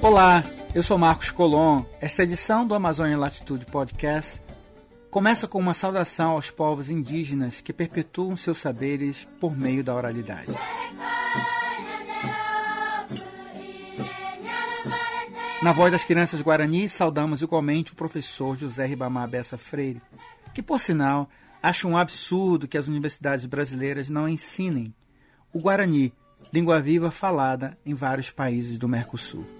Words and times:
Olá, 0.00 0.44
eu 0.76 0.82
sou 0.82 0.96
Marcos 0.96 1.32
Colom. 1.32 1.84
Esta 2.00 2.22
edição 2.22 2.64
do 2.64 2.72
Amazônia 2.72 3.18
Latitude 3.18 3.66
Podcast 3.66 4.40
começa 5.10 5.48
com 5.48 5.58
uma 5.58 5.74
saudação 5.74 6.32
aos 6.32 6.52
povos 6.52 6.88
indígenas 6.88 7.60
que 7.60 7.72
perpetuam 7.72 8.36
seus 8.36 8.58
saberes 8.58 9.26
por 9.40 9.58
meio 9.58 9.82
da 9.82 9.92
oralidade. 9.92 10.52
Na 15.60 15.72
voz 15.72 15.90
das 15.90 16.04
crianças 16.04 16.40
Guarani, 16.40 16.88
saudamos 16.88 17.42
igualmente 17.42 17.92
o 17.92 17.96
professor 17.96 18.56
José 18.56 18.86
Ribamar 18.86 19.28
Bessa 19.28 19.58
Freire, 19.58 20.00
que, 20.54 20.62
por 20.62 20.78
sinal, 20.78 21.28
acha 21.60 21.88
um 21.88 21.98
absurdo 21.98 22.68
que 22.68 22.78
as 22.78 22.86
universidades 22.86 23.46
brasileiras 23.46 24.08
não 24.08 24.28
ensinem 24.28 24.94
o 25.52 25.58
Guarani, 25.58 26.12
língua 26.52 26.80
viva 26.80 27.10
falada 27.10 27.76
em 27.84 27.94
vários 27.94 28.30
países 28.30 28.78
do 28.78 28.88
Mercosul. 28.88 29.57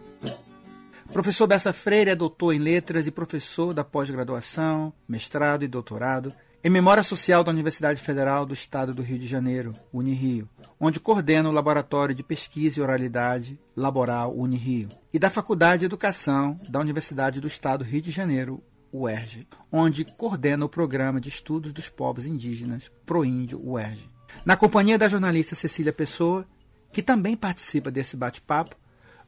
Professor 1.13 1.47
Bessa 1.47 1.73
Freire 1.73 2.11
é 2.11 2.15
doutor 2.15 2.53
em 2.53 2.59
letras 2.59 3.07
e 3.07 3.11
professor 3.11 3.73
da 3.73 3.83
pós-graduação, 3.83 4.93
mestrado 5.09 5.65
e 5.65 5.69
doutorado 5.69 6.33
em 6.63 6.69
Memória 6.69 7.03
Social 7.03 7.43
da 7.43 7.51
Universidade 7.51 8.01
Federal 8.01 8.45
do 8.45 8.53
Estado 8.53 8.93
do 8.93 9.01
Rio 9.01 9.19
de 9.19 9.27
Janeiro, 9.27 9.73
Unirio, 9.93 10.49
onde 10.79 11.01
coordena 11.01 11.49
o 11.49 11.53
Laboratório 11.53 12.15
de 12.15 12.23
Pesquisa 12.23 12.79
e 12.79 12.83
Oralidade 12.83 13.59
Laboral 13.77 14.37
Unirio, 14.37 14.89
e 15.13 15.19
da 15.19 15.31
Faculdade 15.31 15.81
de 15.81 15.87
Educação 15.87 16.57
da 16.69 16.81
Universidade 16.81 17.41
do 17.41 17.47
Estado 17.47 17.85
do 17.85 17.91
Rio 17.91 18.03
de 18.03 18.11
Janeiro, 18.11 18.63
UERJ, 18.93 19.47
onde 19.73 20.05
coordena 20.05 20.65
o 20.65 20.69
Programa 20.69 21.21
de 21.21 21.29
Estudos 21.29 21.73
dos 21.73 21.89
Povos 21.89 22.27
Indígenas 22.27 22.91
Proíndio 23.07 23.61
UERJ. 23.65 24.11
Na 24.45 24.57
companhia 24.57 24.99
da 24.99 25.09
jornalista 25.09 25.55
Cecília 25.55 25.93
Pessoa, 25.93 26.45
que 26.93 27.03
também 27.03 27.37
participa 27.37 27.91
desse 27.91 28.17
bate-papo, 28.17 28.77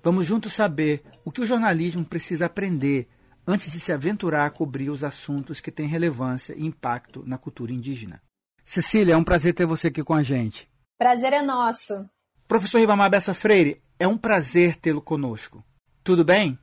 Vamos 0.03 0.27
juntos 0.27 0.55
saber 0.55 1.03
o 1.25 1.31
que 1.31 1.43
o 1.43 1.47
jornalismo 1.47 2.05
precisa 2.05 2.47
aprender 2.47 3.09
antes 3.47 3.71
de 3.71 3.79
se 3.79 3.93
aventurar 3.93 4.47
a 4.47 4.51
cobrir 4.51 4.89
os 4.89 5.05
assuntos 5.05 5.61
que 5.61 5.71
têm 5.71 5.87
relevância 5.87 6.55
e 6.57 6.65
impacto 6.65 7.23
na 7.27 7.37
cultura 7.37 7.73
indígena. 7.73 8.23
Cecília, 8.65 9.15
é 9.15 9.17
um 9.17 9.25
prazer 9.25 9.53
ter 9.53 9.67
você 9.67 9.89
aqui 9.89 10.03
com 10.03 10.15
a 10.15 10.23
gente. 10.23 10.71
Prazer 10.97 11.33
é 11.33 11.43
nosso. 11.43 12.09
Professor 12.49 12.79
Ribamar 12.79 13.11
Bessa 13.11 13.35
Freire, 13.35 13.83
é 13.99 14.09
um 14.09 14.17
prazer 14.17 14.77
tê-lo 14.77 15.03
conosco. 15.03 15.65
Tudo 16.03 16.25
bem? 16.25 16.59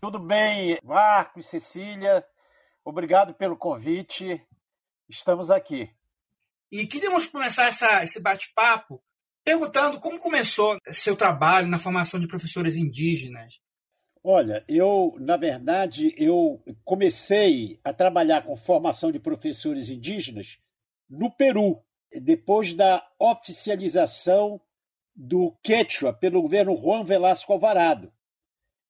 Tudo 0.00 0.18
bem, 0.18 0.78
Marcos, 0.82 1.48
Cecília. 1.48 2.24
Obrigado 2.84 3.34
pelo 3.34 3.56
convite. 3.56 4.42
Estamos 5.08 5.50
aqui. 5.50 5.90
E 6.72 6.86
queríamos 6.86 7.26
começar 7.26 7.66
essa, 7.66 8.02
esse 8.02 8.20
bate-papo 8.20 9.02
perguntando 9.50 9.98
como 9.98 10.20
começou 10.20 10.78
seu 10.92 11.16
trabalho 11.16 11.66
na 11.66 11.78
formação 11.78 12.20
de 12.20 12.28
professores 12.28 12.76
indígenas. 12.76 13.60
Olha, 14.22 14.64
eu, 14.68 15.16
na 15.18 15.36
verdade, 15.36 16.14
eu 16.16 16.62
comecei 16.84 17.80
a 17.82 17.92
trabalhar 17.92 18.44
com 18.44 18.54
formação 18.54 19.10
de 19.10 19.18
professores 19.18 19.90
indígenas 19.90 20.60
no 21.08 21.34
Peru, 21.34 21.82
depois 22.22 22.74
da 22.74 23.04
oficialização 23.18 24.60
do 25.16 25.50
Quechua 25.64 26.12
pelo 26.12 26.42
governo 26.42 26.76
Juan 26.76 27.02
Velasco 27.02 27.52
Alvarado. 27.52 28.12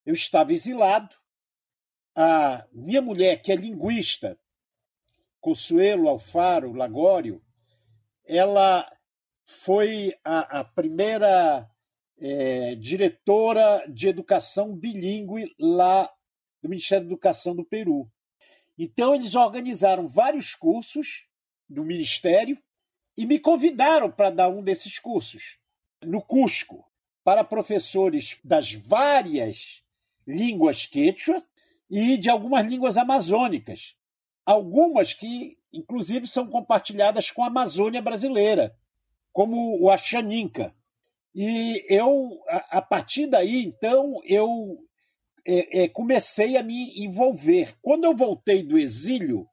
Eu 0.04 0.12
estava 0.12 0.52
exilado, 0.52 1.16
a 2.14 2.66
minha 2.70 3.00
mulher, 3.00 3.40
que 3.40 3.50
é 3.50 3.56
linguista, 3.56 4.38
Consuelo 5.40 6.06
Alfaro 6.06 6.74
Lagório, 6.74 7.42
ela 8.26 8.86
foi 9.50 10.14
a, 10.24 10.60
a 10.60 10.64
primeira 10.64 11.68
é, 12.20 12.76
diretora 12.76 13.84
de 13.92 14.06
educação 14.06 14.76
bilíngue 14.76 15.52
lá 15.58 16.08
do 16.62 16.68
Ministério 16.68 17.04
da 17.04 17.12
Educação 17.12 17.56
do 17.56 17.64
Peru. 17.64 18.08
Então, 18.78 19.12
eles 19.12 19.34
organizaram 19.34 20.06
vários 20.06 20.54
cursos 20.54 21.26
do 21.68 21.84
Ministério 21.84 22.56
e 23.16 23.26
me 23.26 23.40
convidaram 23.40 24.08
para 24.08 24.30
dar 24.30 24.48
um 24.48 24.62
desses 24.62 25.00
cursos, 25.00 25.58
no 26.00 26.22
Cusco, 26.22 26.88
para 27.24 27.42
professores 27.42 28.38
das 28.44 28.72
várias 28.72 29.82
línguas 30.24 30.86
quechua 30.86 31.44
e 31.90 32.16
de 32.16 32.30
algumas 32.30 32.64
línguas 32.64 32.96
amazônicas. 32.96 33.96
Algumas 34.46 35.12
que, 35.12 35.58
inclusive, 35.72 36.28
são 36.28 36.46
compartilhadas 36.46 37.32
com 37.32 37.42
a 37.42 37.48
Amazônia 37.48 38.00
brasileira 38.00 38.78
como 39.32 39.80
o 39.80 39.90
Axaninca. 39.90 40.74
E 41.34 41.84
eu, 41.88 42.28
a, 42.48 42.78
a 42.78 42.82
partir 42.82 43.26
daí, 43.26 43.64
então, 43.64 44.20
eu 44.24 44.78
é, 45.46 45.82
é, 45.82 45.88
comecei 45.88 46.56
a 46.56 46.62
me 46.62 47.04
envolver. 47.04 47.74
Quando 47.80 48.04
eu 48.04 48.14
voltei 48.14 48.62
do 48.62 48.78
exílio, 48.78 49.46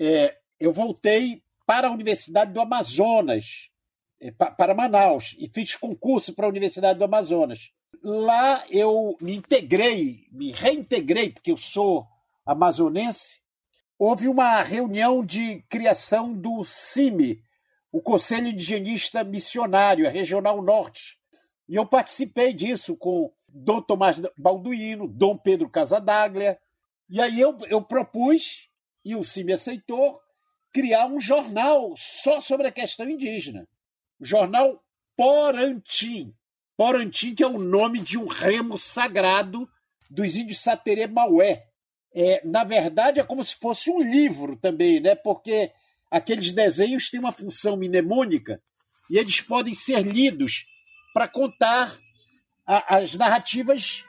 é, 0.00 0.36
eu 0.58 0.72
voltei 0.72 1.42
para 1.66 1.88
a 1.88 1.92
Universidade 1.92 2.52
do 2.52 2.60
Amazonas, 2.60 3.70
é, 4.20 4.30
para 4.30 4.74
Manaus, 4.74 5.34
e 5.38 5.48
fiz 5.48 5.76
concurso 5.76 6.34
para 6.34 6.46
a 6.46 6.48
Universidade 6.48 6.98
do 6.98 7.04
Amazonas. 7.04 7.70
Lá 8.02 8.64
eu 8.68 9.16
me 9.20 9.36
integrei, 9.36 10.26
me 10.32 10.50
reintegrei, 10.50 11.30
porque 11.30 11.52
eu 11.52 11.56
sou 11.56 12.06
amazonense. 12.44 13.40
Houve 13.98 14.26
uma 14.26 14.60
reunião 14.62 15.24
de 15.24 15.62
criação 15.68 16.34
do 16.34 16.64
CIMI, 16.64 17.40
o 17.92 18.00
Conselho 18.00 18.48
Indigenista 18.48 19.22
Missionário, 19.22 20.06
a 20.06 20.10
Regional 20.10 20.62
Norte. 20.62 21.18
E 21.68 21.76
eu 21.76 21.86
participei 21.86 22.54
disso 22.54 22.96
com 22.96 23.30
Dom 23.46 23.82
Tomás 23.82 24.20
Balduino, 24.36 25.06
Dom 25.06 25.36
Pedro 25.36 25.68
Casadaglia. 25.68 26.58
E 27.08 27.20
aí 27.20 27.38
eu, 27.38 27.58
eu 27.68 27.82
propus, 27.82 28.70
e 29.04 29.14
o 29.14 29.22
CIMI 29.22 29.52
aceitou, 29.52 30.18
criar 30.72 31.06
um 31.06 31.20
jornal 31.20 31.92
só 31.96 32.40
sobre 32.40 32.66
a 32.66 32.72
questão 32.72 33.08
indígena. 33.08 33.68
O 34.18 34.24
jornal 34.24 34.82
Porantim. 35.14 36.34
Porantim, 36.74 37.34
que 37.34 37.42
é 37.42 37.46
o 37.46 37.58
nome 37.58 38.00
de 38.00 38.16
um 38.16 38.26
remo 38.26 38.78
sagrado 38.78 39.68
dos 40.10 40.34
índios 40.34 40.60
Saterê 40.60 41.06
Maué. 41.06 41.66
É, 42.14 42.40
na 42.46 42.64
verdade, 42.64 43.20
é 43.20 43.24
como 43.24 43.44
se 43.44 43.54
fosse 43.56 43.90
um 43.90 44.00
livro 44.00 44.56
também, 44.56 44.98
né? 44.98 45.14
porque 45.14 45.70
aqueles 46.12 46.52
desenhos 46.52 47.08
têm 47.08 47.18
uma 47.18 47.32
função 47.32 47.74
mnemônica 47.74 48.62
e 49.08 49.16
eles 49.16 49.40
podem 49.40 49.72
ser 49.72 50.02
lidos 50.02 50.66
para 51.14 51.26
contar 51.26 51.98
a, 52.66 52.98
as 52.98 53.14
narrativas 53.14 54.04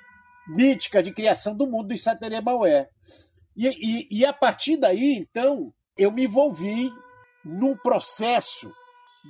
míticas 0.46 1.02
de 1.02 1.14
criação 1.14 1.56
do 1.56 1.66
mundo 1.66 1.88
dos 1.88 2.04
Sateremaué. 2.04 2.90
E, 3.56 3.68
e, 3.68 4.20
e 4.20 4.26
a 4.26 4.34
partir 4.34 4.76
daí, 4.76 5.16
então, 5.16 5.74
eu 5.98 6.12
me 6.12 6.26
envolvi 6.26 6.92
num 7.46 7.78
processo 7.78 8.70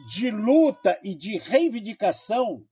de 0.10 0.32
luta 0.32 1.00
e 1.04 1.14
de 1.14 1.38
reivindicação 1.38 2.66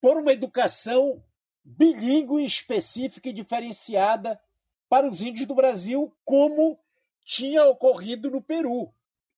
por 0.00 0.18
uma 0.18 0.32
educação 0.32 1.20
bilíngue, 1.64 2.44
específica 2.44 3.28
e 3.28 3.32
diferenciada 3.32 4.40
para 4.88 5.08
os 5.08 5.20
índios 5.20 5.48
do 5.48 5.54
Brasil, 5.54 6.14
como 6.24 6.78
tinha 7.24 7.64
ocorrido 7.64 8.30
no 8.30 8.40
Peru. 8.40 8.92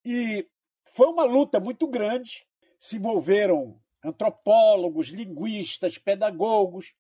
E 0.05 0.49
foi 0.85 1.07
uma 1.07 1.25
luta 1.25 1.61
muito 1.61 1.87
grande. 1.87 2.45
Se 2.79 2.97
envolveram 2.97 3.81
antropólogos, 4.05 5.09
linguistas, 5.09 5.99
pedagogos 5.99 6.93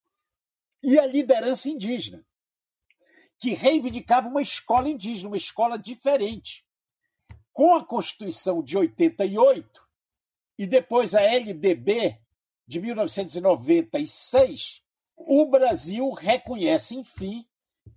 e 0.82 0.98
a 0.98 1.06
liderança 1.06 1.68
indígena, 1.68 2.26
que 3.38 3.50
reivindicava 3.50 4.28
uma 4.28 4.40
escola 4.42 4.88
indígena, 4.88 5.28
uma 5.28 5.36
escola 5.36 5.78
diferente. 5.78 6.64
Com 7.52 7.74
a 7.74 7.84
Constituição 7.84 8.62
de 8.62 8.78
88 8.78 9.86
e 10.58 10.66
depois 10.66 11.14
a 11.14 11.20
LDB 11.20 12.18
de 12.66 12.80
1996, 12.80 14.82
o 15.16 15.46
Brasil 15.46 16.10
reconhece, 16.12 16.96
enfim, 16.96 17.46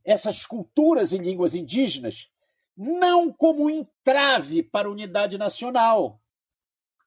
essas 0.03 0.45
culturas 0.45 1.11
e 1.11 1.17
línguas 1.17 1.55
indígenas 1.55 2.29
não 2.75 3.31
como 3.31 3.69
entrave 3.69 4.63
para 4.63 4.87
a 4.87 4.91
unidade 4.91 5.37
nacional, 5.37 6.19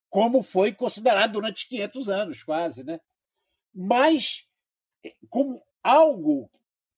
como 0.09 0.43
foi 0.43 0.73
considerado 0.73 1.33
durante 1.33 1.69
500 1.69 2.09
anos, 2.09 2.43
quase, 2.43 2.83
né? 2.83 2.99
mas 3.75 4.47
eh, 5.05 5.15
como 5.29 5.63
algo, 5.83 6.51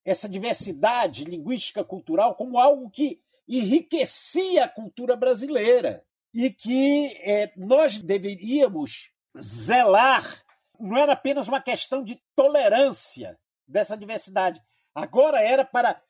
essa 0.05 0.28
diversidade 0.28 1.25
linguística 1.25 1.84
cultural, 1.84 2.34
como 2.34 2.58
algo 2.58 2.88
que 2.88 3.20
enriquecia 3.46 4.64
a 4.64 4.69
cultura 4.69 5.16
brasileira 5.16 6.05
e 6.32 6.50
que 6.50 7.12
é, 7.23 7.52
nós 7.56 7.99
deveríamos 7.99 9.11
zelar. 9.38 10.43
Não 10.78 10.96
era 10.96 11.12
apenas 11.12 11.49
uma 11.49 11.61
questão 11.61 12.02
de 12.02 12.23
tolerância 12.34 13.38
dessa 13.66 13.96
diversidade, 13.96 14.62
agora 14.94 15.40
era 15.40 15.64
para 15.64 16.00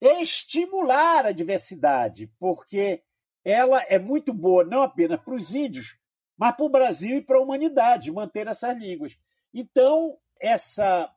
estimular 0.00 1.26
a 1.26 1.32
diversidade, 1.32 2.30
porque 2.38 3.02
ela 3.44 3.80
é 3.82 3.98
muito 3.98 4.34
boa 4.34 4.64
não 4.64 4.82
apenas 4.82 5.20
para 5.20 5.34
os 5.34 5.54
índios, 5.54 5.96
mas 6.36 6.54
para 6.54 6.66
o 6.66 6.70
Brasil 6.70 7.18
e 7.18 7.22
para 7.22 7.38
a 7.38 7.42
humanidade 7.42 8.10
manter 8.12 8.46
essas 8.46 8.76
línguas. 8.76 9.16
Então, 9.54 10.18
essa 10.40 11.10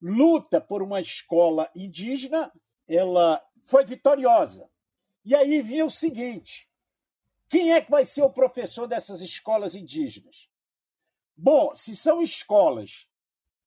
luta 0.00 0.60
por 0.60 0.82
uma 0.82 1.00
escola 1.00 1.70
indígena, 1.76 2.50
ela 2.88 3.42
foi 3.62 3.84
vitoriosa. 3.84 4.68
E 5.24 5.34
aí 5.34 5.60
vinha 5.62 5.84
o 5.84 5.90
seguinte: 5.90 6.68
quem 7.48 7.72
é 7.72 7.80
que 7.80 7.90
vai 7.90 8.04
ser 8.04 8.22
o 8.22 8.32
professor 8.32 8.86
dessas 8.86 9.20
escolas 9.20 9.74
indígenas? 9.74 10.48
Bom, 11.36 11.74
se 11.74 11.94
são 11.94 12.22
escolas 12.22 13.06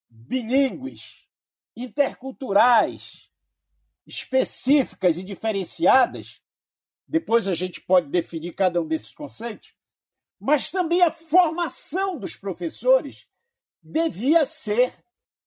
bilíngues, 0.08 1.26
interculturais, 1.76 3.25
específicas 4.06 5.18
e 5.18 5.22
diferenciadas, 5.22 6.40
depois 7.06 7.46
a 7.46 7.54
gente 7.54 7.80
pode 7.80 8.08
definir 8.08 8.52
cada 8.52 8.80
um 8.80 8.86
desses 8.86 9.12
conceitos, 9.12 9.74
mas 10.38 10.70
também 10.70 11.02
a 11.02 11.10
formação 11.10 12.18
dos 12.18 12.36
professores 12.36 13.26
devia 13.82 14.44
ser 14.44 14.92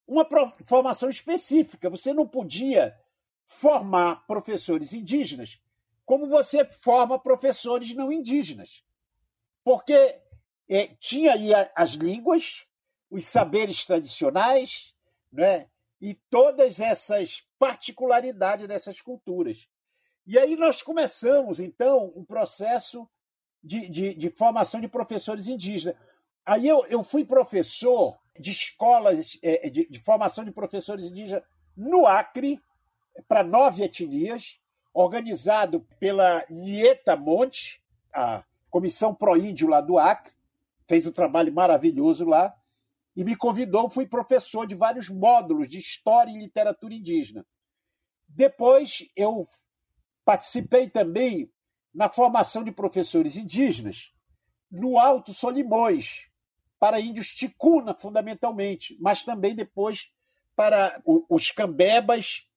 uma 0.08 0.28
formação 0.64 1.10
específica. 1.10 1.90
Você 1.90 2.14
não 2.14 2.28
podia 2.28 2.98
formar 3.46 4.26
professores 4.26 4.94
indígenas 4.94 5.60
como 6.10 6.28
você 6.28 6.66
forma 6.66 7.20
professores 7.20 7.94
não 7.94 8.12
indígenas. 8.12 8.84
Porque 9.64 9.94
é, 10.68 10.88
tinha 11.00 11.34
aí 11.34 11.52
as 11.76 11.92
línguas, 11.92 12.66
os 13.12 13.26
saberes 13.26 13.86
tradicionais, 13.86 14.92
né? 15.32 15.70
e 16.02 16.16
todas 16.16 16.80
essas 16.80 17.44
particularidades 17.60 18.68
dessas 18.68 19.02
culturas. 19.02 19.68
E 20.26 20.40
aí 20.40 20.56
nós 20.56 20.82
começamos, 20.82 21.60
então, 21.60 22.14
um 22.16 22.24
processo 22.24 23.08
de, 23.64 23.90
de, 23.90 24.14
de 24.14 24.30
formação 24.30 24.80
de 24.80 24.88
professores 24.88 25.48
indígenas. 25.48 25.96
Aí 26.46 26.68
eu, 26.68 26.86
eu 26.86 27.04
fui 27.04 27.26
professor 27.26 28.18
de 28.40 28.52
escolas 28.52 29.38
é, 29.44 29.70
de, 29.70 29.88
de 29.88 30.00
formação 30.00 30.46
de 30.46 30.52
professores 30.52 31.06
indígenas 31.06 31.44
no 31.76 32.08
Acre, 32.08 32.62
para 33.28 33.44
nove 33.44 33.84
etnias, 33.84 34.60
organizado 34.94 35.86
pela 36.00 36.46
Nieta 36.50 37.16
Monte, 37.16 37.84
a 38.14 38.44
Comissão 38.70 39.14
Proíndio 39.14 39.68
lá 39.68 39.82
do 39.82 39.98
Acre, 39.98 40.34
fez 40.88 41.06
um 41.06 41.12
trabalho 41.12 41.54
maravilhoso 41.54 42.26
lá, 42.26 42.56
e 43.16 43.24
me 43.24 43.36
convidou, 43.36 43.90
fui 43.90 44.08
professor 44.08 44.66
de 44.66 44.76
vários 44.76 45.10
módulos 45.10 45.70
de 45.70 45.80
História 45.80 46.32
e 46.32 46.38
Literatura 46.38 46.94
Indígena. 46.94 47.46
Depois 48.28 49.10
eu 49.16 49.48
participei 50.24 50.90
também 50.90 51.52
na 51.94 52.10
formação 52.10 52.64
de 52.64 52.72
professores 52.72 53.36
indígenas 53.36 54.14
no 54.72 55.00
Alto 55.00 55.34
Solimões, 55.34 56.30
para 56.80 57.00
índios 57.00 57.28
ticuna, 57.28 57.94
fundamentalmente, 57.94 58.96
mas 59.02 59.24
também 59.24 59.54
depois 59.54 60.12
para 60.56 61.02
os 61.06 61.52
cambebas 61.52 62.48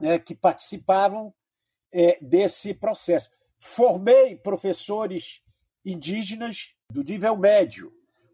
né, 0.00 0.18
que 0.18 0.34
participavam 0.34 1.32
é, 1.92 2.18
desse 2.20 2.74
processo. 2.74 3.30
Formei 3.58 4.36
professores 4.36 5.42
indígenas 5.84 6.74
do 6.90 7.02
nível 7.02 7.36
médio. 7.36 7.92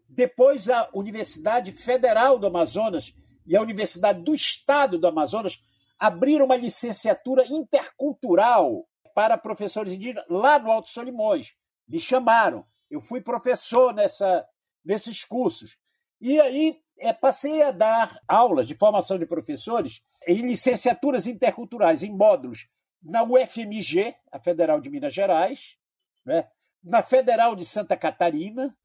Depois, 0.09 0.69
a 0.69 0.89
Universidade 0.93 1.71
Federal 1.71 2.39
do 2.39 2.47
Amazonas 2.47 3.13
e 3.45 3.55
a 3.55 3.61
Universidade 3.61 4.21
do 4.21 4.33
Estado 4.33 4.97
do 4.97 5.07
Amazonas 5.07 5.61
abriram 5.99 6.45
uma 6.45 6.55
licenciatura 6.55 7.45
intercultural 7.47 8.87
para 9.15 9.37
professores 9.37 9.93
indígenas 9.93 10.25
lá 10.29 10.59
no 10.59 10.71
Alto 10.71 10.89
Solimões. 10.89 11.53
Me 11.87 11.99
chamaram. 11.99 12.65
Eu 12.89 13.01
fui 13.01 13.19
professor 13.19 13.93
nessa, 13.93 14.45
nesses 14.83 15.23
cursos. 15.23 15.77
E 16.21 16.39
aí 16.39 16.79
é, 16.99 17.13
passei 17.13 17.61
a 17.61 17.71
dar 17.71 18.19
aulas 18.27 18.67
de 18.67 18.75
formação 18.75 19.17
de 19.17 19.25
professores 19.25 20.01
em 20.27 20.41
licenciaturas 20.41 21.25
interculturais, 21.25 22.03
em 22.03 22.11
módulos, 22.11 22.67
na 23.01 23.23
UFMG, 23.23 24.15
a 24.31 24.39
Federal 24.39 24.79
de 24.81 24.89
Minas 24.89 25.13
Gerais, 25.13 25.77
né? 26.25 26.47
na 26.83 27.01
Federal 27.01 27.55
de 27.55 27.65
Santa 27.65 27.95
Catarina, 27.95 28.75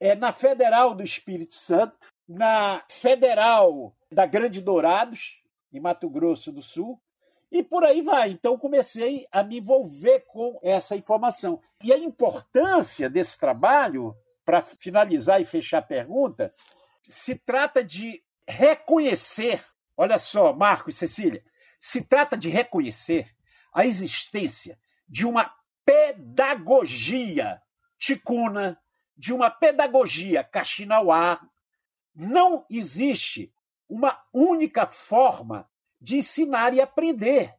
é, 0.00 0.14
na 0.14 0.32
Federal 0.32 0.94
do 0.94 1.02
Espírito 1.02 1.54
Santo, 1.54 2.08
na 2.28 2.82
Federal 2.90 3.94
da 4.10 4.26
Grande 4.26 4.60
Dourados, 4.60 5.42
em 5.72 5.80
Mato 5.80 6.08
Grosso 6.08 6.52
do 6.52 6.62
Sul, 6.62 7.00
e 7.50 7.62
por 7.62 7.84
aí 7.84 8.02
vai. 8.02 8.30
Então 8.30 8.58
comecei 8.58 9.26
a 9.32 9.42
me 9.42 9.58
envolver 9.58 10.20
com 10.26 10.58
essa 10.62 10.96
informação. 10.96 11.60
E 11.82 11.92
a 11.92 11.98
importância 11.98 13.08
desse 13.08 13.38
trabalho, 13.38 14.14
para 14.44 14.60
finalizar 14.62 15.40
e 15.40 15.44
fechar 15.44 15.78
a 15.78 15.82
pergunta, 15.82 16.52
se 17.02 17.34
trata 17.34 17.82
de 17.82 18.22
reconhecer, 18.46 19.64
olha 19.96 20.18
só, 20.18 20.52
Marco 20.52 20.90
e 20.90 20.92
Cecília, 20.92 21.42
se 21.80 22.04
trata 22.04 22.36
de 22.36 22.48
reconhecer 22.48 23.28
a 23.72 23.86
existência 23.86 24.78
de 25.08 25.26
uma 25.26 25.52
pedagogia 25.84 27.60
ticuna, 27.96 28.78
de 29.18 29.32
uma 29.32 29.50
pedagogia 29.50 30.44
caxinauá. 30.44 31.44
Não 32.14 32.64
existe 32.70 33.52
uma 33.88 34.16
única 34.32 34.86
forma 34.86 35.68
de 36.00 36.18
ensinar 36.18 36.72
e 36.72 36.80
aprender. 36.80 37.52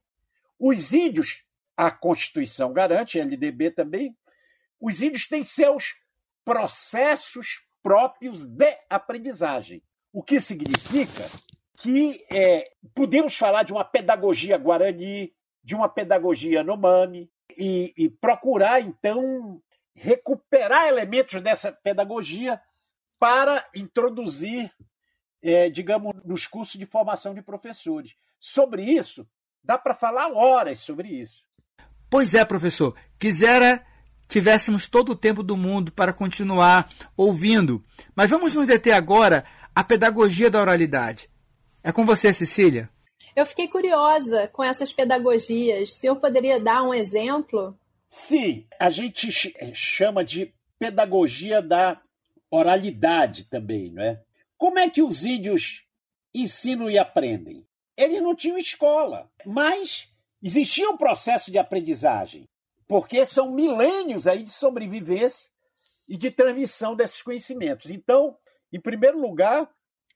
Os 0.58 0.94
índios, 0.94 1.44
a 1.76 1.92
Constituição 1.92 2.72
garante, 2.72 3.20
a 3.20 3.24
LDB 3.24 3.72
também, 3.72 4.18
os 4.80 5.02
índios 5.02 5.28
têm 5.28 5.44
seus 5.44 5.96
processos 6.46 7.62
próprios 7.84 8.46
de 8.46 8.78
aprendizagem. 8.90 9.84
O 10.14 10.24
que 10.24 10.40
significa 10.40 11.30
que 11.78 12.26
é, 12.32 12.72
podemos 12.96 13.36
falar 13.38 13.64
de 13.64 13.74
uma 13.74 13.84
pedagogia 13.84 14.58
guarani, 14.58 15.34
de 15.64 15.76
uma 15.76 15.90
pedagogia 15.90 16.64
nomani, 16.64 17.30
e, 17.58 17.94
e 17.98 18.10
procurar, 18.10 18.82
então, 18.82 19.62
recuperar 20.00 20.88
elementos 20.88 21.42
dessa 21.42 21.72
pedagogia 21.72 22.62
para 23.20 23.68
introduzir, 23.76 24.72
é, 25.44 25.70
digamos, 25.70 26.16
nos 26.24 26.48
cursos 26.48 26.80
de 26.80 26.86
formação 26.86 27.34
de 27.34 27.42
professores. 27.42 28.16
Sobre 28.40 28.82
isso, 28.82 29.28
dá 29.62 29.78
para 29.78 29.94
falar 29.94 30.32
horas 30.32 30.80
sobre 30.80 31.10
isso. 31.10 31.44
Pois 32.10 32.34
é, 32.34 32.46
professor. 32.46 32.96
Quisera 33.20 33.86
tivéssemos 34.30 34.88
todo 34.88 35.10
o 35.10 35.16
tempo 35.16 35.42
do 35.42 35.58
mundo 35.58 35.92
para 35.92 36.14
continuar 36.14 36.88
ouvindo, 37.18 37.84
mas 38.16 38.30
vamos 38.30 38.54
nos 38.54 38.68
deter 38.68 38.94
agora 38.94 39.44
à 39.76 39.84
pedagogia 39.84 40.52
da 40.52 40.62
oralidade. 40.62 41.30
É 41.84 41.92
com 41.92 42.06
você, 42.06 42.32
Cecília. 42.32 42.90
Eu 43.36 43.46
fiquei 43.46 43.68
curiosa 43.68 44.48
com 44.50 44.64
essas 44.64 44.94
pedagogias. 44.94 45.90
O 45.90 45.94
senhor 45.94 46.16
poderia 46.18 46.60
dar 46.60 46.84
um 46.84 46.94
exemplo? 46.94 47.76
Sim, 48.10 48.68
a 48.80 48.90
gente 48.90 49.30
chama 49.76 50.24
de 50.24 50.52
pedagogia 50.80 51.62
da 51.62 52.02
oralidade 52.50 53.44
também, 53.44 53.92
não 53.92 54.02
é? 54.02 54.24
Como 54.58 54.80
é 54.80 54.90
que 54.90 55.04
os 55.04 55.24
índios 55.24 55.86
ensinam 56.34 56.90
e 56.90 56.98
aprendem? 56.98 57.68
Eles 57.96 58.20
não 58.20 58.34
tinham 58.34 58.58
escola, 58.58 59.32
mas 59.46 60.12
existia 60.42 60.90
um 60.90 60.98
processo 60.98 61.52
de 61.52 61.60
aprendizagem, 61.60 62.50
porque 62.88 63.24
são 63.26 63.52
milênios 63.52 64.26
aí 64.26 64.42
de 64.42 64.52
sobrevivência 64.52 65.48
e 66.08 66.18
de 66.18 66.32
transmissão 66.32 66.96
desses 66.96 67.22
conhecimentos. 67.22 67.92
Então, 67.92 68.36
em 68.74 68.80
primeiro 68.80 69.20
lugar, 69.20 69.70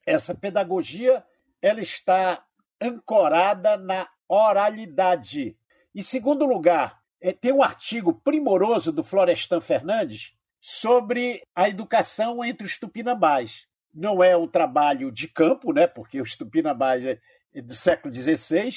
essa 0.04 0.34
pedagogia 0.34 1.24
ela 1.62 1.80
está 1.80 2.44
ancorada 2.82 3.76
na 3.76 4.08
oralidade. 4.28 5.56
Em 5.94 6.02
segundo 6.02 6.44
lugar, 6.44 7.03
tem 7.32 7.52
um 7.52 7.62
artigo 7.62 8.12
primoroso 8.12 8.92
do 8.92 9.02
Florestan 9.02 9.60
Fernandes 9.60 10.34
sobre 10.60 11.42
a 11.54 11.68
educação 11.68 12.44
entre 12.44 12.66
os 12.66 12.78
tupinambás. 12.78 13.66
Não 13.92 14.22
é 14.22 14.36
um 14.36 14.48
trabalho 14.48 15.12
de 15.12 15.28
campo, 15.28 15.72
né, 15.72 15.86
porque 15.86 16.20
os 16.20 16.36
tupinambás 16.36 17.04
é, 17.04 17.20
é 17.54 17.62
do 17.62 17.74
século 17.74 18.12
XVI, 18.12 18.72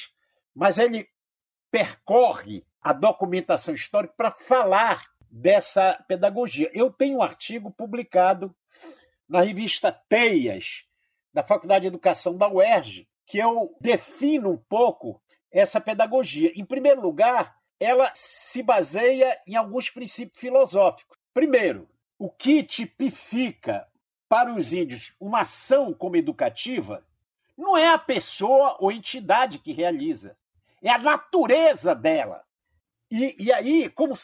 mas 0.54 0.78
ele 0.78 1.08
percorre 1.70 2.64
a 2.80 2.92
documentação 2.92 3.74
histórica 3.74 4.14
para 4.16 4.30
falar 4.30 5.04
dessa 5.30 6.02
pedagogia. 6.08 6.70
Eu 6.72 6.90
tenho 6.90 7.18
um 7.18 7.22
artigo 7.22 7.70
publicado 7.70 8.54
na 9.28 9.42
revista 9.42 9.92
Teias, 10.08 10.84
da 11.32 11.42
Faculdade 11.42 11.82
de 11.82 11.88
Educação 11.88 12.36
da 12.36 12.50
UERJ, 12.50 13.06
que 13.26 13.38
eu 13.38 13.76
defino 13.80 14.50
um 14.50 14.56
pouco 14.56 15.20
essa 15.52 15.80
pedagogia. 15.80 16.50
Em 16.54 16.64
primeiro 16.64 17.00
lugar, 17.00 17.54
ela 17.80 18.10
se 18.14 18.62
baseia 18.62 19.40
em 19.46 19.56
alguns 19.56 19.90
princípios 19.90 20.40
filosóficos. 20.40 21.18
Primeiro, 21.32 21.88
o 22.18 22.28
que 22.28 22.62
tipifica 22.62 23.86
para 24.28 24.52
os 24.52 24.72
índios 24.72 25.14
uma 25.20 25.40
ação 25.40 25.94
como 25.94 26.16
educativa 26.16 27.06
não 27.56 27.76
é 27.76 27.88
a 27.88 27.98
pessoa 27.98 28.76
ou 28.78 28.92
entidade 28.92 29.58
que 29.58 29.72
realiza, 29.72 30.36
é 30.82 30.90
a 30.90 30.98
natureza 30.98 31.94
dela. 31.94 32.44
E, 33.10 33.34
e 33.38 33.52
aí, 33.52 33.88
como 33.88 34.14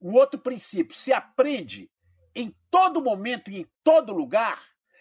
um 0.00 0.14
outro 0.14 0.40
princípio, 0.40 0.96
se 0.96 1.12
aprende 1.12 1.90
em 2.34 2.54
todo 2.70 3.02
momento 3.02 3.50
e 3.50 3.60
em 3.60 3.66
todo 3.84 4.12
lugar. 4.12 4.60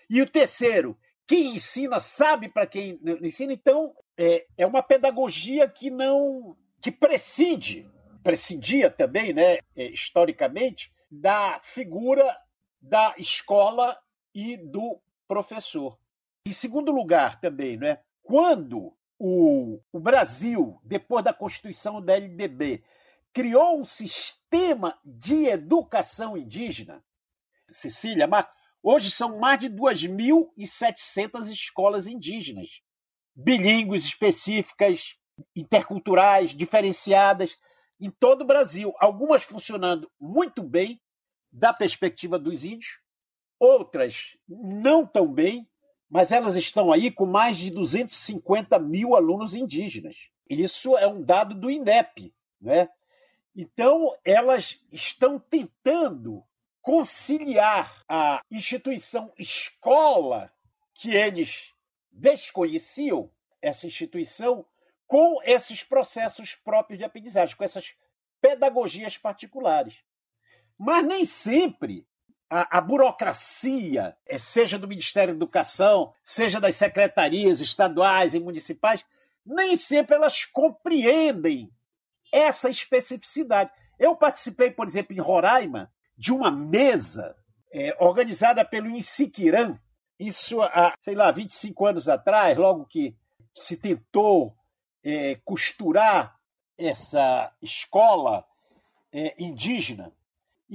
E 0.09 0.21
o 0.21 0.29
terceiro, 0.29 0.97
quem 1.25 1.55
ensina 1.55 1.99
sabe 1.99 2.47
para 2.47 2.67
quem 2.67 2.99
ensina. 3.21 3.53
Então, 3.53 3.95
é, 4.15 4.45
é 4.57 4.65
uma 4.65 4.83
pedagogia 4.83 5.67
que 5.67 5.89
não. 5.89 6.55
Que 6.83 6.91
prescinde, 6.91 7.89
prescindia 8.21 8.91
também, 8.91 9.33
né, 9.33 9.59
é, 9.73 9.85
historicamente, 9.89 10.91
da 11.09 11.57
figura 11.63 12.37
da 12.81 13.15
escola 13.17 13.97
e 14.35 14.57
do 14.57 14.99
professor. 15.25 15.97
Em 16.45 16.51
segundo 16.51 16.91
lugar, 16.91 17.39
também, 17.39 17.77
né, 17.77 17.99
quando 18.21 18.93
o, 19.17 19.79
o 19.93 19.99
Brasil, 19.99 20.77
depois 20.83 21.23
da 21.23 21.33
Constituição 21.33 22.01
da 22.01 22.17
LDB, 22.17 22.83
criou 23.31 23.79
um 23.79 23.85
sistema 23.85 24.99
de 25.05 25.45
educação 25.45 26.35
indígena, 26.35 27.01
Cecília, 27.69 28.27
hoje 28.83 29.09
são 29.09 29.39
mais 29.39 29.57
de 29.57 29.69
2.700 29.69 31.49
escolas 31.49 32.07
indígenas, 32.07 32.67
bilíngues 33.33 34.03
específicas, 34.03 35.15
interculturais, 35.55 36.51
diferenciadas, 36.51 37.57
em 37.99 38.09
todo 38.09 38.41
o 38.41 38.47
Brasil. 38.47 38.93
Algumas 38.99 39.43
funcionando 39.43 40.11
muito 40.19 40.61
bem, 40.61 40.99
da 41.51 41.71
perspectiva 41.71 42.39
dos 42.39 42.65
índios, 42.65 42.99
outras 43.59 44.35
não 44.47 45.05
tão 45.05 45.31
bem, 45.31 45.69
mas 46.09 46.31
elas 46.31 46.55
estão 46.55 46.91
aí 46.91 47.11
com 47.11 47.25
mais 47.25 47.57
de 47.57 47.69
250 47.69 48.79
mil 48.79 49.15
alunos 49.15 49.53
indígenas. 49.53 50.15
Isso 50.49 50.97
é 50.97 51.07
um 51.07 51.21
dado 51.21 51.55
do 51.55 51.69
INEP. 51.69 52.33
Né? 52.59 52.89
Então, 53.55 54.15
elas 54.25 54.79
estão 54.91 55.39
tentando 55.39 56.43
conciliar 56.81 58.03
a 58.09 58.41
instituição 58.51 59.31
escola, 59.37 60.51
que 60.95 61.15
eles 61.15 61.71
desconheciam, 62.11 63.31
essa 63.61 63.87
instituição, 63.87 64.65
com 65.13 65.39
esses 65.43 65.83
processos 65.83 66.55
próprios 66.55 66.97
de 66.97 67.05
aprendizagem, 67.05 67.55
com 67.55 67.63
essas 67.63 67.93
pedagogias 68.41 69.15
particulares. 69.15 69.93
Mas 70.75 71.05
nem 71.05 71.23
sempre 71.23 72.07
a, 72.49 72.79
a, 72.79 72.81
burocracia, 72.81 74.17
eh, 74.25 74.39
seja 74.39 74.79
do 74.79 74.87
Ministério 74.87 75.31
da 75.31 75.37
Educação, 75.37 76.15
seja 76.23 76.59
das 76.59 76.77
secretarias 76.77 77.61
estaduais 77.61 78.33
e 78.33 78.39
municipais, 78.39 79.05
nem 79.45 79.75
sempre 79.75 80.15
elas 80.15 80.45
compreendem 80.45 81.71
essa 82.31 82.67
especificidade. 82.67 83.69
Eu 83.99 84.15
participei, 84.15 84.71
por 84.71 84.87
exemplo, 84.87 85.15
em 85.15 85.21
Roraima, 85.21 85.93
de 86.17 86.33
uma 86.33 86.49
mesa 86.49 87.35
é, 87.71 87.95
organizada 87.99 88.65
pelo 88.65 88.89
Insiquiran, 88.89 89.77
isso 90.19 90.59
há, 90.59 90.95
sei 90.99 91.13
lá, 91.13 91.29
25 91.29 91.85
anos 91.85 92.09
atrás, 92.09 92.57
logo 92.57 92.87
que 92.87 93.15
se 93.53 93.77
tentou 93.77 94.57
é, 95.03 95.35
costurar 95.43 96.39
essa 96.77 97.55
escola 97.61 98.45
é, 99.11 99.35
indígena 99.41 100.11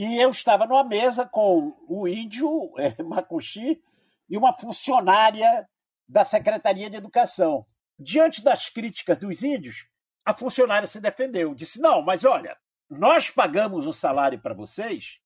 e 0.00 0.22
eu 0.22 0.30
estava 0.30 0.64
numa 0.64 0.84
mesa 0.84 1.26
com 1.26 1.76
o 1.88 2.06
índio 2.06 2.72
é, 2.78 3.02
Macuxi 3.02 3.82
e 4.30 4.38
uma 4.38 4.56
funcionária 4.56 5.68
da 6.08 6.24
Secretaria 6.24 6.88
de 6.88 6.96
Educação. 6.96 7.66
Diante 7.98 8.40
das 8.40 8.68
críticas 8.68 9.18
dos 9.18 9.42
índios, 9.42 9.88
a 10.24 10.32
funcionária 10.32 10.86
se 10.86 11.00
defendeu. 11.00 11.52
Disse: 11.52 11.80
Não, 11.80 12.00
mas 12.00 12.24
olha, 12.24 12.56
nós 12.88 13.28
pagamos 13.28 13.88
um 13.88 13.92
salário 13.92 14.40
para 14.40 14.54
vocês 14.54 15.18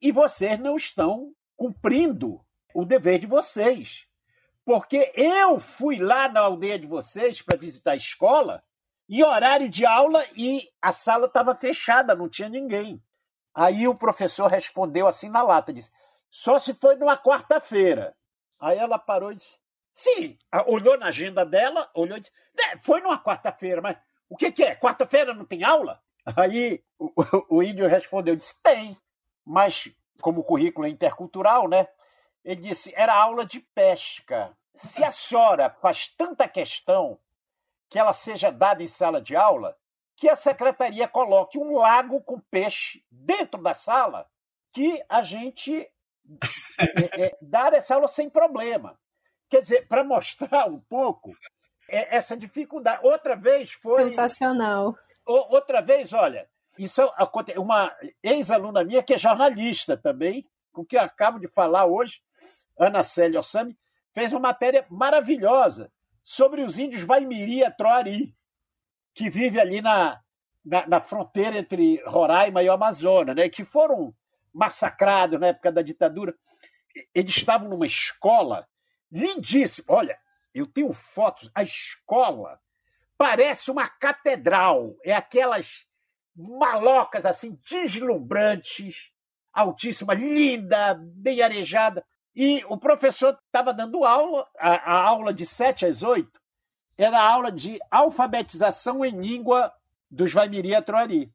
e 0.00 0.10
vocês 0.10 0.58
não 0.58 0.74
estão 0.74 1.34
cumprindo 1.54 2.42
o 2.74 2.86
dever 2.86 3.18
de 3.18 3.26
vocês. 3.26 4.06
Porque 4.68 5.10
eu 5.14 5.58
fui 5.58 5.96
lá 5.96 6.28
na 6.28 6.40
aldeia 6.40 6.78
de 6.78 6.86
vocês 6.86 7.40
para 7.40 7.56
visitar 7.56 7.92
a 7.92 7.96
escola 7.96 8.62
em 9.08 9.22
horário 9.22 9.66
de 9.66 9.86
aula 9.86 10.22
e 10.36 10.68
a 10.82 10.92
sala 10.92 11.24
estava 11.24 11.54
fechada, 11.54 12.14
não 12.14 12.28
tinha 12.28 12.50
ninguém. 12.50 13.02
Aí 13.54 13.88
o 13.88 13.94
professor 13.94 14.46
respondeu 14.46 15.06
assim 15.06 15.30
na 15.30 15.40
lata, 15.40 15.72
disse, 15.72 15.90
só 16.30 16.58
se 16.58 16.74
foi 16.74 16.96
numa 16.96 17.16
quarta-feira. 17.16 18.14
Aí 18.60 18.76
ela 18.76 18.98
parou 18.98 19.32
e 19.32 19.36
disse, 19.36 19.56
sim, 19.90 20.36
olhou 20.66 20.98
na 20.98 21.06
agenda 21.06 21.46
dela, 21.46 21.90
olhou 21.94 22.18
e 22.18 22.20
disse, 22.20 22.32
é, 22.60 22.76
foi 22.76 23.00
numa 23.00 23.18
quarta-feira, 23.18 23.80
mas 23.80 23.96
o 24.28 24.36
que, 24.36 24.52
que 24.52 24.62
é? 24.62 24.76
Quarta-feira 24.76 25.32
não 25.32 25.46
tem 25.46 25.64
aula? 25.64 25.98
Aí 26.36 26.84
o, 26.98 27.10
o 27.56 27.62
índio 27.62 27.88
respondeu, 27.88 28.36
disse, 28.36 28.62
tem, 28.62 28.98
mas 29.46 29.90
como 30.20 30.42
o 30.42 30.44
currículo 30.44 30.86
é 30.86 30.90
intercultural, 30.90 31.66
né? 31.66 31.88
Ele 32.48 32.62
disse, 32.62 32.94
era 32.96 33.14
aula 33.14 33.44
de 33.44 33.60
pesca. 33.60 34.56
Se 34.74 35.04
a 35.04 35.10
senhora 35.10 35.68
faz 35.68 36.08
tanta 36.08 36.48
questão 36.48 37.18
que 37.90 37.98
ela 37.98 38.14
seja 38.14 38.50
dada 38.50 38.82
em 38.82 38.86
sala 38.86 39.20
de 39.20 39.36
aula, 39.36 39.76
que 40.16 40.30
a 40.30 40.34
secretaria 40.34 41.06
coloque 41.06 41.58
um 41.58 41.76
lago 41.76 42.22
com 42.22 42.40
peixe 42.40 43.04
dentro 43.10 43.62
da 43.62 43.74
sala 43.74 44.26
que 44.72 45.04
a 45.10 45.20
gente 45.20 45.86
é, 46.80 47.26
é, 47.26 47.38
dar 47.42 47.74
essa 47.74 47.96
aula 47.96 48.08
sem 48.08 48.30
problema. 48.30 48.98
Quer 49.50 49.60
dizer, 49.60 49.86
para 49.86 50.02
mostrar 50.02 50.70
um 50.70 50.80
pouco 50.80 51.34
é, 51.86 52.16
essa 52.16 52.34
dificuldade. 52.34 53.06
Outra 53.06 53.36
vez 53.36 53.72
foi. 53.72 54.08
Sensacional. 54.08 54.96
Outra 55.26 55.82
vez, 55.82 56.14
olha, 56.14 56.48
isso 56.78 57.02
é 57.02 57.58
uma 57.58 57.94
ex-aluna 58.22 58.82
minha 58.84 59.02
que 59.02 59.12
é 59.12 59.18
jornalista 59.18 59.98
também, 59.98 60.48
com 60.72 60.84
quem 60.84 60.98
eu 60.98 61.04
acabo 61.04 61.38
de 61.38 61.48
falar 61.48 61.86
hoje, 61.86 62.20
Ana 62.78 63.02
Célia 63.02 63.40
Ossami, 63.40 63.76
fez 64.14 64.32
uma 64.32 64.40
matéria 64.40 64.86
maravilhosa 64.90 65.92
sobre 66.22 66.62
os 66.62 66.78
índios 66.78 67.02
Vaimiri 67.02 67.62
e 67.62 67.70
Troari 67.70 68.36
que 69.14 69.28
vive 69.28 69.58
ali 69.60 69.80
na, 69.80 70.20
na, 70.64 70.86
na, 70.86 71.00
fronteira 71.00 71.58
entre 71.58 72.00
Roraima 72.04 72.62
e 72.62 72.68
o 72.68 72.72
Amazonas, 72.72 73.34
né, 73.34 73.48
que 73.48 73.64
foram 73.64 74.14
massacrados 74.54 75.40
na 75.40 75.48
época 75.48 75.72
da 75.72 75.82
ditadura. 75.82 76.34
Eles 77.14 77.36
estavam 77.36 77.68
numa 77.68 77.86
escola 77.86 78.66
lindíssima. 79.10 79.86
Olha, 79.88 80.18
eu 80.54 80.66
tenho 80.66 80.92
fotos. 80.92 81.50
A 81.54 81.62
escola 81.62 82.60
parece 83.16 83.70
uma 83.70 83.88
catedral. 83.88 84.96
É 85.04 85.12
aquelas 85.12 85.84
malocas 86.36 87.26
assim, 87.26 87.58
deslumbrantes, 87.68 89.10
altíssima, 89.52 90.14
linda, 90.14 90.94
bem 91.00 91.42
arejada. 91.42 92.04
E 92.34 92.64
o 92.68 92.76
professor 92.76 93.36
estava 93.46 93.72
dando 93.72 94.04
aula, 94.04 94.46
a, 94.58 94.92
a 94.92 95.08
aula 95.08 95.34
de 95.34 95.44
7 95.44 95.86
às 95.86 96.02
8, 96.02 96.30
era 96.96 97.18
a 97.18 97.32
aula 97.32 97.50
de 97.50 97.78
alfabetização 97.90 99.04
em 99.04 99.18
língua 99.18 99.72
dos 100.10 100.32
Vaimiri 100.32 100.80
Troari. 100.82 101.32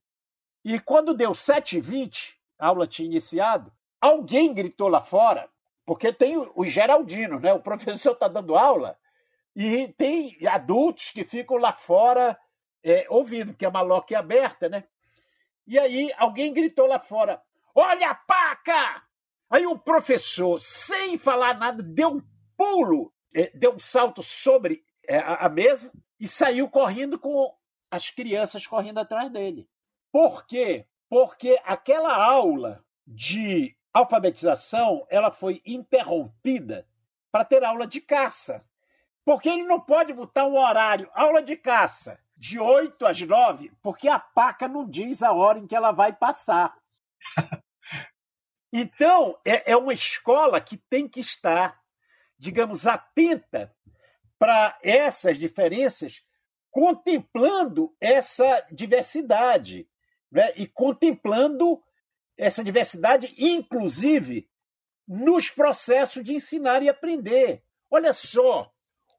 E 0.63 0.79
quando 0.79 1.13
deu 1.13 1.31
7h20, 1.31 2.33
a 2.57 2.67
aula 2.67 2.87
tinha 2.87 3.07
iniciado, 3.07 3.71
alguém 3.99 4.53
gritou 4.53 4.87
lá 4.87 5.01
fora, 5.01 5.49
porque 5.85 6.13
tem 6.13 6.37
os 6.55 6.69
geraldinos, 6.69 7.41
né? 7.41 7.53
O 7.53 7.59
professor 7.59 8.13
está 8.13 8.27
dando 8.27 8.55
aula 8.55 8.97
e 9.55 9.89
tem 9.97 10.37
adultos 10.47 11.11
que 11.11 11.23
ficam 11.23 11.57
lá 11.57 11.73
fora 11.73 12.37
é, 12.83 13.05
ouvindo, 13.09 13.53
porque 13.53 13.65
é 13.65 13.69
uma 13.69 13.81
loca 13.81 14.17
aberta, 14.17 14.67
né? 14.67 14.83
E 15.65 15.79
aí 15.79 16.11
alguém 16.17 16.53
gritou 16.53 16.87
lá 16.87 16.99
fora: 16.99 17.41
Olha 17.75 18.11
a 18.11 18.15
paca! 18.15 19.03
Aí 19.49 19.65
o 19.65 19.77
professor, 19.77 20.59
sem 20.59 21.17
falar 21.17 21.57
nada, 21.57 21.83
deu 21.83 22.09
um 22.09 22.21
pulo, 22.57 23.13
é, 23.35 23.51
deu 23.55 23.73
um 23.73 23.79
salto 23.79 24.23
sobre 24.23 24.83
é, 25.07 25.17
a 25.17 25.49
mesa 25.49 25.91
e 26.19 26.27
saiu 26.27 26.69
correndo 26.69 27.19
com 27.19 27.55
as 27.91 28.09
crianças 28.09 28.65
correndo 28.65 28.99
atrás 28.99 29.29
dele. 29.29 29.67
Por 30.11 30.45
quê? 30.45 30.87
Porque 31.09 31.59
aquela 31.63 32.15
aula 32.15 32.83
de 33.05 33.75
alfabetização 33.93 35.05
ela 35.09 35.29
foi 35.29 35.61
interrompida 35.65 36.87
para 37.31 37.45
ter 37.45 37.63
aula 37.63 37.85
de 37.85 38.01
caça. 38.01 38.65
Porque 39.25 39.49
ele 39.49 39.63
não 39.63 39.79
pode 39.79 40.13
botar 40.13 40.45
um 40.45 40.57
horário, 40.57 41.09
aula 41.13 41.41
de 41.41 41.55
caça, 41.55 42.19
de 42.35 42.59
8 42.59 43.05
às 43.05 43.21
9, 43.21 43.71
porque 43.81 44.07
a 44.07 44.19
paca 44.19 44.67
não 44.67 44.87
diz 44.87 45.23
a 45.23 45.31
hora 45.31 45.59
em 45.59 45.67
que 45.67 45.75
ela 45.75 45.91
vai 45.91 46.11
passar. 46.11 46.75
Então, 48.75 49.39
é, 49.45 49.73
é 49.73 49.77
uma 49.77 49.93
escola 49.93 50.59
que 50.59 50.77
tem 50.89 51.07
que 51.07 51.19
estar, 51.19 51.79
digamos, 52.39 52.87
atenta 52.87 53.71
para 54.39 54.75
essas 54.81 55.37
diferenças, 55.37 56.23
contemplando 56.71 57.95
essa 58.01 58.65
diversidade 58.71 59.87
né? 60.31 60.51
e 60.55 60.65
contemplando 60.65 61.79
essa 62.35 62.63
diversidade, 62.63 63.35
inclusive 63.37 64.49
nos 65.07 65.51
processos 65.51 66.23
de 66.23 66.33
ensinar 66.33 66.81
e 66.81 66.89
aprender. 66.89 67.61
Olha 67.91 68.11
só, 68.11 68.71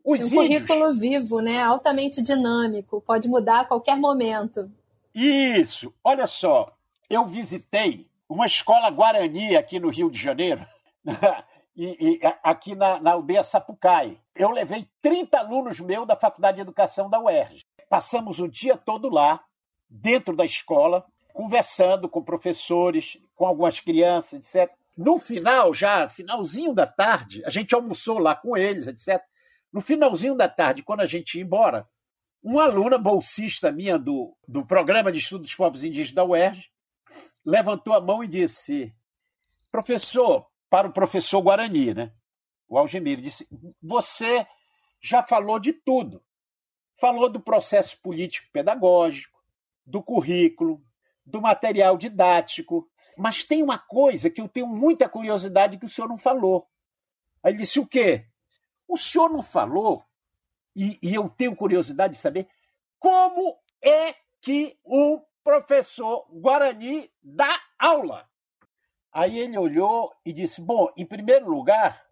os 0.05 0.21
um 0.33 0.43
índios... 0.43 0.63
currículo 0.67 0.95
vivo, 0.95 1.41
né? 1.41 1.63
altamente 1.63 2.21
dinâmico, 2.21 3.01
pode 3.01 3.29
mudar 3.29 3.61
a 3.61 3.65
qualquer 3.65 3.97
momento. 3.97 4.69
Isso, 5.15 5.95
olha 6.03 6.27
só, 6.27 6.74
eu 7.09 7.27
visitei 7.27 8.09
uma 8.29 8.47
escola 8.47 8.91
guarani 8.91 9.57
aqui 9.57 9.79
no 9.79 9.89
Rio 9.89 10.11
de 10.11 10.21
Janeiro, 10.21 10.67
e, 11.77 12.17
e 12.17 12.21
aqui 12.43 12.75
na, 12.75 13.01
na 13.01 13.17
UBA 13.17 13.43
Sapucai. 13.45 14.19
Eu 14.35 14.51
levei 14.51 14.89
30 15.03 15.39
alunos 15.39 15.81
meus 15.81 16.07
da 16.07 16.17
Faculdade 16.17 16.57
de 16.57 16.63
Educação 16.63 17.09
da 17.09 17.21
UERJ. 17.21 17.65
Passamos 17.89 18.41
o 18.41 18.49
dia 18.49 18.77
todo 18.77 19.09
lá, 19.09 19.41
dentro 19.89 20.35
da 20.35 20.45
escola, 20.45 21.05
conversando 21.33 22.09
com 22.09 22.23
professores, 22.23 23.19
com 23.35 23.47
algumas 23.47 23.81
crianças, 23.81 24.33
etc. 24.55 24.73
No 24.97 25.19
final, 25.19 25.75
já 25.75 26.09
finalzinho 26.09 26.73
da 26.73 26.87
tarde, 26.87 27.43
a 27.45 27.51
gente 27.51 27.75
almoçou 27.75 28.19
lá 28.19 28.35
com 28.35 28.57
eles, 28.57 28.87
etc. 28.87 29.23
No 29.73 29.81
finalzinho 29.81 30.37
da 30.37 30.49
tarde, 30.49 30.83
quando 30.83 31.01
a 31.01 31.07
gente 31.07 31.37
ia 31.37 31.43
embora, 31.43 31.85
uma 32.43 32.65
aluna 32.65 32.99
bolsista 32.99 33.73
minha 33.73 33.99
do, 33.99 34.37
do 34.47 34.65
Programa 34.65 35.11
de 35.11 35.19
Estudos 35.19 35.49
dos 35.49 35.57
Povos 35.57 35.83
Indígenas 35.83 36.13
da 36.13 36.25
UERJ 36.25 36.71
levantou 37.45 37.95
a 37.95 38.01
mão 38.01 38.23
e 38.23 38.29
disse: 38.29 38.95
Professor, 39.71 40.47
para 40.71 40.89
o 40.89 40.93
professor 40.93 41.41
Guarani, 41.41 41.95
né? 41.95 42.13
O 42.69 42.79
Algemir 42.79 43.21
disse: 43.21 43.49
Você 43.83 44.47
já 45.01 45.23
falou 45.23 45.59
de 45.59 45.73
tudo. 45.73 46.23
Falou 46.97 47.29
do 47.29 47.41
processo 47.41 48.01
político-pedagógico, 48.01 49.43
do 49.85 50.03
currículo, 50.03 50.83
do 51.27 51.41
material 51.41 51.97
didático, 51.97 52.89
mas 53.17 53.45
tem 53.45 53.63
uma 53.63 53.79
coisa 53.79 54.31
que 54.31 54.41
eu 54.41 54.49
tenho 54.49 54.67
muita 54.67 55.09
curiosidade 55.09 55.79
que 55.79 55.87
o 55.87 55.89
senhor 55.89 56.09
não 56.09 56.19
falou. 56.19 56.69
Aí 57.43 57.53
ele 57.53 57.61
disse: 57.61 57.81
O 57.81 57.87
quê? 57.87 58.27
O 58.87 58.97
senhor 58.97 59.31
não 59.31 59.43
falou, 59.43 60.05
e, 60.77 60.99
e 61.03 61.15
eu 61.15 61.29
tenho 61.29 61.57
curiosidade 61.57 62.15
de 62.15 62.21
saber, 62.21 62.49
como 62.99 63.59
é 63.83 64.15
que 64.41 64.79
um 64.85 65.21
professor 65.45 66.27
Guarani 66.33 67.11
dá 67.23 67.61
aula? 67.79 68.27
Aí 69.13 69.39
ele 69.39 69.57
olhou 69.59 70.13
e 70.25 70.33
disse: 70.33 70.61
Bom, 70.61 70.93
em 70.97 71.07
primeiro 71.07 71.49
lugar, 71.49 72.05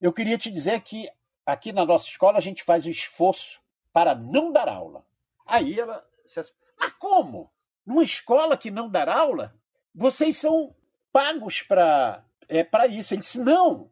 eu 0.00 0.12
queria 0.12 0.36
te 0.36 0.50
dizer 0.50 0.80
que 0.80 1.08
aqui 1.46 1.72
na 1.72 1.86
nossa 1.86 2.08
escola 2.08 2.36
a 2.36 2.42
gente 2.42 2.64
faz 2.64 2.84
um 2.84 2.90
esforço 2.90 3.60
para 3.92 4.14
não 4.14 4.52
dar 4.52 4.68
aula. 4.68 5.06
Aí 5.46 5.78
ela 5.78 6.04
disse: 6.24 6.52
Mas 6.78 6.92
como? 6.94 7.50
Numa 7.86 8.02
escola 8.02 8.58
que 8.58 8.70
não 8.70 8.90
dá 8.90 9.10
aula? 9.10 9.54
Vocês 9.94 10.36
são 10.36 10.74
pagos 11.12 11.62
para 11.62 12.24
é, 12.48 12.66
isso. 12.90 13.14
Ele 13.14 13.22
disse: 13.22 13.40
Não, 13.40 13.90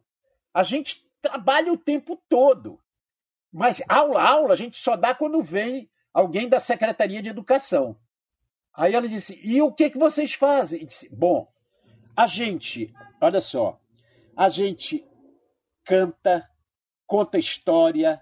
a 0.53 0.61
gente 0.61 1.09
trabalha 1.21 1.71
o 1.71 1.77
tempo 1.77 2.21
todo. 2.27 2.79
Mas 3.51 3.81
aula, 3.87 4.21
aula, 4.21 4.53
a 4.53 4.57
gente 4.57 4.77
só 4.77 4.95
dá 4.95 5.15
quando 5.15 5.41
vem 5.41 5.89
alguém 6.13 6.47
da 6.47 6.59
Secretaria 6.59 7.21
de 7.21 7.29
Educação. 7.29 7.97
Aí 8.73 8.95
ela 8.95 9.07
disse: 9.07 9.39
E 9.43 9.61
o 9.61 9.71
que, 9.71 9.89
que 9.89 9.97
vocês 9.97 10.33
fazem? 10.33 10.81
E 10.81 10.85
disse: 10.85 11.13
Bom, 11.13 11.51
a 12.15 12.27
gente, 12.27 12.93
olha 13.19 13.41
só, 13.41 13.79
a 14.35 14.49
gente 14.49 15.05
canta, 15.83 16.49
conta 17.05 17.37
história, 17.37 18.21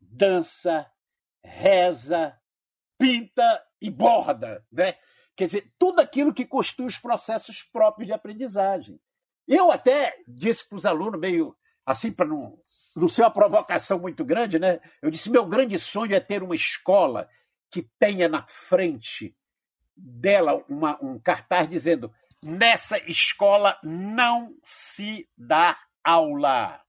dança, 0.00 0.90
reza, 1.42 2.38
pinta 2.98 3.64
e 3.80 3.90
borda, 3.90 4.64
né? 4.70 4.96
Quer 5.36 5.46
dizer, 5.46 5.72
tudo 5.78 6.00
aquilo 6.00 6.34
que 6.34 6.44
constitui 6.44 6.86
os 6.86 6.98
processos 6.98 7.62
próprios 7.62 8.08
de 8.08 8.12
aprendizagem. 8.12 9.00
Eu 9.46 9.70
até 9.70 10.16
disse 10.26 10.68
para 10.68 10.76
os 10.76 10.84
alunos, 10.84 11.20
meio 11.20 11.56
assim, 11.86 12.12
para 12.12 12.26
não, 12.26 12.58
não 12.94 13.08
ser 13.08 13.22
uma 13.22 13.30
provocação 13.30 13.98
muito 13.98 14.24
grande, 14.24 14.58
né? 14.58 14.80
Eu 15.00 15.10
disse: 15.10 15.30
meu 15.30 15.46
grande 15.46 15.78
sonho 15.78 16.14
é 16.14 16.20
ter 16.20 16.42
uma 16.42 16.54
escola 16.54 17.28
que 17.70 17.82
tenha 17.98 18.28
na 18.28 18.44
frente 18.46 19.34
dela 19.98 20.64
uma, 20.68 20.98
um 21.02 21.18
cartaz 21.18 21.68
dizendo: 21.68 22.12
nessa 22.42 22.98
escola 23.10 23.78
não 23.82 24.56
se 24.62 25.28
dá 25.36 25.78
aula. 26.02 26.80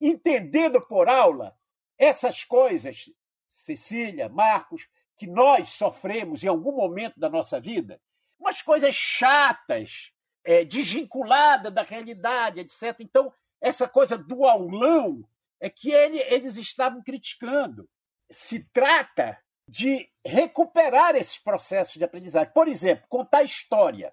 Entendendo 0.00 0.80
por 0.80 1.08
aula 1.08 1.56
essas 1.98 2.44
coisas, 2.44 3.10
Cecília, 3.48 4.28
Marcos, 4.28 4.88
que 5.16 5.26
nós 5.26 5.70
sofremos 5.70 6.42
em 6.42 6.48
algum 6.48 6.72
momento 6.72 7.18
da 7.20 7.28
nossa 7.28 7.60
vida, 7.60 8.00
umas 8.38 8.60
coisas 8.60 8.94
chatas, 8.94 10.12
é, 10.44 10.64
desvinculadas 10.64 11.72
da 11.72 11.82
realidade, 11.82 12.58
etc. 12.58 12.96
Então, 13.00 13.32
essa 13.60 13.88
coisa 13.88 14.18
do 14.18 14.44
aulão 14.44 15.24
é 15.60 15.70
que 15.70 15.92
ele, 15.92 16.18
eles 16.18 16.56
estavam 16.56 17.00
criticando. 17.00 17.88
Se 18.28 18.64
trata 18.72 19.38
de 19.68 20.08
recuperar 20.24 21.14
esses 21.14 21.38
processos 21.38 21.94
de 21.94 22.04
aprendizagem. 22.04 22.52
Por 22.52 22.68
exemplo, 22.68 23.06
contar 23.08 23.42
história. 23.42 24.12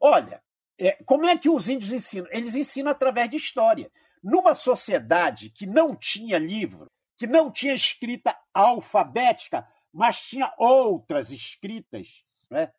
Olha, 0.00 0.42
é, 0.78 0.92
como 1.04 1.26
é 1.26 1.36
que 1.36 1.48
os 1.48 1.68
índios 1.68 1.92
ensinam? 1.92 2.28
Eles 2.30 2.54
ensinam 2.54 2.90
através 2.90 3.28
de 3.28 3.36
história. 3.36 3.90
Numa 4.22 4.54
sociedade 4.54 5.50
que 5.50 5.66
não 5.66 5.94
tinha 5.94 6.38
livro, 6.38 6.90
que 7.16 7.26
não 7.26 7.50
tinha 7.50 7.74
escrita 7.74 8.36
alfabética, 8.52 9.66
mas 9.92 10.20
tinha 10.20 10.52
outras 10.58 11.30
escritas, 11.30 12.24
né? 12.50 12.72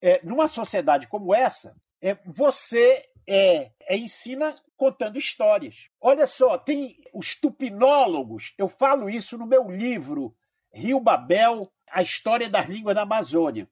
é, 0.00 0.20
numa 0.24 0.46
sociedade 0.46 1.08
como 1.08 1.34
essa, 1.34 1.74
é, 2.00 2.14
você 2.26 3.04
é, 3.26 3.72
é, 3.82 3.96
ensina 3.96 4.54
contando 4.76 5.18
histórias. 5.18 5.88
Olha 6.00 6.26
só, 6.26 6.58
tem 6.58 7.00
os 7.14 7.34
tupinólogos, 7.34 8.54
eu 8.58 8.68
falo 8.68 9.08
isso 9.08 9.36
no 9.38 9.46
meu 9.46 9.70
livro, 9.70 10.34
Rio 10.76 11.00
Babel, 11.00 11.72
a 11.90 12.02
história 12.02 12.50
das 12.50 12.66
línguas 12.68 12.94
da 12.94 13.02
Amazônia. 13.02 13.66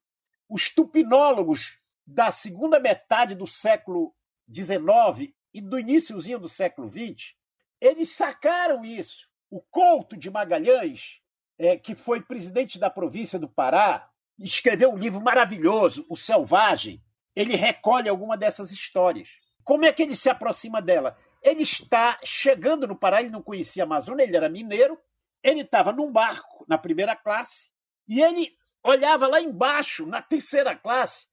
Os 0.48 0.70
tupinólogos 0.70 1.78
da 2.06 2.30
segunda 2.30 2.80
metade 2.80 3.34
do 3.34 3.46
século 3.46 4.14
XIX 4.50 5.30
e 5.52 5.60
do 5.60 5.78
iníciozinho 5.78 6.38
do 6.38 6.48
século 6.48 6.88
XX, 6.88 7.34
eles 7.78 8.08
sacaram 8.08 8.82
isso. 8.86 9.28
O 9.50 9.60
Couto 9.60 10.16
de 10.16 10.30
Magalhães, 10.30 11.20
é, 11.58 11.76
que 11.76 11.94
foi 11.94 12.22
presidente 12.22 12.78
da 12.78 12.88
província 12.88 13.38
do 13.38 13.50
Pará, 13.50 14.08
escreveu 14.38 14.90
um 14.90 14.96
livro 14.96 15.20
maravilhoso, 15.20 16.06
O 16.08 16.16
Selvagem. 16.16 17.04
Ele 17.36 17.54
recolhe 17.54 18.08
alguma 18.08 18.34
dessas 18.34 18.72
histórias. 18.72 19.28
Como 19.62 19.84
é 19.84 19.92
que 19.92 20.02
ele 20.02 20.16
se 20.16 20.30
aproxima 20.30 20.80
dela? 20.80 21.18
Ele 21.42 21.64
está 21.64 22.18
chegando 22.24 22.88
no 22.88 22.96
Pará, 22.96 23.20
ele 23.20 23.28
não 23.28 23.42
conhecia 23.42 23.82
a 23.82 23.86
Amazônia, 23.86 24.24
ele 24.24 24.36
era 24.36 24.48
mineiro, 24.48 24.98
ele 25.44 25.60
estava 25.60 25.92
num 25.92 26.10
barco 26.10 26.64
na 26.66 26.78
primeira 26.78 27.14
classe 27.14 27.70
e 28.08 28.22
ele 28.22 28.56
olhava 28.82 29.26
lá 29.26 29.40
embaixo, 29.40 30.06
na 30.06 30.20
terceira 30.20 30.74
classe, 30.74 31.26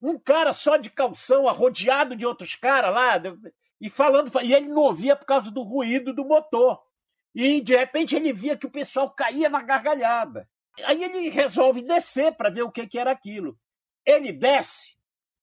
um 0.00 0.18
cara 0.18 0.52
só 0.52 0.76
de 0.76 0.88
calção, 0.88 1.48
arrodeado 1.48 2.14
de 2.14 2.24
outros 2.24 2.54
caras 2.54 2.94
lá, 2.94 3.20
e 3.80 3.90
falando, 3.90 4.30
e 4.42 4.54
ele 4.54 4.68
não 4.68 4.82
ouvia 4.82 5.16
por 5.16 5.26
causa 5.26 5.50
do 5.50 5.62
ruído 5.62 6.12
do 6.12 6.24
motor. 6.24 6.80
E 7.34 7.60
de 7.60 7.76
repente 7.76 8.16
ele 8.16 8.32
via 8.32 8.56
que 8.56 8.66
o 8.66 8.70
pessoal 8.70 9.10
caía 9.10 9.48
na 9.48 9.62
gargalhada. 9.62 10.48
Aí 10.84 11.02
ele 11.02 11.28
resolve 11.28 11.82
descer 11.82 12.34
para 12.36 12.50
ver 12.50 12.62
o 12.62 12.70
que, 12.70 12.86
que 12.86 12.98
era 12.98 13.10
aquilo. 13.10 13.58
Ele 14.04 14.32
desce, 14.32 14.96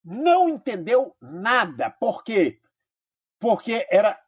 não 0.04 0.50
entendeu 0.50 1.16
nada. 1.22 1.90
Por 1.90 2.24
quê? 2.24 2.60
Porque 3.40 3.86
era 3.90 4.22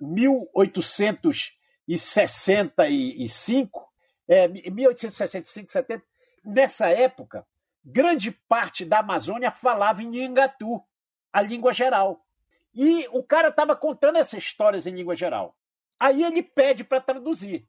1865, 1.87 3.87
é, 4.27 4.47
1865, 4.47 5.71
70. 5.71 6.03
Nessa 6.43 6.89
época, 6.89 7.45
grande 7.83 8.31
parte 8.31 8.85
da 8.85 8.99
Amazônia 8.99 9.51
falava 9.51 10.03
em 10.03 10.09
Nhangatu, 10.09 10.83
a 11.31 11.41
língua 11.41 11.73
geral. 11.73 12.25
E 12.73 13.07
o 13.11 13.23
cara 13.23 13.49
estava 13.49 13.75
contando 13.75 14.17
essas 14.17 14.43
histórias 14.43 14.85
em 14.85 14.91
língua 14.91 15.15
geral. 15.15 15.55
Aí 15.99 16.23
ele 16.23 16.43
pede 16.43 16.83
para 16.83 17.01
traduzir. 17.01 17.67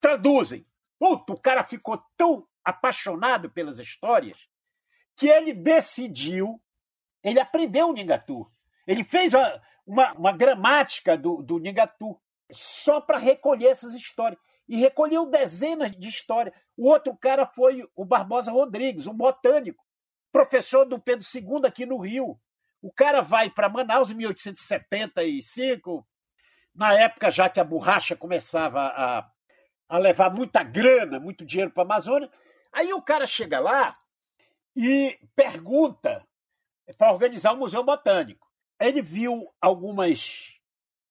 Traduzem. 0.00 0.66
Puta, 0.98 1.32
o 1.32 1.40
cara 1.40 1.62
ficou 1.62 2.02
tão 2.16 2.46
apaixonado 2.64 3.50
pelas 3.50 3.78
histórias 3.78 4.38
que 5.16 5.28
ele 5.28 5.52
decidiu, 5.52 6.60
ele 7.22 7.40
aprendeu 7.40 7.88
o 7.88 7.92
Nhangatu. 7.92 8.50
Ele 8.86 9.04
fez 9.04 9.34
uma, 9.34 9.62
uma, 9.86 10.12
uma 10.12 10.32
gramática 10.32 11.16
do, 11.16 11.42
do 11.42 11.58
Nhangatu 11.58 12.20
só 12.52 13.00
para 13.00 13.18
recolher 13.18 13.68
essas 13.68 13.94
histórias 13.94 14.40
e 14.68 14.76
recolheu 14.76 15.26
dezenas 15.26 15.92
de 15.92 16.08
histórias. 16.08 16.54
O 16.76 16.88
outro 16.88 17.16
cara 17.16 17.46
foi 17.46 17.84
o 17.96 18.04
Barbosa 18.04 18.52
Rodrigues, 18.52 19.06
um 19.06 19.14
botânico, 19.14 19.84
professor 20.30 20.84
do 20.84 21.00
Pedro 21.00 21.24
II 21.34 21.66
aqui 21.66 21.84
no 21.86 21.98
Rio. 21.98 22.38
O 22.80 22.92
cara 22.92 23.20
vai 23.20 23.50
para 23.50 23.68
Manaus 23.68 24.10
em 24.10 24.14
1875, 24.14 26.06
na 26.74 26.94
época 26.94 27.30
já 27.30 27.48
que 27.48 27.60
a 27.60 27.64
borracha 27.64 28.16
começava 28.16 28.80
a, 28.80 29.30
a 29.88 29.98
levar 29.98 30.32
muita 30.34 30.62
grana, 30.62 31.20
muito 31.20 31.44
dinheiro 31.44 31.70
para 31.70 31.82
a 31.82 31.86
Amazônia. 31.86 32.30
Aí 32.72 32.92
o 32.92 33.02
cara 33.02 33.26
chega 33.26 33.60
lá 33.60 33.96
e 34.74 35.18
pergunta 35.36 36.26
para 36.96 37.12
organizar 37.12 37.52
o 37.52 37.56
um 37.56 37.58
Museu 37.58 37.84
Botânico. 37.84 38.50
Ele 38.80 39.00
viu 39.00 39.52
algumas 39.60 40.60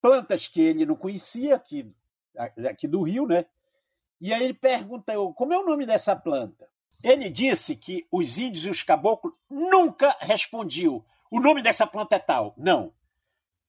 plantas 0.01 0.47
que 0.47 0.61
ele 0.61 0.85
não 0.85 0.95
conhecia 0.95 1.55
aqui 1.55 1.93
aqui 2.69 2.87
do 2.87 3.01
Rio, 3.01 3.27
né? 3.27 3.45
E 4.19 4.33
aí 4.33 4.43
ele 4.43 4.53
pergunta, 4.53 5.13
como 5.35 5.53
é 5.53 5.57
o 5.57 5.65
nome 5.65 5.85
dessa 5.85 6.15
planta? 6.15 6.67
Ele 7.03 7.29
disse 7.29 7.75
que 7.75 8.07
os 8.11 8.37
índios 8.37 8.65
e 8.65 8.69
os 8.69 8.83
caboclos 8.83 9.33
nunca 9.49 10.15
respondiam. 10.19 11.03
O 11.29 11.39
nome 11.39 11.61
dessa 11.61 11.85
planta 11.85 12.15
é 12.15 12.19
tal. 12.19 12.53
Não. 12.57 12.93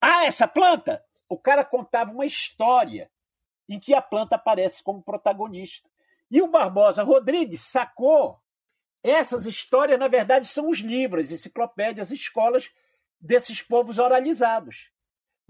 Ah, 0.01 0.25
essa 0.25 0.47
planta? 0.47 1.05
o 1.33 1.39
cara 1.39 1.65
contava 1.65 2.13
uma 2.13 2.27
história 2.27 3.11
em 3.67 3.81
que 3.81 3.95
a 3.95 4.03
planta 4.03 4.37
aparece 4.37 4.83
como 4.83 5.03
protagonista. 5.03 5.89
E 6.31 6.43
o 6.43 6.47
Barbosa 6.47 7.03
Rodrigues 7.03 7.63
sacou 7.63 8.39
essas 9.03 9.47
histórias, 9.47 9.99
na 9.99 10.09
verdade, 10.09 10.47
são 10.47 10.69
os 10.69 10.81
livros, 10.81 11.33
enciclopédias, 11.33 12.11
escolas 12.11 12.71
desses 13.19 13.63
povos 13.63 13.99
oralizados. 13.99 14.91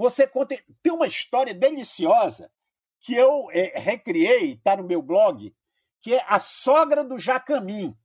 Você 0.03 0.27
conta. 0.27 0.57
Tem 0.83 0.93
uma 0.93 1.07
história 1.07 1.55
deliciosa 1.55 2.51
que 2.99 3.15
eu 3.15 3.47
é, 3.53 3.79
recriei, 3.79 4.55
está 4.55 4.77
no 4.77 4.83
meu 4.83 5.01
blog, 5.01 5.55
que 6.01 6.15
é 6.15 6.25
a 6.27 6.41
sogra 6.41 7.05
do 7.05 7.17
jacamim. 7.17 7.97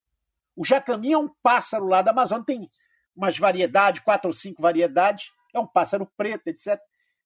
O 0.56 0.64
jacamim 0.64 1.14
é 1.14 1.18
um 1.18 1.28
pássaro 1.42 1.88
lá 1.88 2.04
da 2.04 2.12
Amazônia, 2.12 2.46
tem 2.46 2.70
umas 3.16 3.40
variedades, 3.40 4.02
quatro 4.02 4.30
ou 4.30 4.34
cinco 4.34 4.62
variedades, 4.62 5.32
é 5.52 5.60
um 5.60 5.66
pássaro 5.66 6.08
preto, 6.16 6.48
etc. 6.50 6.80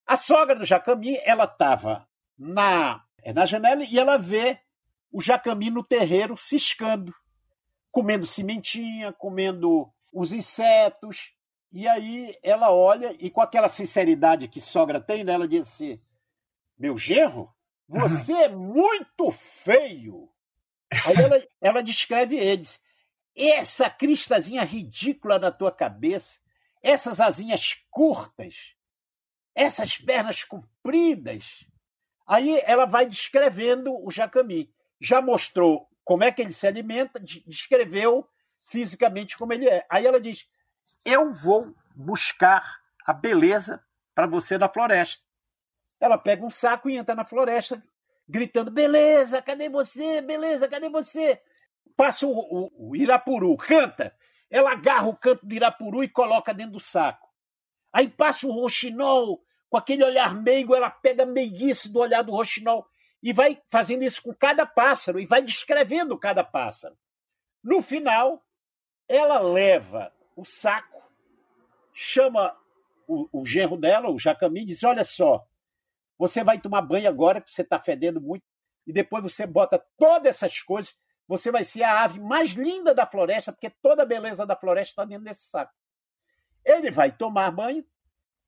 A 0.07 0.15
sogra 0.15 0.55
do 0.55 0.63
jacamim, 0.63 1.17
ela 1.25 1.43
estava 1.43 2.07
na, 2.38 3.03
é, 3.21 3.34
na 3.34 3.45
janela 3.45 3.84
e 3.84 3.99
ela 3.99 4.17
vê 4.17 4.57
o 5.12 5.21
jacamim 5.21 5.69
no 5.69 5.84
terreiro 5.84 6.38
ciscando, 6.38 7.13
comendo 7.91 8.25
cimentinha, 8.25 9.12
comendo 9.12 9.91
os 10.13 10.31
insetos. 10.31 11.34
E 11.71 11.88
aí 11.88 12.38
ela 12.43 12.71
olha 12.71 13.15
e 13.19 13.29
com 13.29 13.41
aquela 13.41 13.69
sinceridade 13.69 14.47
que 14.47 14.60
sogra 14.60 14.99
tem, 14.99 15.23
né, 15.23 15.34
ela 15.34 15.47
diz 15.47 15.67
assim: 15.67 16.01
Meu 16.77 16.97
genro, 16.97 17.49
você 17.88 18.34
é 18.34 18.49
muito 18.49 19.31
feio. 19.31 20.29
Aí 21.05 21.15
ela, 21.15 21.47
ela 21.62 21.81
descreve 21.84 22.36
eles. 22.36 22.81
Essa 23.36 23.89
cristazinha 23.89 24.63
ridícula 24.63 25.39
na 25.39 25.51
tua 25.51 25.71
cabeça, 25.71 26.38
essas 26.84 27.21
asinhas 27.21 27.81
curtas, 27.89 28.75
essas 29.55 29.97
pernas 29.97 30.43
compridas. 30.43 31.65
Aí 32.27 32.62
ela 32.65 32.86
vai 32.86 33.05
descrevendo 33.05 33.93
o 34.05 34.12
jacami. 34.12 34.73
Já 34.99 35.21
mostrou 35.21 35.88
como 36.03 36.25
é 36.25 36.31
que 36.31 36.41
ele 36.41 36.51
se 36.51 36.67
alimenta, 36.67 37.19
descreveu 37.19 38.27
fisicamente 38.63 39.38
como 39.38 39.53
ele 39.53 39.69
é. 39.69 39.86
Aí 39.89 40.05
ela 40.05 40.19
diz: 40.19 40.45
Eu 41.06 41.34
vou 41.34 41.74
buscar 41.96 42.82
a 43.06 43.13
beleza 43.13 43.84
para 44.13 44.28
você 44.28 44.58
na 44.58 44.70
floresta. 44.70 45.24
Ela 46.00 46.17
pega 46.17 46.46
um 46.46 46.50
saco 46.50 46.89
e 46.89 46.98
entra 46.98 47.15
na 47.15 47.26
floresta, 47.26 47.82
gritando: 48.28 48.72
Beleza, 48.72 49.41
cadê 49.41 49.70
você? 49.70 50.22
Beleza, 50.22 50.67
cadê 50.67 50.89
você? 50.89 51.41
Passa 51.96 52.26
o, 52.26 52.32
o, 52.32 52.89
o 52.91 52.96
Irapuru, 52.96 53.56
canta. 53.58 54.15
Ela 54.50 54.72
agarra 54.74 55.08
o 55.08 55.15
canto 55.15 55.46
do 55.46 55.54
Irapuru 55.54 56.04
e 56.04 56.10
coloca 56.10 56.54
dentro 56.54 56.74
do 56.74 56.80
saco. 56.80 57.28
Aí 57.94 58.10
passa 58.10 58.48
o 58.48 58.52
roxinol, 58.52 59.44
com 59.70 59.78
aquele 59.78 60.04
olhar 60.04 60.34
meigo, 60.36 60.76
ela 60.76 60.89
pega 60.89 61.26
meiguice 61.26 61.91
do 61.91 62.00
olhar 62.00 62.22
do 62.22 62.32
roxinol 62.32 62.86
e 63.24 63.32
vai 63.32 63.62
fazendo 63.70 64.04
isso 64.04 64.22
com 64.22 64.34
cada 64.34 64.65
pássaro 64.65 65.20
e 65.20 65.26
vai 65.26 65.41
descrevendo 65.41 66.17
cada 66.17 66.44
pássaro. 66.44 66.98
No 67.63 67.82
final, 67.82 68.44
ela 69.08 69.39
leva 69.39 70.12
o 70.41 70.45
saco, 70.45 71.04
chama 71.93 72.58
o, 73.08 73.41
o 73.41 73.45
genro 73.45 73.77
dela, 73.77 74.10
o 74.10 74.17
Jacami, 74.17 74.62
e 74.62 74.65
diz: 74.65 74.84
Olha 74.84 75.04
só, 75.04 75.45
você 76.17 76.43
vai 76.43 76.60
tomar 76.60 76.82
banho 76.82 77.08
agora, 77.08 77.39
porque 77.39 77.54
você 77.54 77.62
está 77.62 77.80
fedendo 77.80 78.19
muito, 78.19 78.43
e 78.88 78.91
depois 78.91 79.23
você 79.23 79.45
bota 79.45 79.84
todas 79.97 80.36
essas 80.36 80.62
coisas, 80.62 80.95
você 81.27 81.51
vai 81.51 81.63
ser 81.63 81.84
a 81.84 82.04
ave 82.04 82.19
mais 82.19 82.51
linda 82.51 82.93
da 82.93 83.06
floresta, 83.06 83.51
porque 83.51 83.69
toda 83.69 84.01
a 84.01 84.06
beleza 84.06 84.45
da 84.45 84.56
floresta 84.56 84.91
está 84.91 85.06
dentro 85.06 85.25
desse 85.25 85.43
saco. 85.43 85.73
Ele 86.65 86.89
vai 86.89 87.12
tomar 87.12 87.51
banho, 87.51 87.86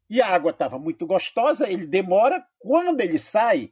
e 0.10 0.22
a 0.22 0.28
água 0.28 0.52
estava 0.52 0.80
muito 0.80 1.06
gostosa, 1.06 1.70
ele 1.70 1.86
demora, 1.86 2.46
quando 2.60 3.02
ele 3.02 3.20
sai, 3.20 3.72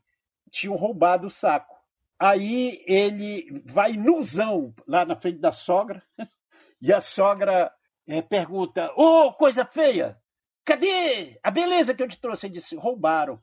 tinham 0.49 0.75
roubado 0.75 1.27
o 1.27 1.29
saco. 1.29 1.75
Aí 2.19 2.83
ele 2.85 3.63
vai 3.65 3.93
nuzão 3.93 4.73
lá 4.87 5.05
na 5.05 5.15
frente 5.15 5.39
da 5.39 5.51
sogra, 5.51 6.03
e 6.79 6.93
a 6.93 7.01
sogra 7.01 7.73
é, 8.07 8.21
pergunta: 8.21 8.91
Ô, 8.95 9.27
oh, 9.27 9.33
coisa 9.33 9.65
feia, 9.65 10.19
cadê 10.65 11.39
a 11.43 11.51
beleza 11.51 11.93
que 11.93 12.03
eu 12.03 12.07
te 12.07 12.19
trouxe? 12.19 12.47
Ele 12.47 12.53
disse: 12.53 12.75
roubaram. 12.75 13.41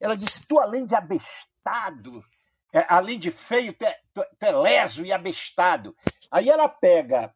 Ela 0.00 0.16
disse: 0.16 0.46
Tu, 0.46 0.58
além 0.58 0.86
de 0.86 0.94
abestado, 0.94 2.24
é, 2.72 2.84
além 2.88 3.18
de 3.18 3.30
feio, 3.30 3.72
tu 3.72 3.84
é, 3.84 3.98
tu, 4.14 4.24
é 4.40 4.52
leso 4.52 5.04
e 5.04 5.12
abestado. 5.12 5.96
Aí 6.30 6.48
ela 6.48 6.68
pega 6.68 7.34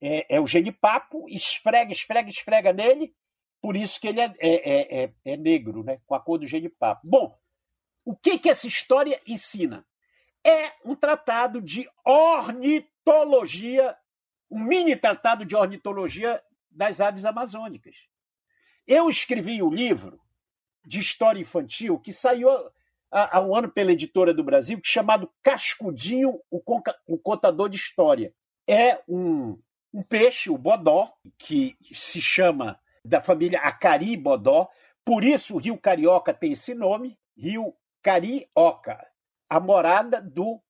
é, 0.00 0.36
é 0.36 0.40
o 0.40 0.46
genipapo, 0.46 1.26
esfrega, 1.28 1.92
esfrega, 1.92 2.28
esfrega 2.28 2.72
nele, 2.72 3.14
por 3.60 3.76
isso 3.76 4.00
que 4.00 4.08
ele 4.08 4.20
é, 4.20 4.34
é, 4.38 5.04
é, 5.04 5.12
é 5.24 5.36
negro, 5.36 5.82
né? 5.82 5.98
com 6.06 6.14
a 6.14 6.20
cor 6.20 6.38
do 6.38 6.46
genipapo. 6.46 7.00
Bom, 7.08 7.38
o 8.04 8.14
que, 8.14 8.38
que 8.38 8.50
essa 8.50 8.66
história 8.66 9.18
ensina? 9.26 9.86
É 10.46 10.72
um 10.84 10.94
tratado 10.94 11.62
de 11.62 11.88
ornitologia, 12.04 13.96
um 14.50 14.62
mini 14.62 14.96
tratado 14.96 15.44
de 15.44 15.56
ornitologia 15.56 16.42
das 16.70 17.00
aves 17.00 17.24
amazônicas. 17.24 17.96
Eu 18.86 19.08
escrevi 19.08 19.62
um 19.62 19.70
livro 19.70 20.20
de 20.84 21.00
história 21.00 21.40
infantil 21.40 21.98
que 21.98 22.12
saiu 22.12 22.50
há, 23.10 23.38
há 23.38 23.40
um 23.40 23.54
ano 23.54 23.70
pela 23.70 23.92
editora 23.92 24.34
do 24.34 24.44
Brasil, 24.44 24.78
chamado 24.82 25.32
Cascudinho, 25.42 26.40
o, 26.50 26.62
o 27.06 27.18
Contador 27.18 27.68
de 27.68 27.76
História. 27.76 28.34
É 28.68 29.02
um, 29.08 29.58
um 29.92 30.02
peixe, 30.02 30.50
o 30.50 30.58
bodó, 30.58 31.12
que 31.38 31.76
se 31.80 32.20
chama 32.20 32.78
da 33.04 33.20
família 33.20 33.60
Acari 33.60 34.16
Bodó, 34.16 34.68
por 35.04 35.22
isso 35.24 35.54
o 35.54 35.58
Rio 35.58 35.78
Carioca 35.78 36.32
tem 36.32 36.52
esse 36.52 36.74
nome, 36.74 37.18
Rio 37.36 37.74
carioca, 38.02 39.06
a 39.48 39.58
morada 39.58 40.20
do 40.20 40.60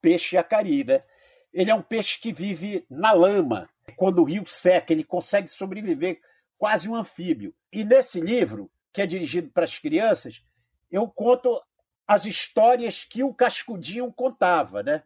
peixe 0.00 0.36
acari. 0.38 0.82
Né? 0.82 1.04
Ele 1.52 1.70
é 1.70 1.74
um 1.74 1.82
peixe 1.82 2.18
que 2.20 2.32
vive 2.32 2.84
na 2.88 3.12
lama. 3.12 3.68
Quando 3.96 4.20
o 4.20 4.24
rio 4.24 4.44
seca, 4.46 4.92
ele 4.92 5.04
consegue 5.04 5.48
sobreviver 5.48 6.20
quase 6.56 6.88
um 6.88 6.94
anfíbio. 6.94 7.54
E 7.72 7.84
nesse 7.84 8.20
livro, 8.20 8.70
que 8.92 9.02
é 9.02 9.06
dirigido 9.06 9.50
para 9.50 9.64
as 9.64 9.78
crianças, 9.78 10.42
eu 10.90 11.08
conto 11.08 11.60
as 12.06 12.24
histórias 12.24 13.04
que 13.04 13.22
o 13.22 13.34
Cascudinho 13.34 14.12
contava. 14.12 14.82
Né? 14.82 15.02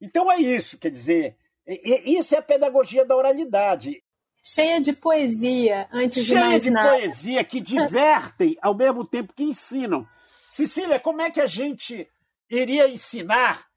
Então 0.00 0.30
é 0.30 0.38
isso, 0.38 0.78
quer 0.78 0.90
dizer, 0.90 1.36
isso 1.66 2.34
é 2.34 2.38
a 2.38 2.42
pedagogia 2.42 3.04
da 3.04 3.16
oralidade. 3.16 4.02
Cheia 4.42 4.80
de 4.80 4.92
poesia, 4.92 5.88
antes 5.92 6.24
Cheia 6.24 6.40
de 6.40 6.46
mais 6.46 6.62
de 6.62 6.70
nada. 6.70 6.90
poesia 6.90 7.44
que 7.44 7.60
divertem 7.60 8.56
ao 8.62 8.74
mesmo 8.74 9.04
tempo 9.04 9.34
que 9.34 9.44
ensinam. 9.44 10.06
Cecília, 10.48 10.98
como 10.98 11.20
é 11.20 11.30
que 11.30 11.40
a 11.40 11.46
gente 11.46 12.08
iria 12.48 12.88
ensinar 12.88 13.69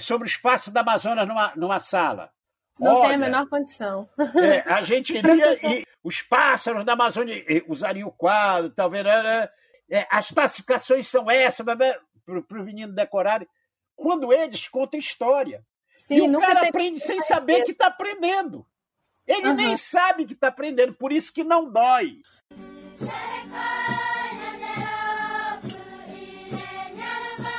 sobre 0.00 0.26
o 0.26 0.30
espaço 0.30 0.70
da 0.70 0.80
Amazônia 0.80 1.24
numa, 1.26 1.52
numa 1.56 1.78
sala? 1.78 2.30
Não 2.78 2.96
Olha, 2.96 3.06
tem 3.08 3.14
a 3.16 3.18
menor 3.18 3.48
condição. 3.48 4.08
é, 4.18 4.60
a 4.72 4.82
gente 4.82 5.12
iria 5.18 5.58
e 5.66 5.84
os 6.02 6.22
pássaros 6.22 6.84
da 6.84 6.92
Amazônia 6.92 7.34
usariam 7.66 8.08
o 8.08 8.12
quadro, 8.12 8.70
talvez. 8.70 9.04
Né? 9.04 9.48
É, 9.90 10.06
as 10.10 10.30
classificações 10.30 11.08
são 11.08 11.30
essas, 11.30 11.64
para 11.66 12.58
os 12.58 12.64
meninos 12.64 12.94
decorarem. 12.94 13.48
Quando 13.96 14.32
eles 14.32 14.68
contam 14.68 15.00
história. 15.00 15.64
Sim, 15.96 16.14
e 16.14 16.20
o 16.36 16.40
cara 16.40 16.68
aprende 16.68 17.00
sem 17.00 17.18
saber 17.20 17.64
que 17.64 17.72
está 17.72 17.88
aprendendo. 17.88 18.64
Ele 19.26 19.48
Uhum. 19.48 19.54
nem 19.54 19.76
sabe 19.76 20.24
que 20.24 20.32
está 20.32 20.48
aprendendo, 20.48 20.94
por 20.94 21.12
isso 21.12 21.32
que 21.34 21.42
não 21.42 21.70
dói. 21.70 22.22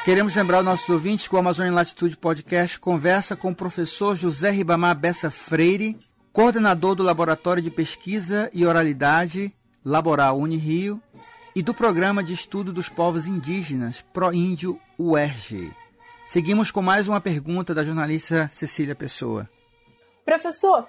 Queremos 0.10 0.36
lembrar 0.36 0.63
nossos 0.63 0.89
ouvintes 0.89 1.28
que 1.28 1.36
o 1.36 1.38
Amazônia 1.38 1.72
Latitude 1.72 2.17
Podcast 2.17 2.80
conversa 2.80 3.36
com 3.36 3.52
o 3.52 3.56
professor 3.56 4.15
José 4.15 4.50
Ribamar 4.50 4.98
Bessa 4.98 5.30
Freire, 5.30 5.95
coordenador 6.34 6.95
do 6.95 7.04
Laboratório 7.04 7.62
de 7.62 7.69
Pesquisa 7.69 8.50
e 8.52 8.65
Oralidade 8.65 9.56
Laboral 9.86 10.39
Unirio 10.39 11.00
e 11.56 11.62
do 11.62 11.76
Programa 11.76 12.24
de 12.24 12.34
Estudo 12.34 12.74
dos 12.74 12.89
Povos 12.89 13.28
Indígenas 13.28 14.02
Proíndio 14.02 14.80
UERJ. 14.98 15.72
Seguimos 16.26 16.72
com 16.72 16.82
mais 16.82 17.08
uma 17.08 17.22
pergunta 17.22 17.72
da 17.72 17.84
jornalista 17.84 18.50
Cecília 18.52 18.95
Pessoa. 18.95 19.48
Professor, 20.26 20.88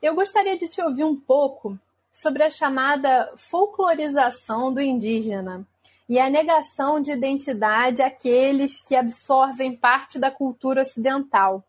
eu 0.00 0.14
gostaria 0.14 0.56
de 0.56 0.68
te 0.68 0.80
ouvir 0.80 1.02
um 1.02 1.16
pouco 1.16 1.76
sobre 2.12 2.44
a 2.44 2.50
chamada 2.52 3.32
folclorização 3.36 4.72
do 4.72 4.80
indígena 4.80 5.66
e 6.10 6.18
a 6.18 6.28
negação 6.28 7.00
de 7.00 7.12
identidade 7.12 8.02
àqueles 8.02 8.80
que 8.80 8.96
absorvem 8.96 9.76
parte 9.76 10.18
da 10.18 10.28
cultura 10.28 10.82
ocidental. 10.82 11.64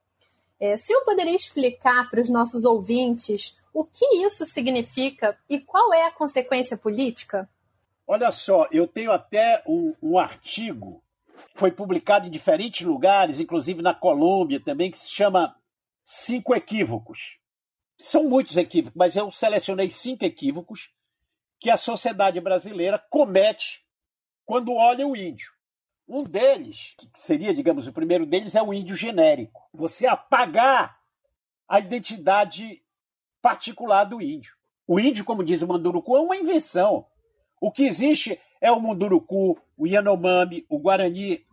É, 0.60 0.74
o 0.74 0.78
senhor 0.80 1.06
poderia 1.06 1.36
explicar 1.36 2.10
para 2.10 2.20
os 2.20 2.28
nossos 2.28 2.66
ouvintes 2.66 3.56
o 3.72 3.86
que 3.86 4.04
isso 4.26 4.44
significa 4.48 5.38
e 5.48 5.60
qual 5.60 5.94
é 5.94 6.08
a 6.08 6.12
consequência 6.12 6.76
política? 6.76 7.48
Olha 8.08 8.32
só, 8.32 8.68
eu 8.72 8.88
tenho 8.88 9.12
até 9.12 9.62
um, 9.68 9.94
um 10.02 10.18
artigo, 10.18 11.04
foi 11.54 11.70
publicado 11.70 12.26
em 12.26 12.32
diferentes 12.32 12.82
lugares, 12.82 13.40
inclusive 13.40 13.84
na 13.84 13.94
Colômbia 13.94 14.60
também, 14.60 14.90
que 14.90 14.98
se 14.98 15.12
chama 15.12 15.56
Cinco 16.04 16.56
Equívocos. 16.56 17.38
São 17.96 18.24
muitos 18.24 18.58
equívocos, 18.58 18.98
mas 18.98 19.16
eu 19.16 19.30
selecionei 19.30 19.92
cinco 19.92 20.26
equívocos 20.26 20.90
que 21.60 21.70
a 21.70 21.78
sociedade 21.78 22.42
brasileira 22.42 22.98
comete 23.08 23.86
quando 24.52 24.74
olha 24.74 25.08
o 25.08 25.16
índio. 25.16 25.50
Um 26.06 26.26
deles, 26.26 26.94
que 26.98 27.10
seria, 27.14 27.54
digamos, 27.54 27.88
o 27.88 27.94
primeiro 27.94 28.26
deles, 28.26 28.54
é 28.54 28.62
o 28.62 28.74
índio 28.74 28.98
genérico. 28.98 29.66
Você 29.74 30.06
apagar 30.06 31.00
a 31.70 31.80
identidade 31.80 32.84
particular 33.42 34.04
do 34.04 34.22
índio. 34.22 34.54
O 34.86 35.00
índio, 35.00 35.24
como 35.24 35.42
diz 35.42 35.62
o 35.62 35.68
Manduruku, 35.70 36.18
é 36.18 36.20
uma 36.20 36.36
invenção. 36.36 37.06
O 37.62 37.72
que 37.72 37.84
existe 37.84 38.38
é 38.60 38.70
o 38.70 38.82
Munduruku, 38.82 39.58
o 39.78 39.88
Yanomami, 39.88 40.66
o 40.68 40.80
Guarani, 40.80 41.46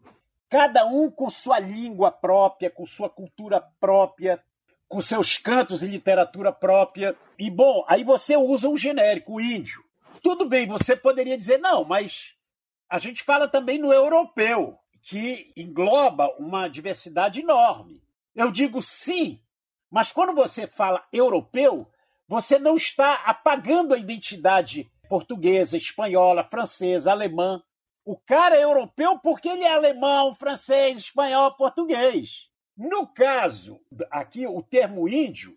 cada 0.49 0.85
um 0.85 1.09
com 1.09 1.31
sua 1.31 1.61
língua 1.61 2.11
própria, 2.11 2.69
com 2.69 2.85
sua 2.85 3.09
cultura 3.09 3.61
própria, 3.79 4.43
com 4.89 5.01
seus 5.01 5.39
cantos 5.39 5.85
e 5.85 5.87
literatura 5.87 6.51
própria. 6.51 7.17
E, 7.39 7.49
bom, 7.49 7.85
aí 7.87 8.03
você 8.03 8.37
usa 8.37 8.69
um 8.69 8.77
genérico, 8.77 9.35
o 9.35 9.41
índio. 9.41 9.85
Tudo 10.21 10.49
bem, 10.49 10.67
você 10.67 10.97
poderia 10.97 11.39
dizer, 11.39 11.59
não, 11.59 11.85
mas 11.85 12.37
a 12.89 12.99
gente 12.99 13.23
fala 13.23 13.47
também 13.47 13.79
no 13.79 13.93
europeu, 13.93 14.79
que 15.03 15.53
engloba 15.57 16.29
uma 16.39 16.69
diversidade 16.69 17.41
enorme. 17.41 18.03
Eu 18.35 18.51
digo 18.51 18.83
sim, 18.83 19.41
mas 19.91 20.13
quando 20.13 20.35
você 20.35 20.67
fala 20.67 21.07
europeu, 21.13 21.91
você 22.27 22.59
não 22.59 22.75
está 22.77 23.15
apagando 23.25 23.95
a 23.95 23.99
identidade 23.99 24.91
portuguesa, 25.09 25.77
espanhola, 25.77 26.45
francesa, 26.45 27.11
alemã. 27.11 27.63
O 28.05 28.17
cara 28.17 28.57
é 28.57 28.65
europeu 28.65 29.19
porque 29.19 29.49
ele 29.49 29.65
é 29.65 29.73
alemão, 29.73 30.35
francês, 30.35 30.99
espanhol, 31.01 31.57
português. 31.57 32.49
No 32.77 33.07
caso, 33.07 33.81
aqui, 34.11 34.47
o 34.47 34.63
termo 34.63 35.09
índio, 35.09 35.57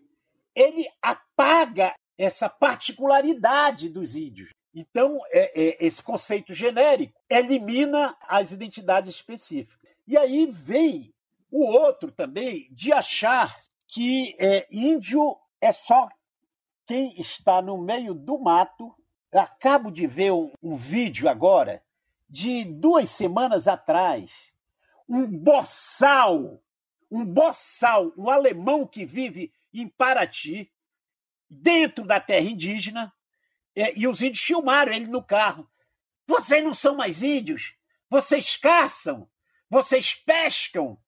ele 0.54 0.88
apaga 1.00 1.94
essa 2.18 2.48
particularidade 2.48 3.88
dos 3.88 4.16
índios. 4.16 4.50
Então, 4.74 5.18
é, 5.30 5.60
é, 5.60 5.86
esse 5.86 6.02
conceito 6.02 6.54
genérico 6.54 7.18
elimina 7.28 8.16
as 8.22 8.52
identidades 8.52 9.14
específicas. 9.14 9.90
E 10.06 10.16
aí 10.16 10.46
vem 10.50 11.12
o 11.50 11.64
outro 11.64 12.10
também 12.10 12.68
de 12.72 12.92
achar 12.92 13.58
que 13.86 14.34
é, 14.38 14.66
índio 14.70 15.36
é 15.60 15.70
só 15.70 16.08
quem 16.86 17.20
está 17.20 17.60
no 17.60 17.76
meio 17.76 18.14
do 18.14 18.38
mato. 18.38 18.94
Eu 19.30 19.40
acabo 19.40 19.90
de 19.90 20.06
ver 20.06 20.32
um, 20.32 20.50
um 20.62 20.74
vídeo 20.74 21.28
agora 21.28 21.82
de 22.28 22.64
duas 22.64 23.10
semanas 23.10 23.68
atrás. 23.68 24.30
Um 25.08 25.26
boçal 25.26 26.62
um 27.12 27.26
boçal, 27.26 28.10
um 28.16 28.30
alemão 28.30 28.86
que 28.86 29.04
vive 29.04 29.52
em 29.74 29.86
Paraty, 29.86 30.72
dentro 31.50 32.06
da 32.06 32.18
terra 32.18 32.48
indígena, 32.48 33.12
é, 33.74 33.98
e 33.98 34.06
os 34.06 34.20
índios 34.20 34.44
filmaram 34.44 34.92
ele 34.92 35.06
no 35.06 35.22
carro. 35.22 35.68
Vocês 36.26 36.62
não 36.62 36.74
são 36.74 36.94
mais 36.94 37.22
índios, 37.22 37.74
vocês 38.08 38.56
caçam, 38.56 39.28
vocês 39.68 40.14
pescam. 40.14 40.98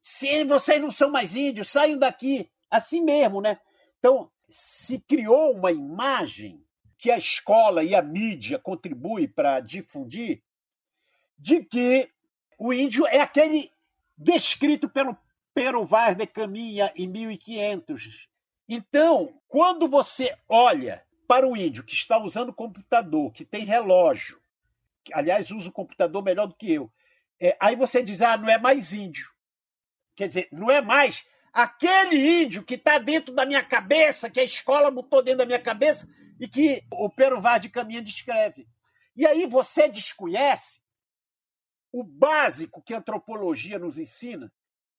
Se 0.00 0.44
vocês 0.44 0.80
não 0.80 0.90
são 0.90 1.10
mais 1.10 1.34
índios, 1.34 1.70
saiam 1.70 1.98
daqui. 1.98 2.50
Assim 2.70 3.02
mesmo, 3.02 3.40
né? 3.40 3.58
Então, 3.98 4.30
se 4.48 4.98
criou 5.00 5.52
uma 5.52 5.72
imagem 5.72 6.64
que 6.96 7.10
a 7.10 7.18
escola 7.18 7.84
e 7.84 7.94
a 7.94 8.02
mídia 8.02 8.58
contribuem 8.58 9.28
para 9.28 9.60
difundir 9.60 10.42
de 11.38 11.64
que 11.64 12.10
o 12.58 12.72
índio 12.72 13.06
é 13.06 13.20
aquele 13.20 13.70
descrito 14.16 14.88
pelo 14.88 15.16
Pero 15.54 15.84
Vaz 15.84 16.16
de 16.16 16.26
Caminha 16.26 16.92
em 16.96 17.06
1500. 17.06 18.28
Então, 18.68 19.40
quando 19.46 19.88
você 19.88 20.36
olha 20.48 21.04
para 21.28 21.46
o 21.46 21.54
índio 21.54 21.84
que 21.84 21.92
está 21.92 22.18
usando 22.18 22.54
computador, 22.54 23.30
que 23.30 23.44
tem 23.44 23.64
relógio, 23.64 24.40
que, 25.04 25.12
aliás, 25.12 25.50
usa 25.50 25.68
o 25.68 25.72
computador 25.72 26.24
melhor 26.24 26.46
do 26.46 26.56
que 26.56 26.72
eu, 26.72 26.90
é, 27.40 27.56
aí 27.60 27.76
você 27.76 28.02
diz, 28.02 28.20
ah, 28.22 28.36
não 28.36 28.48
é 28.48 28.58
mais 28.58 28.94
índio. 28.94 29.30
Quer 30.16 30.26
dizer, 30.26 30.48
não 30.50 30.70
é 30.70 30.80
mais 30.80 31.24
aquele 31.52 32.42
índio 32.42 32.64
que 32.64 32.74
está 32.74 32.98
dentro 32.98 33.34
da 33.34 33.46
minha 33.46 33.62
cabeça, 33.62 34.30
que 34.30 34.40
a 34.40 34.44
escola 34.44 34.90
botou 34.90 35.22
dentro 35.22 35.38
da 35.38 35.46
minha 35.46 35.60
cabeça 35.60 36.08
e 36.40 36.48
que 36.48 36.82
o 36.90 37.10
Pero 37.10 37.40
Vaz 37.40 37.60
de 37.60 37.68
Caminha 37.68 38.02
descreve. 38.02 38.66
E 39.14 39.26
aí 39.26 39.46
você 39.46 39.88
desconhece 39.88 40.80
o 41.92 42.02
básico 42.02 42.82
que 42.82 42.94
a 42.94 42.98
antropologia 42.98 43.78
nos 43.78 43.98
ensina, 43.98 44.52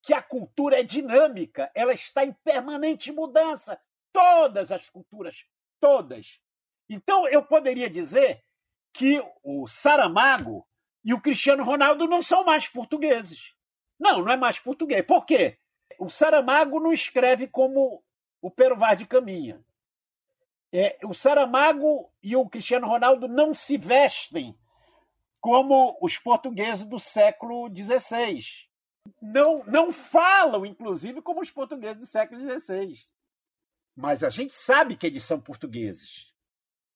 que 0.04 0.14
a 0.14 0.22
cultura 0.22 0.80
é 0.80 0.84
dinâmica, 0.84 1.72
ela 1.74 1.94
está 1.94 2.24
em 2.24 2.34
permanente 2.44 3.12
mudança. 3.12 3.80
Todas 4.12 4.72
as 4.72 4.90
culturas, 4.90 5.46
todas. 5.80 6.40
Então, 6.90 7.28
eu 7.28 7.44
poderia 7.44 7.90
dizer 7.90 8.44
que 8.94 9.24
o 9.44 9.68
Saramago 9.68 10.66
e 11.04 11.14
o 11.14 11.22
Cristiano 11.22 11.64
Ronaldo 11.64 12.08
não 12.08 12.22
são 12.22 12.44
mais 12.44 12.68
portugueses. 12.68 13.54
Não, 14.00 14.24
não 14.24 14.32
é 14.32 14.38
mais 14.38 14.60
português. 14.60 15.06
Por 15.06 15.26
quê? 15.26 15.58
O 15.98 16.10
Saramago 16.10 16.80
não 16.80 16.92
escreve 16.92 17.48
como 17.48 18.04
o 18.42 18.50
Pero 18.50 18.76
Vaz 18.76 18.98
de 18.98 19.06
Caminha. 19.06 19.64
É, 20.72 20.98
o 21.04 21.14
Saramago 21.14 22.12
e 22.22 22.36
o 22.36 22.48
Cristiano 22.48 22.88
Ronaldo 22.88 23.28
não 23.28 23.54
se 23.54 23.78
vestem 23.78 24.58
como 25.42 25.98
os 26.02 26.18
portugueses 26.18 26.86
do 26.86 27.00
século 27.00 27.70
XVI 27.76 28.70
não, 29.22 29.64
não 29.66 29.92
falam, 29.92 30.66
inclusive, 30.66 31.22
como 31.22 31.42
os 31.42 31.52
portugueses 31.52 31.98
do 31.98 32.06
século 32.06 32.40
XVI. 32.42 32.94
Mas 34.00 34.24
a 34.24 34.30
gente 34.30 34.54
sabe 34.54 34.96
que 34.96 35.06
eles 35.06 35.24
são 35.24 35.42
portugueses. 35.42 36.32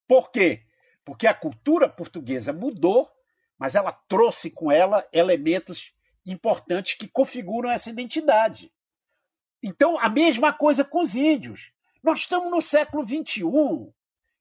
Por 0.08 0.32
quê? 0.32 0.66
Porque 1.04 1.28
a 1.28 1.34
cultura 1.34 1.90
portuguesa 1.90 2.54
mudou, 2.54 3.12
mas 3.58 3.76
ela 3.76 3.92
trouxe 3.92 4.50
com 4.50 4.72
ela 4.72 5.06
elementos 5.12 5.94
importantes 6.26 6.94
que 6.94 7.08
configuram 7.08 7.70
essa 7.70 7.90
identidade. 7.90 8.72
Então, 9.62 10.00
a 10.00 10.08
mesma 10.08 10.54
coisa 10.54 10.86
com 10.86 11.02
os 11.02 11.14
índios. 11.14 11.74
Nós 12.02 12.20
estamos 12.20 12.50
no 12.50 12.62
século 12.62 13.06
XXI. 13.06 13.44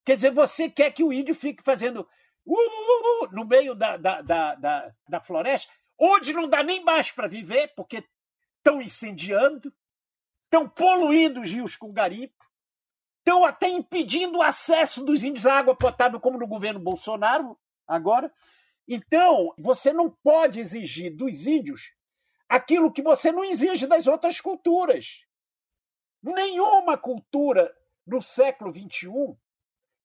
Quer 0.05 0.15
dizer, 0.15 0.31
você 0.33 0.71
quer 0.71 0.93
que 0.93 1.03
o 1.03 1.13
índio 1.13 1.35
fique 1.35 1.65
fazendo 1.65 2.09
uh, 2.47 2.55
uh, 2.55 3.25
uh, 3.25 3.33
no 3.33 3.45
meio 3.45 3.75
da, 3.75 3.97
da, 3.97 4.23
da, 4.23 4.55
da, 4.55 4.95
da 5.09 5.21
floresta? 5.21 5.73
onde 5.99 6.33
não 6.33 6.49
dá 6.49 6.63
nem 6.63 6.83
mais 6.83 7.11
para 7.11 7.29
viver, 7.29 7.73
porque 7.77 8.05
estão 8.59 8.83
incendiando, 8.83 9.73
estão 10.45 10.69
poluindo 10.69 11.41
os 11.41 11.51
rios 11.51 11.77
com 11.77 11.93
garimpo, 11.93 12.42
estão 13.23 13.45
até 13.45 13.69
impedindo 13.69 14.39
o 14.39 14.43
acesso 14.43 15.05
dos 15.05 15.23
índios 15.23 15.47
à 15.47 15.59
água 15.59 15.77
potável, 15.77 16.19
como 16.21 16.39
no 16.39 16.47
governo 16.47 16.81
Bolsonaro 16.81 17.57
agora. 17.87 18.33
Então, 18.87 19.55
você 19.57 19.93
não 19.93 20.11
pode 20.11 20.59
exigir 20.59 21.15
dos 21.15 21.47
índios 21.47 21.93
aquilo 22.49 22.93
que 22.93 23.01
você 23.01 23.31
não 23.31 23.45
exige 23.45 23.87
das 23.87 24.07
outras 24.07 24.41
culturas. 24.41 25.21
Nenhuma 26.23 26.99
cultura 26.99 27.73
no 28.07 28.21
século 28.21 28.73
XXI, 28.73 29.09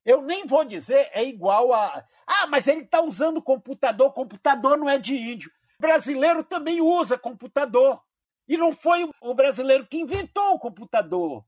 eu 0.06 0.22
nem 0.22 0.46
vou 0.46 0.64
dizer 0.64 1.10
é 1.12 1.24
igual 1.24 1.74
a. 1.74 2.06
Ah, 2.26 2.48
mas 2.48 2.68
ele 2.68 2.82
está 2.82 3.02
usando 3.02 3.42
computador, 3.42 4.14
computador 4.14 4.78
não 4.78 4.90
é 4.90 4.98
de 4.98 5.16
índio 5.16 5.52
brasileiro 5.80 6.44
também 6.44 6.82
usa 6.82 7.18
computador. 7.18 8.02
E 8.48 8.58
não 8.58 8.72
foi 8.72 9.10
o 9.22 9.34
brasileiro 9.34 9.86
que 9.88 9.98
inventou 9.98 10.54
o 10.54 10.60
computador. 10.60 11.46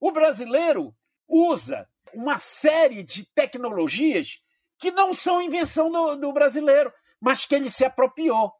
O 0.00 0.12
brasileiro 0.12 0.94
usa 1.26 1.88
uma 2.12 2.38
série 2.38 3.02
de 3.02 3.24
tecnologias 3.34 4.40
que 4.78 4.90
não 4.90 5.12
são 5.12 5.42
invenção 5.42 5.90
do, 5.90 6.16
do 6.16 6.32
brasileiro, 6.32 6.92
mas 7.20 7.44
que 7.44 7.54
ele 7.54 7.68
se 7.68 7.84
apropriou. 7.84 8.52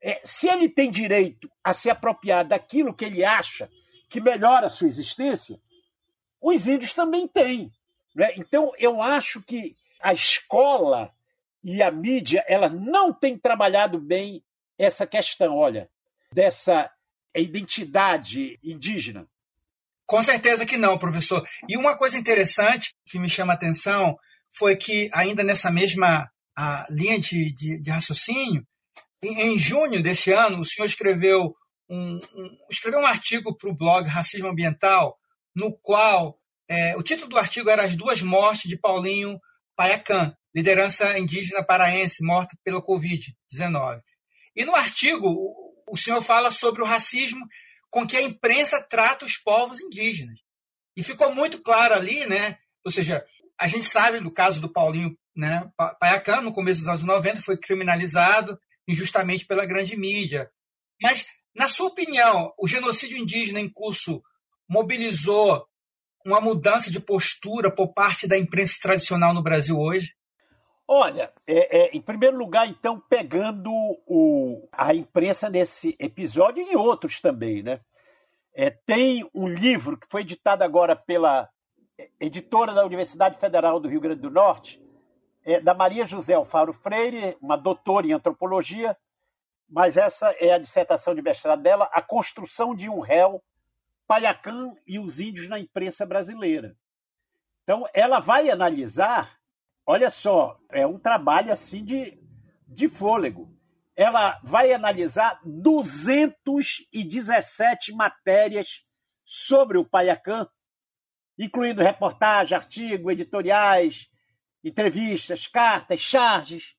É, 0.00 0.20
se 0.24 0.48
ele 0.48 0.68
tem 0.68 0.90
direito 0.90 1.50
a 1.62 1.72
se 1.72 1.88
apropriar 1.88 2.44
daquilo 2.44 2.94
que 2.94 3.04
ele 3.04 3.24
acha 3.24 3.70
que 4.08 4.20
melhora 4.20 4.66
a 4.66 4.70
sua 4.70 4.88
existência, 4.88 5.60
os 6.40 6.66
índios 6.66 6.92
também 6.92 7.28
têm. 7.28 7.70
Né? 8.14 8.32
Então, 8.36 8.72
eu 8.78 9.00
acho 9.00 9.40
que 9.42 9.76
a 10.00 10.12
escola 10.12 11.14
e 11.62 11.80
a 11.82 11.90
mídia 11.90 12.44
ela 12.48 12.68
não 12.68 13.12
tem 13.12 13.38
trabalhado 13.38 14.00
bem 14.00 14.42
essa 14.76 15.06
questão, 15.06 15.56
olha, 15.56 15.88
dessa 16.32 16.90
identidade 17.34 18.58
indígena. 18.62 19.28
Com 20.06 20.22
certeza 20.22 20.66
que 20.66 20.76
não, 20.76 20.98
professor. 20.98 21.42
E 21.68 21.76
uma 21.76 21.96
coisa 21.96 22.18
interessante 22.18 22.94
que 23.06 23.18
me 23.18 23.28
chama 23.28 23.52
a 23.52 23.56
atenção 23.56 24.16
foi 24.56 24.76
que, 24.76 25.08
ainda 25.12 25.42
nessa 25.42 25.70
mesma 25.70 26.28
linha 26.90 27.18
de, 27.18 27.52
de, 27.54 27.80
de 27.80 27.90
raciocínio, 27.90 28.66
em, 29.22 29.40
em, 29.40 29.58
junho 29.58 30.02
desse 30.02 30.32
ano, 30.32 30.60
o 30.60 30.64
senhor 30.64 30.86
escreveu 30.86 31.54
um, 31.88 32.18
um 32.34 32.56
escreveu 32.70 33.00
um 33.00 33.06
artigo 33.06 33.56
para 33.56 33.70
o 33.70 33.76
blog 33.76 34.06
Racismo 34.08 34.48
Ambiental, 34.48 35.16
no 35.54 35.76
qual 35.80 36.38
é, 36.68 36.96
o 36.96 37.02
título 37.02 37.28
do 37.28 37.38
artigo 37.38 37.70
era 37.70 37.84
As 37.84 37.96
Duas 37.96 38.22
Mortes 38.22 38.68
de 38.68 38.78
Paulinho 38.78 39.38
Paiacan, 39.76 40.34
liderança 40.54 41.18
indígena 41.18 41.64
paraense 41.64 42.24
morta 42.24 42.56
pela 42.64 42.82
Covid-19. 42.82 44.00
E 44.54 44.64
no 44.64 44.74
artigo, 44.74 45.28
o 45.88 45.96
senhor 45.96 46.20
fala 46.22 46.50
sobre 46.50 46.82
o 46.82 46.86
racismo 46.86 47.44
com 47.92 48.06
que 48.06 48.16
a 48.16 48.22
imprensa 48.22 48.82
trata 48.82 49.26
os 49.26 49.36
povos 49.36 49.78
indígenas. 49.78 50.40
E 50.96 51.02
ficou 51.04 51.32
muito 51.34 51.62
claro 51.62 51.94
ali, 51.94 52.26
né? 52.26 52.58
Ou 52.84 52.90
seja, 52.90 53.24
A 53.58 53.68
gente 53.68 53.84
sabe 53.84 54.18
do 54.18 54.32
caso 54.32 54.60
do 54.60 54.72
Paulinho 54.72 55.16
né, 55.36 55.70
Paiacan, 56.00 56.40
no 56.40 56.52
começo 56.52 56.80
dos 56.80 56.88
anos 56.88 57.02
90, 57.02 57.42
foi 57.42 57.56
criminalizado 57.56 58.58
injustamente 58.88 59.46
pela 59.46 59.66
grande 59.66 59.96
mídia. 59.96 60.50
Mas, 61.00 61.26
na 61.54 61.68
sua 61.68 61.88
opinião, 61.88 62.52
o 62.58 62.66
genocídio 62.66 63.18
indígena 63.18 63.60
em 63.60 63.70
curso 63.70 64.22
mobilizou 64.68 65.64
uma 66.24 66.40
mudança 66.40 66.90
de 66.90 66.98
postura 66.98 67.72
por 67.72 67.92
parte 67.92 68.26
da 68.26 68.38
imprensa 68.38 68.74
tradicional 68.80 69.32
no 69.34 69.42
Brasil 69.42 69.78
hoje? 69.78 70.14
Olha, 70.86 71.32
é, 71.46 71.78
é, 71.78 71.96
em 71.96 72.00
primeiro 72.00 72.36
lugar, 72.36 72.68
então, 72.68 73.00
pegando 73.00 73.70
o, 74.06 74.68
a 74.72 74.94
imprensa 74.94 75.48
nesse 75.48 75.96
episódio 75.98 76.62
e 76.62 76.76
outros 76.76 77.20
também, 77.20 77.62
né? 77.62 77.80
É, 78.54 78.70
tem 78.70 79.28
um 79.34 79.48
livro 79.48 79.96
que 79.96 80.06
foi 80.10 80.20
editado 80.20 80.62
agora 80.62 80.94
pela 80.94 81.48
editora 82.20 82.74
da 82.74 82.84
Universidade 82.84 83.38
Federal 83.38 83.80
do 83.80 83.88
Rio 83.88 84.00
Grande 84.00 84.20
do 84.20 84.30
Norte, 84.30 84.82
é, 85.44 85.60
da 85.60 85.74
Maria 85.74 86.06
José 86.06 86.34
Alfaro 86.34 86.72
Freire, 86.72 87.36
uma 87.40 87.56
doutora 87.56 88.06
em 88.06 88.12
antropologia, 88.12 88.96
mas 89.68 89.96
essa 89.96 90.30
é 90.38 90.52
a 90.52 90.58
dissertação 90.58 91.14
de 91.14 91.22
mestrado 91.22 91.62
dela, 91.62 91.88
A 91.92 92.02
Construção 92.02 92.74
de 92.74 92.88
um 92.88 93.00
Réu, 93.00 93.42
Paiacã 94.06 94.74
e 94.86 94.98
os 94.98 95.18
Índios 95.18 95.48
na 95.48 95.58
Imprensa 95.58 96.04
Brasileira. 96.04 96.76
Então, 97.62 97.88
ela 97.94 98.20
vai 98.20 98.50
analisar, 98.50 99.38
olha 99.86 100.10
só, 100.10 100.58
é 100.70 100.84
um 100.86 100.98
trabalho 100.98 101.50
assim 101.52 101.82
de, 101.84 102.18
de 102.66 102.88
fôlego. 102.88 103.54
Ela 103.94 104.40
vai 104.42 104.72
analisar 104.72 105.38
217 105.44 107.92
matérias 107.92 108.80
sobre 109.24 109.78
o 109.78 109.84
Paiacã, 109.84 110.48
incluindo 111.38 111.82
reportagem, 111.82 112.56
artigo, 112.56 113.10
editoriais, 113.10 114.08
entrevistas, 114.64 115.46
cartas, 115.46 116.00
charges 116.00 116.74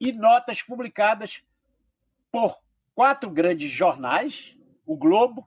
e 0.00 0.10
notas 0.12 0.62
publicadas 0.62 1.42
por 2.30 2.58
quatro 2.94 3.30
grandes 3.30 3.70
jornais: 3.70 4.56
o 4.86 4.96
Globo, 4.96 5.46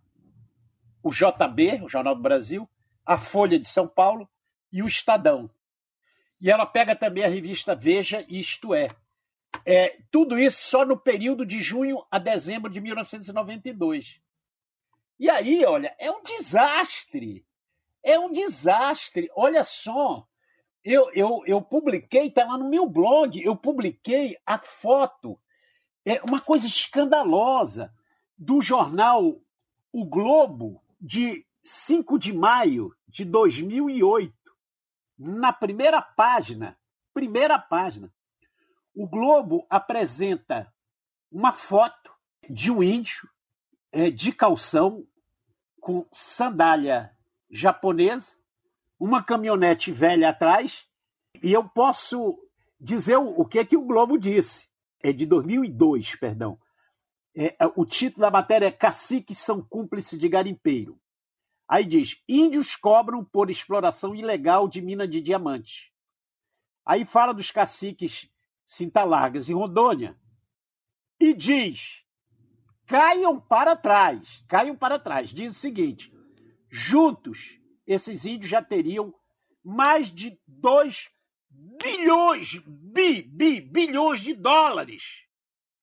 o 1.02 1.10
JB, 1.10 1.82
o 1.84 1.90
Jornal 1.90 2.16
do 2.16 2.22
Brasil, 2.22 2.70
a 3.06 3.18
Folha 3.18 3.60
de 3.60 3.68
São 3.68 3.88
Paulo 3.88 4.30
e 4.72 4.84
o 4.84 4.88
Estadão. 4.88 5.50
E 6.42 6.50
ela 6.50 6.66
pega 6.66 6.96
também 6.96 7.24
a 7.24 7.28
revista 7.28 7.76
Veja 7.76 8.26
e 8.28 8.40
Isto 8.40 8.74
é. 8.74 8.90
é. 9.64 10.00
Tudo 10.12 10.40
isso 10.40 10.64
só 10.64 10.84
no 10.84 10.98
período 10.98 11.46
de 11.46 11.62
junho 11.62 12.04
a 12.10 12.18
dezembro 12.18 12.72
de 12.72 12.82
1992. 12.82 14.20
E 15.20 15.30
aí, 15.30 15.64
olha, 15.66 15.96
é 16.00 16.10
um 16.10 16.24
desastre. 16.24 17.46
É 18.04 18.18
um 18.18 18.32
desastre. 18.32 19.30
Olha 19.36 19.64
só, 19.64 20.28
eu, 20.84 21.12
eu, 21.14 21.44
eu 21.46 21.62
publiquei, 21.62 22.26
está 22.26 22.44
lá 22.44 22.58
no 22.58 22.68
meu 22.68 22.90
blog, 22.90 23.40
eu 23.40 23.56
publiquei 23.56 24.36
a 24.44 24.58
foto. 24.58 25.40
É 26.04 26.20
uma 26.24 26.42
coisa 26.42 26.66
escandalosa 26.66 27.94
do 28.36 28.60
jornal 28.60 29.40
O 29.94 30.06
Globo, 30.06 30.82
de 31.00 31.46
5 31.62 32.18
de 32.18 32.34
maio 32.34 32.96
de 33.08 33.24
2008. 33.24 34.34
Na 35.24 35.54
primeira 35.54 36.02
página, 36.02 36.76
primeira 37.14 37.60
página, 37.60 38.12
o 38.96 39.08
Globo 39.08 39.68
apresenta 39.70 40.74
uma 41.32 41.52
foto 41.52 42.12
de 42.50 42.72
um 42.72 42.82
índio 42.82 43.30
é, 43.92 44.10
de 44.10 44.32
calção 44.32 45.06
com 45.80 46.08
sandália 46.12 47.16
japonesa 47.52 48.36
uma 49.02 49.24
caminhonete 49.24 49.92
velha 49.92 50.30
atrás, 50.30 50.86
e 51.42 51.52
eu 51.52 51.68
posso 51.68 52.38
dizer 52.80 53.18
o, 53.18 53.44
que, 53.46 53.66
que 53.66 53.76
o 53.76 53.84
Globo 53.84 54.16
disse. 54.16 54.68
É 55.04 55.12
de 55.12 55.26
2002, 55.26 56.16
perdão. 56.18 56.60
É, 57.36 57.56
é, 57.60 57.72
o 57.76 57.84
título 57.84 58.22
da 58.22 58.30
matéria 58.30 58.68
é 58.68 58.72
Caciques 58.72 59.40
são 59.40 59.60
cúmplices 59.60 60.20
de 60.20 60.30
garimpeiro. 60.30 61.00
Aí 61.72 61.86
diz: 61.86 62.22
índios 62.28 62.76
cobram 62.76 63.24
por 63.24 63.50
exploração 63.50 64.14
ilegal 64.14 64.68
de 64.68 64.82
mina 64.82 65.08
de 65.08 65.22
diamante. 65.22 65.90
Aí 66.86 67.06
fala 67.06 67.34
dos 67.34 67.50
caciques 67.50 68.30
Cinta 68.66 69.06
Largas 69.06 69.50
em 69.50 69.54
Rondônia. 69.54 70.20
E 71.18 71.34
diz: 71.34 72.04
caiam 72.86 73.40
para 73.40 73.74
trás, 73.74 74.44
caiam 74.50 74.76
para 74.76 75.00
trás. 75.00 75.30
Diz 75.30 75.56
o 75.56 75.60
seguinte: 75.60 76.14
juntos 76.70 77.58
esses 77.88 78.26
índios 78.26 78.52
já 78.52 78.62
teriam 78.62 79.16
mais 79.64 80.14
de 80.14 80.38
2 80.46 81.10
bilhões, 81.82 82.58
bi, 82.68 83.22
bi, 83.22 83.62
bilhões 83.62 84.20
de 84.20 84.34
dólares. 84.34 85.04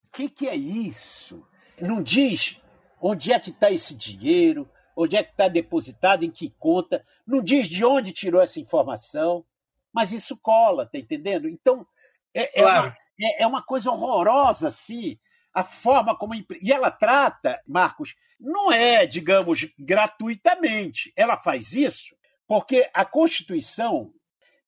O 0.04 0.10
que, 0.10 0.28
que 0.28 0.48
é 0.48 0.54
isso? 0.54 1.48
Não 1.80 2.02
diz 2.02 2.60
onde 3.00 3.32
é 3.32 3.40
que 3.40 3.50
está 3.50 3.70
esse 3.70 3.94
dinheiro, 3.94 4.68
onde 5.00 5.16
é 5.16 5.22
que 5.22 5.30
está 5.30 5.46
depositado, 5.46 6.24
em 6.24 6.30
que 6.30 6.50
conta, 6.58 7.06
não 7.24 7.40
diz 7.40 7.68
de 7.68 7.84
onde 7.84 8.10
tirou 8.10 8.42
essa 8.42 8.58
informação, 8.58 9.44
mas 9.92 10.10
isso 10.10 10.36
cola, 10.36 10.86
tá 10.86 10.98
entendendo? 10.98 11.48
Então, 11.48 11.86
é, 12.34 12.58
é 12.58 12.62
claro. 12.62 12.88
uma, 12.88 12.96
é, 13.20 13.42
é 13.44 13.46
uma 13.46 13.62
coisa 13.62 13.92
horrorosa, 13.92 14.68
assim, 14.68 15.16
a 15.54 15.62
forma 15.62 16.18
como. 16.18 16.34
E 16.34 16.72
ela 16.72 16.90
trata, 16.90 17.62
Marcos, 17.64 18.16
não 18.40 18.72
é, 18.72 19.06
digamos, 19.06 19.68
gratuitamente. 19.78 21.12
Ela 21.14 21.38
faz 21.38 21.74
isso 21.74 22.16
porque 22.48 22.90
a 22.92 23.04
Constituição 23.04 24.12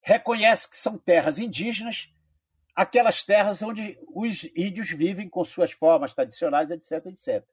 reconhece 0.00 0.68
que 0.68 0.76
são 0.76 0.96
terras 0.96 1.40
indígenas, 1.40 2.08
aquelas 2.74 3.24
terras 3.24 3.62
onde 3.62 3.98
os 4.14 4.44
índios 4.56 4.90
vivem 4.90 5.28
com 5.28 5.44
suas 5.44 5.72
formas 5.72 6.14
tradicionais, 6.14 6.70
etc, 6.70 7.06
etc. 7.06 7.44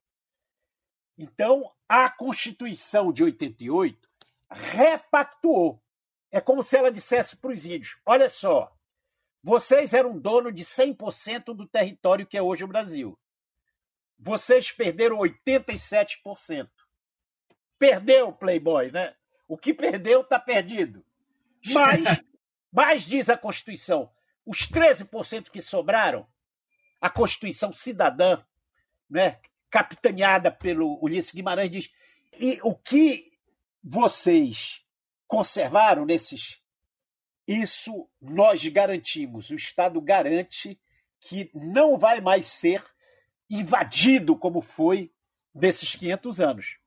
Então, 1.18 1.74
a 1.90 2.10
Constituição 2.10 3.12
de 3.12 3.24
88 3.24 4.08
repactuou. 4.50 5.82
É 6.32 6.40
como 6.40 6.62
se 6.62 6.78
ela 6.78 6.92
dissesse 6.92 7.38
para 7.38 7.52
os 7.52 7.66
índios: 7.66 7.98
olha 8.06 8.30
só, 8.30 8.72
vocês 9.42 9.94
eram 9.94 10.18
dono 10.20 10.52
de 10.52 10.64
100% 10.64 11.56
do 11.56 11.68
território 11.68 12.28
que 12.28 12.38
é 12.38 12.42
hoje 12.42 12.64
o 12.64 12.68
Brasil. 12.68 13.18
Vocês 14.20 14.72
perderam 14.72 15.18
87%. 15.18 16.70
Perdeu, 17.80 18.34
Playboy, 18.34 18.92
né? 18.92 19.16
O 19.48 19.58
que 19.58 19.74
perdeu 19.74 20.22
está 20.22 20.40
perdido. 20.40 21.06
Mas, 21.68 22.02
mas, 22.72 23.04
diz 23.04 23.30
a 23.30 23.38
Constituição, 23.38 24.12
os 24.46 24.68
13% 24.68 25.50
que 25.50 25.62
sobraram, 25.62 26.28
a 27.00 27.10
Constituição 27.10 27.72
cidadã, 27.72 28.44
né, 29.10 29.40
capitaneada 29.70 30.52
pelo 30.52 30.98
Ulisses 31.04 31.32
Guimarães, 31.32 31.72
diz: 31.72 31.92
e 32.40 32.60
o 32.64 32.76
que 32.76 33.32
vocês 33.84 34.82
conservaram 35.28 36.06
nesses. 36.06 36.62
Isso 37.48 38.10
nós 38.22 38.66
garantimos. 38.68 39.50
O 39.50 39.56
Estado 39.56 40.02
garante 40.02 40.80
que 41.20 41.50
não 41.54 41.98
vai 41.98 42.20
mais 42.22 42.46
ser 42.46 42.84
invadido 43.50 44.38
como 44.38 44.62
foi 44.62 45.12
nesses 45.54 45.96
500 45.96 46.40
anos. 46.40 46.78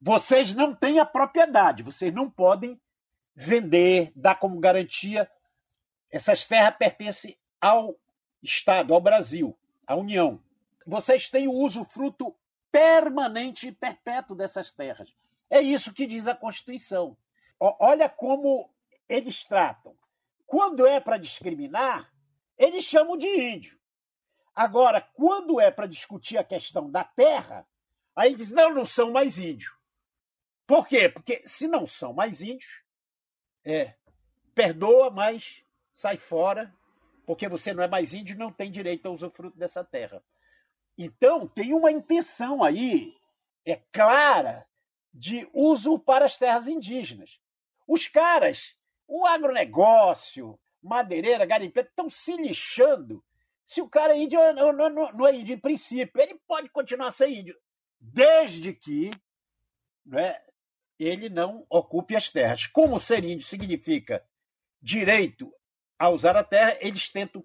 Vocês 0.00 0.52
não 0.52 0.74
têm 0.74 0.98
a 0.98 1.06
propriedade, 1.06 1.82
vocês 1.82 2.12
não 2.12 2.30
podem 2.30 2.80
vender, 3.34 4.12
dar 4.14 4.34
como 4.34 4.60
garantia. 4.60 5.30
Essas 6.10 6.44
terras 6.44 6.76
pertencem 6.76 7.36
ao 7.60 7.96
Estado, 8.42 8.92
ao 8.92 9.00
Brasil, 9.00 9.56
à 9.86 9.96
União. 9.96 10.42
Vocês 10.86 11.28
têm 11.28 11.48
o 11.48 11.52
uso 11.52 11.84
fruto 11.84 12.34
permanente 12.70 13.68
e 13.68 13.72
perpétuo 13.72 14.36
dessas 14.36 14.72
terras. 14.72 15.12
É 15.50 15.60
isso 15.60 15.92
que 15.92 16.06
diz 16.06 16.28
a 16.28 16.34
Constituição. 16.34 17.16
Olha 17.58 18.08
como 18.08 18.70
eles 19.08 19.44
tratam. 19.44 19.96
Quando 20.46 20.86
é 20.86 21.00
para 21.00 21.16
discriminar, 21.16 22.12
eles 22.56 22.84
chamam 22.84 23.16
de 23.16 23.26
índio. 23.26 23.78
Agora, 24.54 25.00
quando 25.00 25.60
é 25.60 25.70
para 25.70 25.86
discutir 25.86 26.38
a 26.38 26.44
questão 26.44 26.90
da 26.90 27.02
terra, 27.02 27.66
aí 28.14 28.34
diz: 28.34 28.50
não, 28.52 28.72
não 28.72 28.86
são 28.86 29.10
mais 29.10 29.38
índios. 29.38 29.74
Por 30.66 30.86
quê? 30.86 31.08
Porque 31.08 31.42
se 31.46 31.66
não 31.66 31.86
são 31.86 32.12
mais 32.12 32.40
índios, 32.40 32.82
é, 33.64 33.94
perdoa, 34.54 35.10
mas 35.10 35.62
sai 35.92 36.16
fora, 36.16 36.72
porque 37.26 37.48
você 37.48 37.72
não 37.72 37.82
é 37.82 37.88
mais 37.88 38.14
índio 38.14 38.34
e 38.34 38.38
não 38.38 38.52
tem 38.52 38.70
direito 38.70 39.06
a 39.06 39.10
usufruto 39.10 39.56
dessa 39.58 39.84
terra. 39.84 40.22
Então, 40.98 41.46
tem 41.46 41.74
uma 41.74 41.90
intenção 41.90 42.62
aí, 42.62 43.14
é 43.66 43.76
clara, 43.92 44.66
de 45.12 45.48
uso 45.52 45.98
para 45.98 46.26
as 46.26 46.36
terras 46.36 46.66
indígenas. 46.66 47.38
Os 47.86 48.06
caras, 48.06 48.76
o 49.06 49.26
agronegócio, 49.26 50.58
madeireira, 50.82 51.46
garimpeiro, 51.46 51.88
estão 51.88 52.10
se 52.10 52.36
lixando. 52.36 53.24
Se 53.64 53.80
o 53.80 53.88
cara 53.88 54.14
é 54.14 54.18
índio, 54.18 54.38
não, 54.54 54.72
não, 54.72 55.12
não 55.12 55.26
é 55.26 55.34
índio 55.34 55.54
em 55.54 55.58
princípio, 55.58 56.20
ele 56.20 56.38
pode 56.46 56.68
continuar 56.70 57.08
a 57.08 57.12
ser 57.12 57.28
índio, 57.28 57.58
desde 57.98 58.72
que 58.72 59.10
né, 60.04 60.40
ele 60.98 61.28
não 61.28 61.66
ocupe 61.68 62.14
as 62.14 62.28
terras. 62.28 62.66
Como 62.66 62.98
ser 62.98 63.24
índio 63.24 63.46
significa 63.46 64.24
direito 64.80 65.52
a 65.98 66.10
usar 66.10 66.36
a 66.36 66.44
terra, 66.44 66.76
eles 66.80 67.08
tentam 67.08 67.44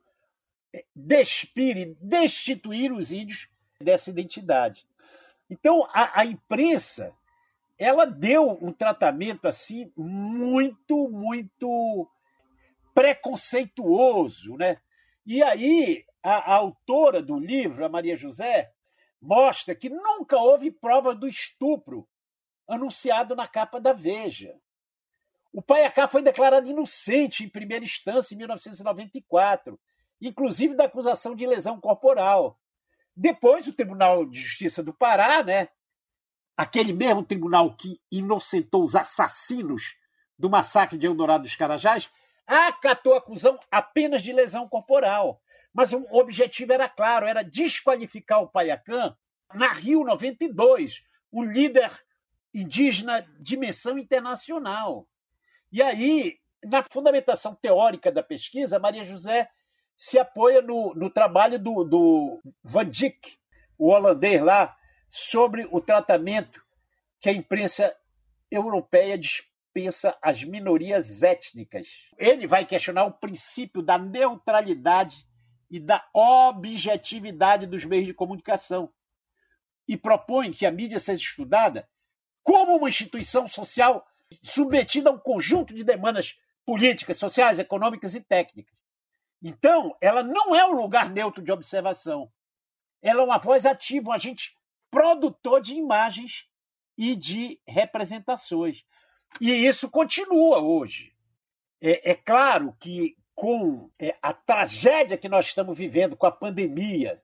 despir 0.95 1.77
e 1.77 1.85
destituir 2.01 2.91
os 2.91 3.11
índios 3.11 3.47
dessa 3.79 4.09
identidade. 4.09 4.85
Então, 5.49 5.87
a, 5.91 6.21
a 6.21 6.25
imprensa 6.25 7.13
ela 7.77 8.05
deu 8.05 8.51
um 8.61 8.71
tratamento 8.71 9.47
assim 9.47 9.91
muito, 9.97 11.09
muito 11.09 12.07
preconceituoso, 12.93 14.55
né? 14.55 14.79
E 15.25 15.41
aí 15.41 16.05
a, 16.21 16.53
a, 16.53 16.55
autora 16.57 17.23
do 17.23 17.39
livro, 17.39 17.83
a 17.83 17.89
Maria 17.89 18.15
José, 18.15 18.71
mostra 19.19 19.73
que 19.73 19.89
nunca 19.89 20.37
houve 20.37 20.69
prova 20.69 21.15
do 21.15 21.27
estupro 21.27 22.07
anunciado 22.67 23.35
na 23.35 23.47
capa 23.47 23.81
da 23.81 23.93
Veja. 23.93 24.55
O 25.51 25.61
Paiacá 25.61 26.07
foi 26.07 26.21
declarado 26.21 26.69
inocente 26.69 27.43
em 27.43 27.49
primeira 27.49 27.83
instância 27.83 28.35
em 28.35 28.37
1994, 28.37 29.79
inclusive 30.21 30.75
da 30.75 30.85
acusação 30.85 31.35
de 31.35 31.47
lesão 31.47 31.79
corporal. 31.79 32.59
Depois, 33.15 33.67
o 33.67 33.73
Tribunal 33.73 34.25
de 34.25 34.39
Justiça 34.39 34.83
do 34.83 34.93
Pará, 34.93 35.43
né, 35.43 35.67
aquele 36.55 36.93
mesmo 36.93 37.23
tribunal 37.23 37.75
que 37.75 37.99
inocentou 38.11 38.83
os 38.83 38.95
assassinos 38.95 39.95
do 40.37 40.49
massacre 40.49 40.97
de 40.97 41.07
Eldorado 41.07 41.43
dos 41.43 41.55
Carajás, 41.55 42.09
acatou 42.45 43.13
a 43.13 43.17
acusação 43.17 43.59
apenas 43.69 44.23
de 44.23 44.31
lesão 44.31 44.67
corporal. 44.67 45.41
Mas 45.73 45.93
o 45.93 46.05
objetivo 46.11 46.73
era 46.73 46.89
claro, 46.89 47.25
era 47.25 47.43
desqualificar 47.43 48.41
o 48.41 48.47
Paiacã 48.47 49.15
na 49.53 49.71
Rio 49.71 50.03
92, 50.03 51.03
o 51.31 51.43
líder 51.43 51.91
indígena 52.53 53.25
dimensão 53.39 53.97
internacional. 53.97 55.07
E 55.71 55.81
aí, 55.81 56.39
na 56.63 56.83
fundamentação 56.83 57.55
teórica 57.55 58.11
da 58.11 58.21
pesquisa, 58.21 58.79
Maria 58.79 59.05
José 59.05 59.49
se 60.01 60.17
apoia 60.17 60.63
no, 60.63 60.95
no 60.95 61.11
trabalho 61.11 61.59
do, 61.59 61.83
do 61.83 62.41
Van 62.63 62.89
Dijk, 62.89 63.37
o 63.77 63.91
holandês 63.91 64.41
lá, 64.41 64.75
sobre 65.07 65.67
o 65.69 65.79
tratamento 65.79 66.59
que 67.19 67.29
a 67.29 67.31
imprensa 67.31 67.95
europeia 68.49 69.15
dispensa 69.15 70.17
às 70.19 70.43
minorias 70.43 71.21
étnicas. 71.21 71.87
Ele 72.17 72.47
vai 72.47 72.65
questionar 72.65 73.05
o 73.05 73.11
princípio 73.11 73.83
da 73.83 73.99
neutralidade 73.99 75.23
e 75.69 75.79
da 75.79 76.03
objetividade 76.15 77.67
dos 77.67 77.85
meios 77.85 78.07
de 78.07 78.13
comunicação 78.15 78.91
e 79.87 79.95
propõe 79.95 80.51
que 80.51 80.65
a 80.65 80.71
mídia 80.71 80.97
seja 80.97 81.23
estudada 81.23 81.87
como 82.41 82.75
uma 82.75 82.89
instituição 82.89 83.47
social 83.47 84.03
submetida 84.41 85.11
a 85.11 85.13
um 85.13 85.19
conjunto 85.19 85.75
de 85.75 85.83
demandas 85.83 86.39
políticas, 86.65 87.17
sociais, 87.17 87.59
econômicas 87.59 88.15
e 88.15 88.19
técnicas. 88.19 88.80
Então, 89.41 89.95
ela 89.99 90.21
não 90.21 90.55
é 90.55 90.65
um 90.65 90.73
lugar 90.73 91.09
neutro 91.09 91.41
de 91.41 91.51
observação. 91.51 92.31
Ela 93.01 93.21
é 93.21 93.25
uma 93.25 93.39
voz 93.39 93.65
ativa, 93.65 94.09
um 94.09 94.13
agente 94.13 94.55
produtor 94.91 95.61
de 95.61 95.73
imagens 95.73 96.45
e 96.97 97.15
de 97.15 97.59
representações. 97.67 98.83
E 99.39 99.49
isso 99.49 99.89
continua 99.89 100.59
hoje. 100.61 101.15
É, 101.81 102.11
é 102.11 102.15
claro 102.15 102.75
que 102.79 103.15
com 103.33 103.89
é, 103.99 104.15
a 104.21 104.33
tragédia 104.33 105.17
que 105.17 105.29
nós 105.29 105.47
estamos 105.47 105.75
vivendo 105.75 106.15
com 106.15 106.27
a 106.27 106.31
pandemia, 106.31 107.21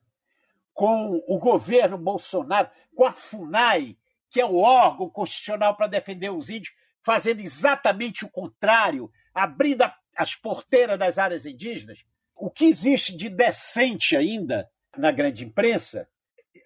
com 0.74 1.22
o 1.28 1.38
governo 1.38 1.98
Bolsonaro, 1.98 2.70
com 2.96 3.06
a 3.06 3.12
FUNAI, 3.12 3.96
que 4.32 4.42
é 4.42 4.46
o 4.46 4.58
órgão 4.58 5.10
constitucional 5.10 5.76
para 5.76 5.88
defender 5.88 6.32
os 6.32 6.50
índios, 6.50 6.74
fazendo 7.04 7.42
exatamente 7.42 8.26
o 8.26 8.30
contrário, 8.30 9.12
abrindo 9.34 9.84
as 10.18 10.36
porteiras 10.36 10.98
das 10.98 11.18
áreas 11.18 11.46
indígenas, 11.46 12.04
o 12.36 12.50
que 12.50 12.66
existe 12.66 13.16
de 13.16 13.30
decente 13.30 14.16
ainda 14.16 14.70
na 14.98 15.12
grande 15.12 15.46
imprensa, 15.46 16.10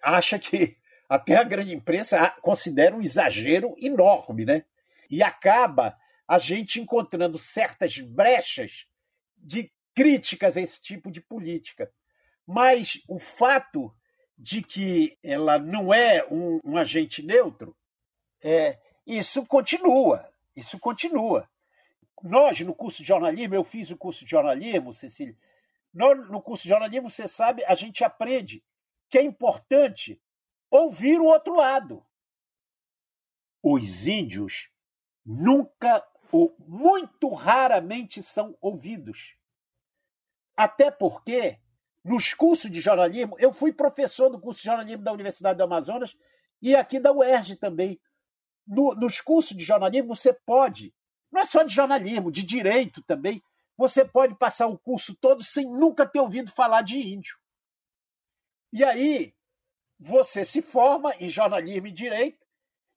acha 0.02 0.38
que 0.38 0.76
até 1.08 1.36
a 1.36 1.44
grande 1.44 1.74
imprensa 1.74 2.30
considera 2.40 2.96
um 2.96 3.02
exagero 3.02 3.74
enorme, 3.78 4.44
né? 4.44 4.64
E 5.10 5.22
acaba 5.22 5.96
a 6.26 6.38
gente 6.38 6.80
encontrando 6.80 7.38
certas 7.38 7.98
brechas 7.98 8.86
de 9.36 9.70
críticas 9.94 10.56
a 10.56 10.60
esse 10.60 10.80
tipo 10.80 11.10
de 11.10 11.20
política. 11.20 11.92
Mas 12.46 13.02
o 13.06 13.18
fato 13.18 13.94
de 14.38 14.62
que 14.62 15.18
ela 15.22 15.58
não 15.58 15.92
é 15.92 16.26
um, 16.30 16.58
um 16.64 16.76
agente 16.76 17.22
neutro, 17.22 17.76
é, 18.42 18.78
isso 19.06 19.44
continua. 19.46 20.26
Isso 20.56 20.78
continua. 20.78 21.48
Nós, 22.22 22.60
no 22.60 22.74
curso 22.74 22.98
de 22.98 23.08
jornalismo, 23.08 23.54
eu 23.54 23.64
fiz 23.64 23.90
o 23.90 23.96
curso 23.96 24.24
de 24.24 24.30
jornalismo, 24.30 24.94
Cecília. 24.94 25.36
Nós, 25.92 26.28
no 26.28 26.40
curso 26.40 26.62
de 26.62 26.68
jornalismo, 26.68 27.10
você 27.10 27.26
sabe, 27.26 27.64
a 27.64 27.74
gente 27.74 28.04
aprende 28.04 28.64
que 29.10 29.18
é 29.18 29.22
importante 29.22 30.22
ouvir 30.70 31.20
o 31.20 31.26
outro 31.26 31.54
lado. 31.54 32.06
Os 33.62 34.06
índios 34.06 34.70
nunca 35.24 36.04
ou 36.32 36.56
muito 36.58 37.28
raramente 37.28 38.22
são 38.22 38.56
ouvidos. 38.60 39.36
Até 40.56 40.90
porque, 40.90 41.58
nos 42.02 42.32
cursos 42.32 42.70
de 42.70 42.80
jornalismo, 42.80 43.36
eu 43.38 43.52
fui 43.52 43.72
professor 43.72 44.30
do 44.30 44.40
curso 44.40 44.60
de 44.60 44.66
jornalismo 44.66 45.04
da 45.04 45.12
Universidade 45.12 45.58
do 45.58 45.64
Amazonas 45.64 46.16
e 46.60 46.74
aqui 46.74 46.98
da 46.98 47.12
UERJ 47.12 47.56
também. 47.56 48.00
No, 48.66 48.94
nos 48.94 49.20
cursos 49.20 49.56
de 49.56 49.64
jornalismo, 49.64 50.14
você 50.14 50.32
pode, 50.32 50.94
não 51.32 51.40
é 51.40 51.44
só 51.46 51.62
de 51.62 51.74
jornalismo, 51.74 52.30
de 52.30 52.42
direito 52.42 53.02
também, 53.02 53.42
você 53.76 54.04
pode 54.04 54.34
passar 54.34 54.66
o 54.66 54.78
curso 54.78 55.16
todo 55.16 55.42
sem 55.42 55.64
nunca 55.64 56.06
ter 56.06 56.20
ouvido 56.20 56.52
falar 56.52 56.82
de 56.82 56.98
índio. 56.98 57.36
E 58.72 58.84
aí, 58.84 59.34
você 59.98 60.44
se 60.44 60.60
forma 60.60 61.14
em 61.18 61.28
jornalismo 61.28 61.86
e 61.86 61.92
direito, 61.92 62.44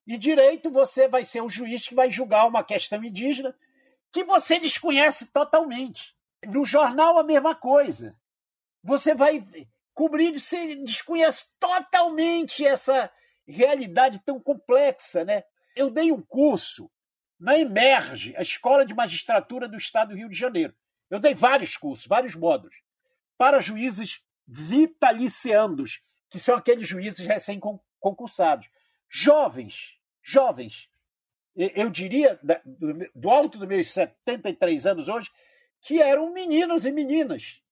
e 0.06 0.16
direito 0.18 0.70
você 0.70 1.08
vai 1.08 1.24
ser 1.24 1.40
o 1.40 1.48
juiz 1.48 1.88
que 1.88 1.94
vai 1.94 2.10
julgar 2.10 2.46
uma 2.46 2.62
questão 2.62 3.02
indígena 3.02 3.56
que 4.12 4.22
você 4.22 4.60
desconhece 4.60 5.26
totalmente. 5.26 6.14
No 6.46 6.64
jornal, 6.64 7.18
a 7.18 7.24
mesma 7.24 7.54
coisa. 7.54 8.16
Você 8.82 9.14
vai 9.14 9.44
cobrir, 9.92 10.38
você 10.38 10.76
desconhece 10.76 11.46
totalmente 11.58 12.64
essa 12.64 13.10
realidade 13.46 14.20
tão 14.20 14.38
complexa. 14.38 15.24
Né? 15.24 15.42
Eu 15.74 15.90
dei 15.90 16.12
um 16.12 16.22
curso 16.22 16.90
na 17.38 17.58
Emerge, 17.58 18.34
a 18.36 18.42
Escola 18.42 18.84
de 18.84 18.94
Magistratura 18.94 19.68
do 19.68 19.76
Estado 19.76 20.10
do 20.10 20.16
Rio 20.16 20.28
de 20.28 20.36
Janeiro. 20.36 20.74
Eu 21.10 21.20
dei 21.20 21.34
vários 21.34 21.76
cursos, 21.76 22.06
vários 22.06 22.34
módulos, 22.34 22.76
para 23.38 23.60
juízes 23.60 24.20
vitaliciandos, 24.46 26.00
que 26.28 26.38
são 26.38 26.56
aqueles 26.56 26.88
juízes 26.88 27.26
recém-concursados. 27.26 28.68
Jovens, 29.08 29.96
jovens. 30.22 30.88
Eu 31.54 31.88
diria, 31.88 32.38
do 33.14 33.30
alto 33.30 33.58
dos 33.58 33.68
meus 33.68 33.88
73 33.88 34.86
anos 34.86 35.08
hoje, 35.08 35.30
que 35.80 36.02
eram 36.02 36.32
meninos 36.32 36.84
e 36.84 36.92
meninas. 36.92 37.62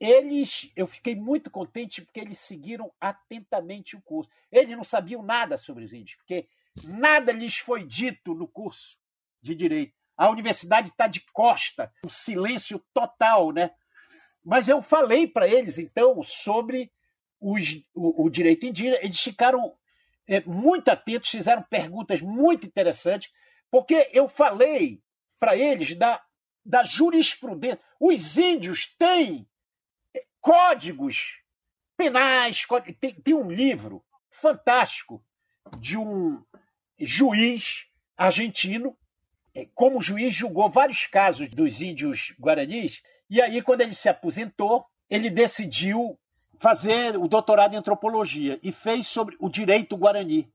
Eles, 0.00 0.70
eu 0.76 0.86
fiquei 0.86 1.16
muito 1.16 1.50
contente 1.50 2.02
porque 2.02 2.20
eles 2.20 2.38
seguiram 2.38 2.92
atentamente 3.00 3.96
o 3.96 4.00
curso. 4.00 4.30
Eles 4.50 4.76
não 4.76 4.84
sabiam 4.84 5.22
nada 5.22 5.58
sobre 5.58 5.84
os 5.84 5.92
índios, 5.92 6.16
porque 6.16 6.46
nada 6.84 7.32
lhes 7.32 7.58
foi 7.58 7.84
dito 7.84 8.32
no 8.32 8.46
curso 8.46 8.97
de 9.42 9.54
direito. 9.54 9.92
A 10.16 10.28
universidade 10.30 10.88
está 10.88 11.06
de 11.06 11.20
costa, 11.32 11.92
um 12.04 12.08
silêncio 12.08 12.84
total, 12.92 13.52
né? 13.52 13.70
Mas 14.44 14.68
eu 14.68 14.82
falei 14.82 15.26
para 15.26 15.46
eles, 15.46 15.78
então, 15.78 16.22
sobre 16.22 16.90
os, 17.40 17.82
o, 17.94 18.24
o, 18.24 18.30
direito 18.30 18.66
indígena, 18.66 18.98
eles 19.00 19.20
ficaram 19.20 19.76
é, 20.28 20.40
muito 20.40 20.88
atentos, 20.88 21.30
fizeram 21.30 21.62
perguntas 21.62 22.20
muito 22.20 22.66
interessantes, 22.66 23.30
porque 23.70 24.10
eu 24.12 24.28
falei 24.28 25.02
para 25.38 25.56
eles 25.56 25.94
da, 25.94 26.22
da 26.64 26.82
jurisprudência. 26.82 27.80
Os 28.00 28.36
índios 28.36 28.94
têm 28.98 29.48
é, 30.14 30.24
códigos 30.40 31.40
penais, 31.96 32.66
tem, 33.00 33.14
tem 33.14 33.34
um 33.34 33.50
livro 33.50 34.04
fantástico 34.30 35.24
de 35.78 35.96
um 35.96 36.42
juiz 36.98 37.86
argentino, 38.16 38.96
como 39.74 40.00
juiz 40.00 40.34
julgou 40.34 40.68
vários 40.70 41.06
casos 41.06 41.48
dos 41.48 41.80
índios 41.80 42.34
guaranis, 42.38 43.02
e 43.30 43.42
aí, 43.42 43.60
quando 43.60 43.82
ele 43.82 43.92
se 43.92 44.08
aposentou, 44.08 44.86
ele 45.10 45.28
decidiu 45.28 46.18
fazer 46.58 47.16
o 47.16 47.28
doutorado 47.28 47.74
em 47.74 47.78
antropologia 47.78 48.58
e 48.62 48.72
fez 48.72 49.06
sobre 49.06 49.36
o 49.38 49.48
direito 49.48 49.96
guarani, 49.96 50.50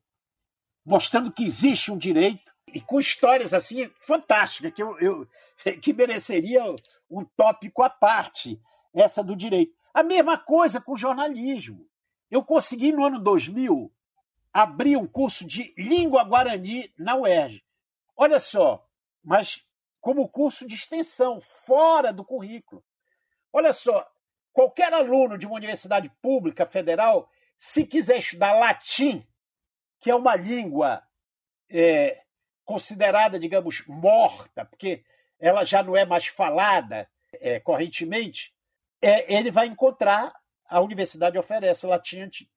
mostrando 0.86 1.32
que 1.32 1.46
existe 1.46 1.92
um 1.92 1.98
direito 1.98 2.54
e 2.74 2.82
com 2.82 3.00
histórias 3.00 3.54
assim 3.54 3.90
fantásticas 3.96 4.74
que 4.74 4.82
eu, 4.82 4.98
eu 5.00 5.28
que 5.82 5.94
mereceria 5.94 6.64
um 7.10 7.24
tópico 7.24 7.84
à 7.84 7.90
parte 7.90 8.60
essa 8.94 9.24
do 9.24 9.36
direito. 9.36 9.74
A 9.94 10.04
mesma 10.04 10.38
coisa 10.38 10.82
com 10.82 10.94
o 10.94 10.98
jornalismo. 10.98 11.88
Eu 12.30 12.44
consegui 12.44 12.92
no 12.92 13.06
ano 13.06 13.20
2000 13.20 13.92
abrir 14.52 14.98
um 14.98 15.08
curso 15.08 15.46
de 15.46 15.74
língua 15.78 16.24
guarani 16.24 16.92
na 16.98 17.16
UERJ. 17.16 17.64
Olha 18.16 18.40
só, 18.40 18.86
mas 19.24 19.66
como 20.02 20.28
curso 20.28 20.68
de 20.68 20.76
extensão, 20.76 21.40
fora 21.40 22.12
do 22.12 22.26
currículo. 22.26 22.84
Olha 23.54 23.72
só, 23.72 24.06
qualquer 24.52 24.94
aluno 24.94 25.38
de 25.38 25.46
uma 25.46 25.56
universidade 25.56 26.12
pública 26.22 26.66
federal, 26.66 27.30
se 27.58 27.86
quiser 27.86 28.18
estudar 28.18 28.54
latim, 28.54 29.26
que 30.00 30.12
é 30.12 30.16
uma 30.16 30.36
língua 30.36 31.02
é, 31.70 32.22
considerada, 32.66 33.40
digamos, 33.40 33.84
morta, 33.88 34.66
porque 34.66 35.06
ela 35.40 35.64
já 35.64 35.82
não 35.82 35.96
é 35.96 36.06
mais 36.06 36.28
falada 36.28 37.10
é, 37.34 37.60
correntemente, 37.60 38.54
é, 39.02 39.34
ele 39.34 39.52
vai 39.52 39.68
encontrar, 39.68 40.34
a 40.68 40.82
universidade 40.82 41.38
oferece 41.38 41.86
latim 41.86 42.20
antigo. 42.20 42.52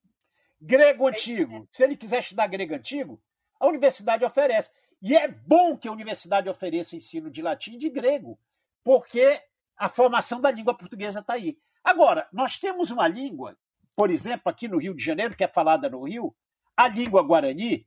Grego 0.60 1.06
antigo, 1.06 1.68
se 1.70 1.84
ele 1.84 1.96
quiser 1.96 2.20
estudar 2.20 2.46
grego 2.46 2.74
antigo, 2.74 3.22
a 3.60 3.66
universidade 3.66 4.24
oferece. 4.24 4.70
E 5.02 5.14
é 5.14 5.28
bom 5.28 5.76
que 5.76 5.88
a 5.88 5.92
universidade 5.92 6.48
ofereça 6.48 6.96
ensino 6.96 7.30
de 7.30 7.42
latim 7.42 7.74
e 7.74 7.78
de 7.78 7.90
grego, 7.90 8.38
porque 8.82 9.42
a 9.76 9.88
formação 9.88 10.40
da 10.40 10.50
língua 10.50 10.76
portuguesa 10.76 11.20
está 11.20 11.34
aí. 11.34 11.58
Agora, 11.84 12.28
nós 12.32 12.58
temos 12.58 12.90
uma 12.90 13.06
língua, 13.06 13.56
por 13.94 14.10
exemplo, 14.10 14.48
aqui 14.50 14.66
no 14.66 14.78
Rio 14.78 14.94
de 14.94 15.04
Janeiro, 15.04 15.36
que 15.36 15.44
é 15.44 15.48
falada 15.48 15.88
no 15.88 16.02
Rio, 16.04 16.34
a 16.76 16.88
língua 16.88 17.22
guarani. 17.22 17.86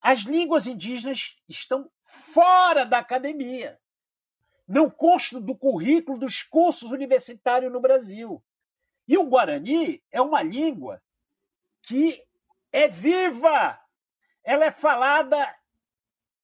As 0.00 0.20
línguas 0.20 0.66
indígenas 0.66 1.36
estão 1.48 1.90
fora 2.00 2.86
da 2.86 2.98
academia. 2.98 3.78
Não 4.66 4.88
constam 4.88 5.40
do 5.40 5.56
currículo 5.56 6.18
dos 6.18 6.42
cursos 6.42 6.90
universitários 6.92 7.72
no 7.72 7.80
Brasil. 7.80 8.42
E 9.06 9.16
o 9.18 9.24
guarani 9.24 10.02
é 10.12 10.20
uma 10.20 10.42
língua 10.42 11.02
que 11.82 12.22
é 12.70 12.86
viva. 12.86 13.80
Ela 14.44 14.66
é 14.66 14.70
falada 14.70 15.57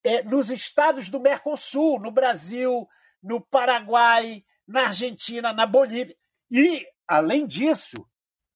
é, 0.04 0.22
nos 0.22 0.50
estados 0.50 1.08
do 1.08 1.18
Mercosul, 1.18 1.98
no 1.98 2.12
Brasil, 2.12 2.86
no 3.22 3.40
Paraguai, 3.40 4.44
na 4.68 4.88
Argentina, 4.88 5.52
na 5.52 5.66
Bolívia. 5.66 6.14
E, 6.50 6.86
além 7.08 7.46
disso, 7.46 8.06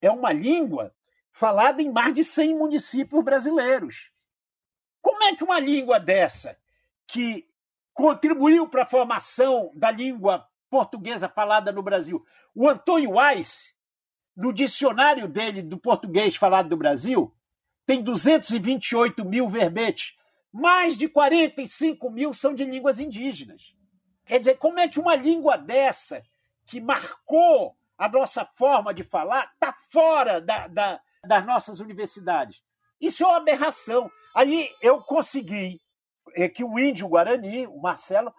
é 0.01 0.11
uma 0.11 0.31
língua 0.31 0.95
falada 1.33 1.83
em 1.83 1.91
mais 1.91 2.15
de 2.15 2.23
100 2.23 2.55
municípios 2.55 3.25
brasileiros. 3.25 4.11
Como 5.01 5.23
é 5.25 5.35
que 5.35 5.43
uma 5.43 5.59
língua 5.59 5.99
dessa, 5.99 6.57
que 7.07 7.49
contribuiu 7.95 8.69
para 8.69 8.83
a 8.83 8.89
formação 8.89 9.73
da 9.75 9.91
língua 9.91 10.47
portuguesa 10.69 11.29
falada 11.29 11.73
no 11.73 11.83
Brasil, 11.83 12.25
o 12.55 12.69
Antônio 12.69 13.13
Weiss, 13.13 13.75
no 14.37 14.53
dicionário 14.53 15.27
dele 15.27 15.63
do 15.63 15.79
português 15.79 16.37
falado 16.37 16.69
no 16.69 16.77
Brasil, 16.77 17.35
tem 17.87 18.03
228 18.03 19.25
mil 19.25 19.49
verbetes 19.49 20.18
mais 20.53 20.97
de 20.97 21.09
45 21.09 22.11
mil 22.11 22.33
são 22.33 22.55
de 22.55 22.65
línguas 22.65 22.99
indígenas. 22.99 23.75
Quer 24.25 24.39
dizer, 24.39 24.59
como 24.59 24.79
é 24.79 24.89
que 24.89 25.01
uma 25.01 25.15
língua 25.15 25.57
dessa, 25.57 26.23
que 26.67 26.81
marcou 26.81 27.77
a 27.97 28.09
nossa 28.09 28.45
forma 28.57 28.93
de 28.93 29.03
falar, 29.03 29.51
está 29.55 29.73
fora 29.73 30.41
da, 30.41 30.69
da, 30.69 31.01
das 31.27 31.47
nossas 31.47 31.81
universidades? 31.81 32.63
Isso 33.01 33.25
é 33.25 33.27
uma 33.27 33.39
aberração. 33.39 34.11
Aí 34.35 34.69
eu 34.83 35.01
consegui 35.03 35.81
é, 36.35 36.49
que 36.49 36.65
o 36.65 36.79
índio 36.79 37.09
guarani, 37.09 37.67
o 37.67 37.81
Marcelo, 37.81 38.33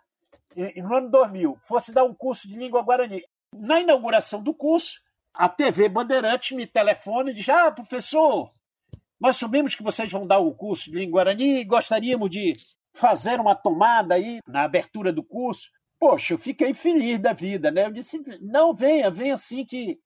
no 0.78 0.95
ano 0.95 1.10
2000, 1.10 1.57
fosse 1.62 1.91
dar 1.91 2.03
um 2.03 2.14
curso 2.14 2.47
de 2.47 2.57
língua 2.57 2.82
guarani. 2.82 3.24
Na 3.53 3.80
inauguração 3.80 4.43
do 4.43 4.53
curso, 4.53 5.01
a 5.34 5.47
TV 5.47 5.89
Bandeirante 5.89 6.55
me 6.55 6.68
telefona 6.68 7.32
e 7.32 7.34
diz: 7.34 7.47
Ah, 7.49 7.72
professor, 7.72 8.51
nós 9.20 9.36
sabemos 9.36 9.76
que 9.76 9.84
vocês 9.84 10.11
vão 10.11 10.26
dar 10.26 10.39
o 10.39 10.55
curso 10.55 10.89
de 10.89 10.97
língua 10.97 11.24
guarani 11.24 11.59
e 11.59 11.65
gostaríamos 11.65 12.30
de 12.30 12.55
fazer 12.93 13.39
uma 13.39 13.55
tomada 13.55 14.15
aí 14.15 14.39
na 14.47 14.63
abertura 14.63 15.11
do 15.11 15.24
curso. 15.24 15.70
Poxa, 15.99 16.34
eu 16.34 16.38
fiquei 16.38 16.74
feliz 16.74 17.20
da 17.20 17.34
vida, 17.34 17.70
né? 17.70 17.86
Eu 17.86 17.91
disse, 17.91 18.17
não, 18.41 18.74
venha, 18.74 19.11
venha 19.11 19.34
assim 19.34 19.65
que. 19.65 19.99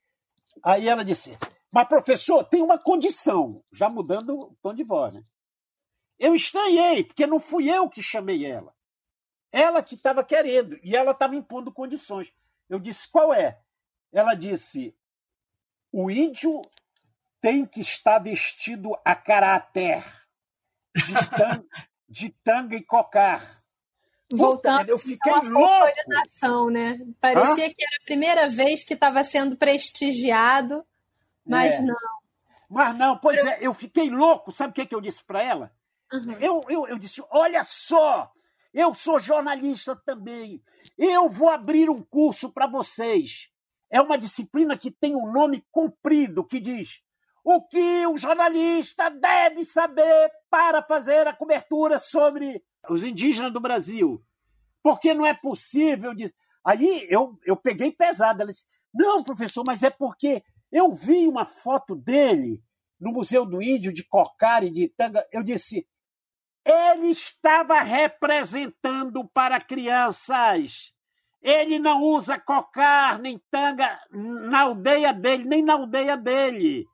Aí 0.63 0.87
ela 0.87 1.05
disse, 1.05 1.37
mas 1.71 1.87
professor, 1.87 2.43
tem 2.43 2.61
uma 2.61 2.79
condição, 2.79 3.63
já 3.71 3.89
mudando 3.89 4.35
o 4.35 4.57
tom 4.61 4.73
de 4.73 4.83
voz, 4.83 5.13
né? 5.13 5.23
Eu 6.19 6.33
estranhei, 6.35 7.03
porque 7.03 7.27
não 7.27 7.39
fui 7.39 7.69
eu 7.69 7.89
que 7.89 8.01
chamei 8.01 8.45
ela. 8.45 8.73
Ela 9.51 9.83
que 9.83 9.95
estava 9.95 10.23
querendo, 10.23 10.79
e 10.83 10.95
ela 10.95 11.11
estava 11.11 11.35
impondo 11.35 11.71
condições. 11.71 12.31
Eu 12.69 12.79
disse, 12.79 13.09
qual 13.11 13.33
é? 13.33 13.59
Ela 14.11 14.33
disse, 14.33 14.95
o 15.91 16.09
índio 16.09 16.61
tem 17.43 17.65
que 17.65 17.81
estar 17.81 18.19
vestido 18.19 18.97
a 19.03 19.13
caráter 19.13 20.01
de, 20.95 21.13
tanga, 21.37 21.65
de 22.07 22.29
tanga 22.41 22.75
e 22.77 22.81
cocar. 22.81 23.41
Voltando 24.31 24.89
eu 24.89 24.97
fiquei 24.97 25.33
louco. 25.33 26.71
né? 26.71 26.97
Parecia 27.19 27.67
Hã? 27.67 27.73
que 27.73 27.83
era 27.83 27.97
a 28.01 28.05
primeira 28.05 28.49
vez 28.49 28.85
que 28.85 28.93
estava 28.93 29.21
sendo 29.25 29.57
prestigiado, 29.57 30.85
mas 31.45 31.75
é. 31.75 31.81
não. 31.81 31.95
Mas 32.69 32.97
não, 32.97 33.17
pois 33.17 33.37
eu... 33.37 33.47
é, 33.47 33.57
eu 33.59 33.73
fiquei 33.73 34.09
louco. 34.09 34.49
Sabe 34.49 34.71
o 34.71 34.73
que, 34.73 34.85
que 34.85 34.95
eu 34.95 35.01
disse 35.01 35.21
para 35.21 35.43
ela? 35.43 35.75
Uhum. 36.13 36.37
Eu, 36.39 36.61
eu, 36.69 36.87
eu 36.87 36.97
disse: 36.97 37.21
olha 37.29 37.61
só, 37.65 38.31
eu 38.73 38.93
sou 38.93 39.19
jornalista 39.19 39.97
também. 39.97 40.63
Eu 40.97 41.29
vou 41.29 41.49
abrir 41.49 41.89
um 41.89 42.01
curso 42.01 42.53
para 42.53 42.67
vocês. 42.67 43.49
É 43.89 43.99
uma 43.99 44.17
disciplina 44.17 44.77
que 44.77 44.89
tem 44.89 45.13
um 45.13 45.29
nome 45.29 45.63
comprido 45.69 46.45
que 46.45 46.61
diz 46.61 47.03
o 47.43 47.61
que 47.61 48.07
o 48.07 48.17
jornalista 48.17 49.09
deve 49.09 49.63
saber 49.65 50.31
para 50.49 50.81
fazer 50.81 51.27
a 51.27 51.35
cobertura 51.35 51.99
sobre 51.99 52.63
os 52.89 53.03
indígenas 53.03 53.51
do 53.51 53.59
Brasil. 53.59 54.23
Porque 54.81 55.13
não 55.13 55.25
é 55.25 55.33
possível. 55.33 56.13
De... 56.13 56.33
Aí 56.65 57.05
eu, 57.09 57.37
eu 57.45 57.57
peguei 57.57 57.91
pesado. 57.91 58.41
Ela 58.41 58.51
disse: 58.51 58.65
Não, 58.93 59.23
professor, 59.23 59.63
mas 59.65 59.83
é 59.83 59.89
porque 59.89 60.43
eu 60.71 60.93
vi 60.93 61.27
uma 61.27 61.45
foto 61.45 61.95
dele 61.95 62.63
no 62.99 63.11
Museu 63.11 63.45
do 63.45 63.61
Índio 63.61 63.91
de 63.91 64.03
Cocar 64.03 64.63
e 64.63 64.71
de 64.71 64.87
Tanga. 64.87 65.25
Eu 65.31 65.43
disse: 65.43 65.85
Ele 66.65 67.07
estava 67.07 67.81
representando 67.81 69.27
para 69.27 69.59
crianças. 69.59 70.93
Ele 71.41 71.77
não 71.77 72.01
usa 72.01 72.39
cocar 72.39 73.19
nem 73.19 73.37
tanga 73.51 73.99
na 74.09 74.61
aldeia 74.61 75.13
dele, 75.13 75.43
nem 75.43 75.61
na 75.61 75.73
aldeia 75.73 76.15
dele. 76.15 76.87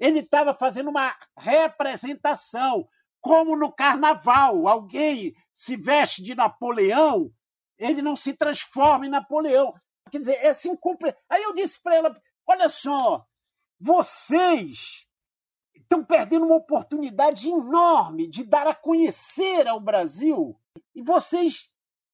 Ele 0.00 0.20
estava 0.20 0.54
fazendo 0.54 0.88
uma 0.88 1.14
representação, 1.36 2.88
como 3.20 3.54
no 3.54 3.70
carnaval. 3.70 4.66
Alguém 4.66 5.34
se 5.52 5.76
veste 5.76 6.22
de 6.22 6.34
Napoleão, 6.34 7.30
ele 7.78 8.00
não 8.00 8.16
se 8.16 8.32
transforma 8.32 9.06
em 9.06 9.10
Napoleão. 9.10 9.74
Quer 10.10 10.18
dizer, 10.18 10.38
é 10.42 10.48
assim. 10.48 10.76
Aí 11.28 11.42
eu 11.42 11.52
disse 11.52 11.80
para 11.82 11.96
ela: 11.96 12.22
olha 12.46 12.68
só, 12.68 13.24
vocês 13.78 15.06
estão 15.74 16.04
perdendo 16.04 16.46
uma 16.46 16.56
oportunidade 16.56 17.48
enorme 17.48 18.26
de 18.28 18.44
dar 18.44 18.66
a 18.66 18.74
conhecer 18.74 19.68
ao 19.68 19.80
Brasil 19.80 20.58
e 20.94 21.02
vocês 21.02 21.70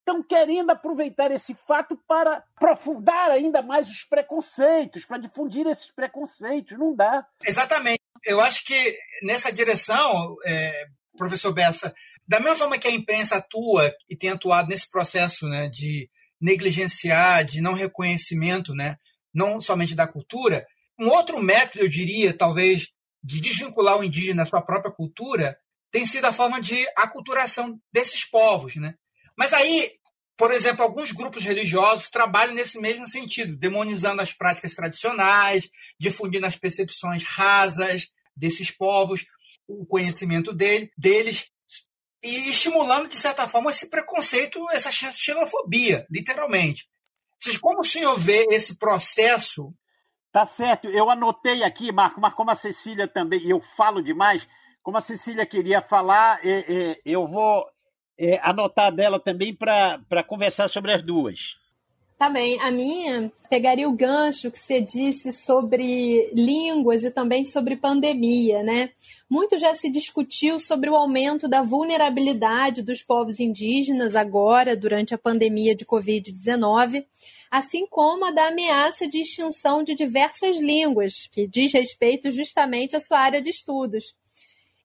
estão 0.07 0.23
querendo 0.23 0.71
aproveitar 0.71 1.33
esse 1.33 1.53
fato 1.53 1.97
para 2.07 2.45
aprofundar 2.55 3.33
ainda 3.33 3.61
mais 3.61 3.91
os 3.91 4.05
preconceitos, 4.05 5.05
para 5.05 5.19
difundir 5.19 5.67
esses 5.67 5.91
preconceitos. 5.91 6.79
Não 6.79 6.95
dá. 6.95 7.27
Exatamente. 7.45 8.01
Eu 8.25 8.41
acho 8.41 8.65
que 8.65 8.97
nessa 9.23 9.53
direção, 9.53 10.37
é, 10.47 10.87
professor 11.19 11.53
Bessa, 11.53 11.93
da 12.27 12.39
mesma 12.39 12.57
forma 12.57 12.79
que 12.79 12.87
a 12.87 12.93
imprensa 12.93 13.37
atua 13.37 13.93
e 14.09 14.17
tem 14.17 14.31
atuado 14.31 14.69
nesse 14.69 14.89
processo 14.89 15.49
né, 15.49 15.69
de 15.73 16.09
negligenciar, 16.41 17.45
de 17.45 17.61
não 17.61 17.75
reconhecimento, 17.75 18.75
né, 18.75 18.97
não 19.35 19.61
somente 19.61 19.97
da 19.97 20.07
cultura, 20.07 20.65
um 20.99 21.09
outro 21.09 21.41
método, 21.43 21.85
eu 21.85 21.89
diria, 21.89 22.37
talvez, 22.37 22.89
de 23.23 23.41
desvincular 23.41 23.99
o 23.99 24.05
indígena 24.05 24.43
da 24.43 24.47
sua 24.49 24.63
própria 24.63 24.93
cultura, 24.93 25.57
tem 25.91 26.07
sido 26.07 26.25
a 26.27 26.33
forma 26.33 26.61
de 26.61 26.87
aculturação 26.97 27.79
desses 27.93 28.25
povos, 28.25 28.77
né? 28.77 28.95
Mas 29.37 29.53
aí, 29.53 29.93
por 30.37 30.51
exemplo, 30.51 30.83
alguns 30.83 31.13
grupos 31.13 31.45
religiosos 31.45 32.09
trabalham 32.09 32.55
nesse 32.55 32.81
mesmo 32.81 33.07
sentido, 33.09 33.57
demonizando 33.57 34.23
as 34.23 34.33
práticas 34.33 34.75
tradicionais, 34.75 35.69
difundindo 35.99 36.47
as 36.47 36.57
percepções 36.57 37.25
rasas 37.25 38.09
desses 38.35 38.71
povos, 38.71 39.27
o 39.67 39.87
conhecimento 39.87 40.53
dele, 40.53 40.91
deles, 40.97 41.51
e 42.23 42.51
estimulando, 42.51 43.09
de 43.09 43.17
certa 43.17 43.47
forma, 43.49 43.71
esse 43.71 43.89
preconceito, 43.89 44.59
essa 44.71 44.91
xenofobia, 44.91 46.07
literalmente. 46.11 46.89
Como 47.61 47.81
o 47.81 47.85
senhor 47.85 48.19
vê 48.19 48.47
esse 48.51 48.77
processo? 48.79 49.73
Tá 50.33 50.45
certo. 50.45 50.89
Eu 50.89 51.09
anotei 51.09 51.63
aqui, 51.63 51.93
Marco, 51.93 52.21
mas 52.21 52.35
como 52.35 52.51
a 52.51 52.55
Cecília 52.55 53.07
também, 53.07 53.41
e 53.41 53.51
eu 53.51 53.61
falo 53.61 54.03
demais, 54.03 54.47
como 54.83 54.99
a 54.99 55.01
Cecília 55.01 55.47
queria 55.47 55.81
falar, 55.81 56.45
é, 56.45 56.91
é, 56.91 57.01
eu 57.05 57.27
vou 57.27 57.65
é, 58.19 58.39
anotar 58.43 58.93
dela 58.93 59.21
também 59.21 59.55
para 59.55 60.23
conversar 60.27 60.69
sobre 60.69 60.93
as 60.93 61.03
duas. 61.03 61.57
Tá 62.19 62.31
bem, 62.31 62.59
a 62.63 62.71
minha 62.71 63.31
pegaria 63.51 63.87
o 63.87 63.93
gancho 63.93 64.51
que 64.51 64.59
você 64.59 64.81
disse 64.81 65.35
sobre 65.35 66.31
línguas 66.33 67.05
e 67.05 67.11
também 67.11 67.45
sobre 67.45 67.77
pandemia, 67.77 68.63
né? 68.63 68.89
Muito 69.29 69.59
já 69.59 69.75
se 69.75 69.91
discutiu 69.91 70.59
sobre 70.59 70.89
o 70.89 70.97
aumento 70.97 71.47
da 71.47 71.61
vulnerabilidade 71.61 72.81
dos 72.81 73.03
povos 73.03 73.39
indígenas 73.39 74.17
agora, 74.17 74.75
durante 74.75 75.15
a 75.15 75.19
pandemia 75.19 75.77
de 75.77 75.85
Covid-19, 75.85 77.05
assim 77.51 77.87
como 77.87 78.25
a 78.25 78.31
da 78.31 78.49
ameaça 78.49 79.07
de 79.07 79.21
extinção 79.21 79.83
de 79.83 79.95
diversas 79.95 80.57
línguas, 80.57 81.29
que 81.31 81.47
diz 81.47 81.75
respeito 81.75 82.31
justamente 82.31 82.97
à 82.97 83.01
sua 83.01 83.19
área 83.19 83.43
de 83.43 83.51
estudos. 83.51 84.15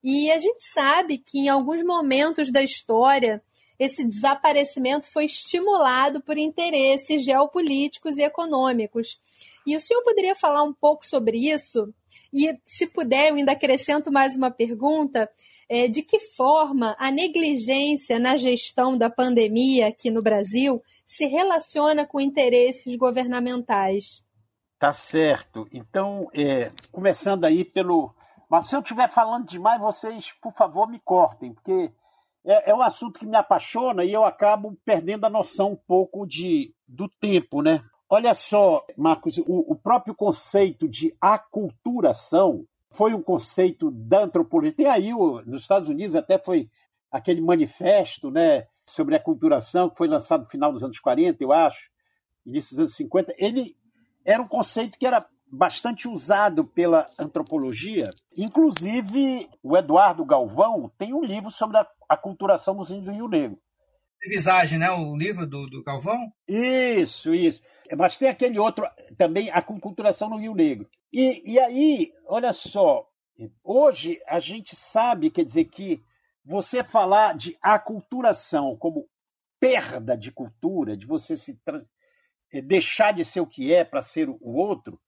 E 0.02 0.30
a 0.30 0.38
gente 0.38 0.62
sabe 0.62 1.18
que 1.18 1.38
em 1.38 1.48
alguns 1.48 1.82
momentos 1.82 2.50
da 2.50 2.62
história 2.62 3.42
esse 3.78 4.04
desaparecimento 4.04 5.10
foi 5.10 5.24
estimulado 5.24 6.20
por 6.20 6.38
interesses 6.38 7.24
geopolíticos 7.24 8.16
e 8.16 8.22
econômicos. 8.22 9.18
E 9.66 9.76
o 9.76 9.80
senhor 9.80 10.02
poderia 10.02 10.36
falar 10.36 10.62
um 10.62 10.72
pouco 10.72 11.06
sobre 11.06 11.38
isso? 11.38 11.92
E, 12.32 12.56
se 12.64 12.86
puder, 12.86 13.30
eu 13.30 13.36
ainda 13.36 13.52
acrescento 13.52 14.10
mais 14.10 14.36
uma 14.36 14.50
pergunta: 14.50 15.28
é, 15.68 15.88
de 15.88 16.02
que 16.02 16.18
forma 16.18 16.96
a 16.98 17.10
negligência 17.10 18.18
na 18.18 18.36
gestão 18.36 18.96
da 18.96 19.10
pandemia 19.10 19.88
aqui 19.88 20.10
no 20.10 20.22
Brasil 20.22 20.82
se 21.06 21.26
relaciona 21.26 22.06
com 22.06 22.20
interesses 22.20 22.94
governamentais? 22.96 24.22
Tá 24.78 24.92
certo. 24.92 25.66
Então, 25.72 26.28
é, 26.34 26.70
começando 26.90 27.44
aí 27.44 27.64
pelo. 27.64 28.14
Mas 28.52 28.68
se 28.68 28.76
eu 28.76 28.80
estiver 28.80 29.08
falando 29.08 29.48
demais, 29.48 29.80
vocês, 29.80 30.30
por 30.32 30.52
favor, 30.52 30.86
me 30.86 30.98
cortem, 30.98 31.54
porque 31.54 31.90
é, 32.44 32.70
é 32.70 32.74
um 32.74 32.82
assunto 32.82 33.18
que 33.18 33.24
me 33.24 33.34
apaixona 33.34 34.04
e 34.04 34.12
eu 34.12 34.26
acabo 34.26 34.76
perdendo 34.84 35.24
a 35.24 35.30
noção 35.30 35.72
um 35.72 35.76
pouco 35.76 36.26
de, 36.26 36.74
do 36.86 37.08
tempo, 37.08 37.62
né? 37.62 37.80
Olha 38.10 38.34
só, 38.34 38.84
Marcos, 38.94 39.38
o, 39.38 39.72
o 39.72 39.74
próprio 39.74 40.14
conceito 40.14 40.86
de 40.86 41.16
aculturação 41.18 42.66
foi 42.90 43.14
um 43.14 43.22
conceito 43.22 43.90
da 43.90 44.24
antropologia. 44.24 44.76
Tem 44.76 44.86
aí, 44.86 45.12
nos 45.46 45.62
Estados 45.62 45.88
Unidos, 45.88 46.14
até 46.14 46.38
foi 46.38 46.68
aquele 47.10 47.40
manifesto 47.40 48.30
né, 48.30 48.66
sobre 48.84 49.16
aculturação 49.16 49.88
que 49.88 49.96
foi 49.96 50.08
lançado 50.08 50.42
no 50.42 50.50
final 50.50 50.70
dos 50.70 50.84
anos 50.84 51.00
40, 51.00 51.42
eu 51.42 51.54
acho, 51.54 51.88
início 52.44 52.72
dos 52.72 52.80
anos 52.80 52.96
50. 52.96 53.32
Ele 53.38 53.74
era 54.26 54.42
um 54.42 54.46
conceito 54.46 54.98
que 54.98 55.06
era 55.06 55.26
bastante 55.52 56.08
usado 56.08 56.64
pela 56.64 57.10
antropologia. 57.18 58.10
Inclusive, 58.34 59.50
o 59.62 59.76
Eduardo 59.76 60.24
Galvão 60.24 60.90
tem 60.96 61.12
um 61.12 61.22
livro 61.22 61.50
sobre 61.50 61.76
a 61.76 61.86
aculturação 62.08 62.74
dos 62.74 62.90
índios 62.90 63.04
do 63.04 63.12
Rio 63.12 63.28
Negro. 63.28 63.58
Visagem, 64.26 64.78
né? 64.78 64.90
O 64.90 65.14
livro 65.16 65.46
do, 65.46 65.68
do 65.68 65.82
Galvão? 65.82 66.32
Isso, 66.48 67.34
isso. 67.34 67.60
Mas 67.98 68.16
tem 68.16 68.28
aquele 68.28 68.58
outro 68.58 68.88
também, 69.18 69.50
a 69.50 69.56
aculturação 69.56 70.30
no 70.30 70.38
Rio 70.38 70.54
Negro. 70.54 70.88
E, 71.12 71.52
e 71.52 71.58
aí, 71.58 72.12
olha 72.26 72.52
só, 72.52 73.06
hoje 73.62 74.22
a 74.26 74.38
gente 74.38 74.74
sabe, 74.74 75.28
quer 75.28 75.44
dizer, 75.44 75.64
que 75.64 76.02
você 76.44 76.82
falar 76.82 77.36
de 77.36 77.58
aculturação 77.60 78.76
como 78.76 79.06
perda 79.60 80.16
de 80.16 80.30
cultura, 80.30 80.96
de 80.96 81.06
você 81.06 81.36
se 81.36 81.60
deixar 82.64 83.12
de 83.12 83.24
ser 83.24 83.40
o 83.40 83.46
que 83.46 83.72
é 83.74 83.84
para 83.84 84.02
ser 84.02 84.28
o 84.28 84.38
outro, 84.40 85.00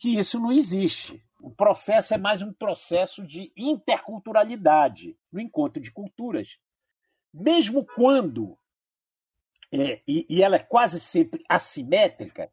que 0.00 0.18
isso 0.18 0.40
não 0.40 0.50
existe. 0.50 1.22
O 1.38 1.50
processo 1.50 2.14
é 2.14 2.18
mais 2.18 2.40
um 2.40 2.52
processo 2.54 3.24
de 3.24 3.52
interculturalidade, 3.54 5.14
no 5.30 5.38
encontro 5.38 5.80
de 5.80 5.92
culturas. 5.92 6.58
Mesmo 7.32 7.84
quando, 7.84 8.58
é, 9.70 10.00
e, 10.08 10.26
e, 10.28 10.42
ela 10.42 10.56
é 10.56 10.60
quase 10.60 10.98
sempre 10.98 11.44
assimétrica, 11.46 12.50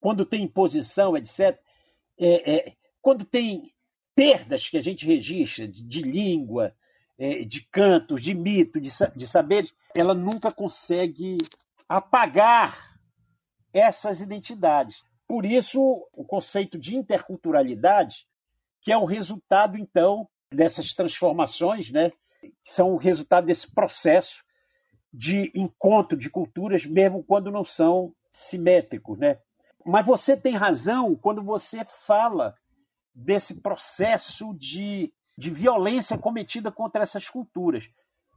quando 0.00 0.26
tem 0.26 0.42
imposição, 0.42 1.16
etc., 1.16 1.56
é, 2.20 2.52
é, 2.52 2.76
quando 3.00 3.24
tem 3.24 3.72
perdas 4.12 4.68
que 4.68 4.76
a 4.76 4.82
gente 4.82 5.06
registra 5.06 5.68
de, 5.68 5.84
de 5.84 6.02
língua, 6.02 6.74
é, 7.16 7.44
de 7.44 7.62
cantos, 7.70 8.20
de 8.22 8.34
mito, 8.34 8.80
de, 8.80 8.90
de 9.14 9.26
saberes, 9.26 9.72
ela 9.94 10.14
nunca 10.14 10.50
consegue 10.50 11.38
apagar 11.88 12.98
essas 13.72 14.20
identidades. 14.20 14.96
Por 15.28 15.44
isso, 15.44 15.80
o 16.14 16.24
conceito 16.24 16.78
de 16.78 16.96
interculturalidade, 16.96 18.26
que 18.80 18.90
é 18.90 18.96
o 18.96 19.04
resultado, 19.04 19.76
então, 19.76 20.26
dessas 20.50 20.94
transformações, 20.94 21.90
né? 21.90 22.10
são 22.64 22.94
o 22.94 22.96
resultado 22.96 23.46
desse 23.46 23.70
processo 23.74 24.42
de 25.12 25.52
encontro 25.54 26.16
de 26.16 26.30
culturas, 26.30 26.86
mesmo 26.86 27.22
quando 27.22 27.50
não 27.50 27.62
são 27.62 28.14
simétricos. 28.32 29.18
Né? 29.18 29.38
Mas 29.84 30.06
você 30.06 30.34
tem 30.34 30.54
razão 30.54 31.14
quando 31.14 31.42
você 31.42 31.84
fala 31.84 32.54
desse 33.14 33.60
processo 33.60 34.54
de, 34.54 35.12
de 35.36 35.50
violência 35.50 36.16
cometida 36.16 36.72
contra 36.72 37.02
essas 37.02 37.28
culturas. 37.28 37.86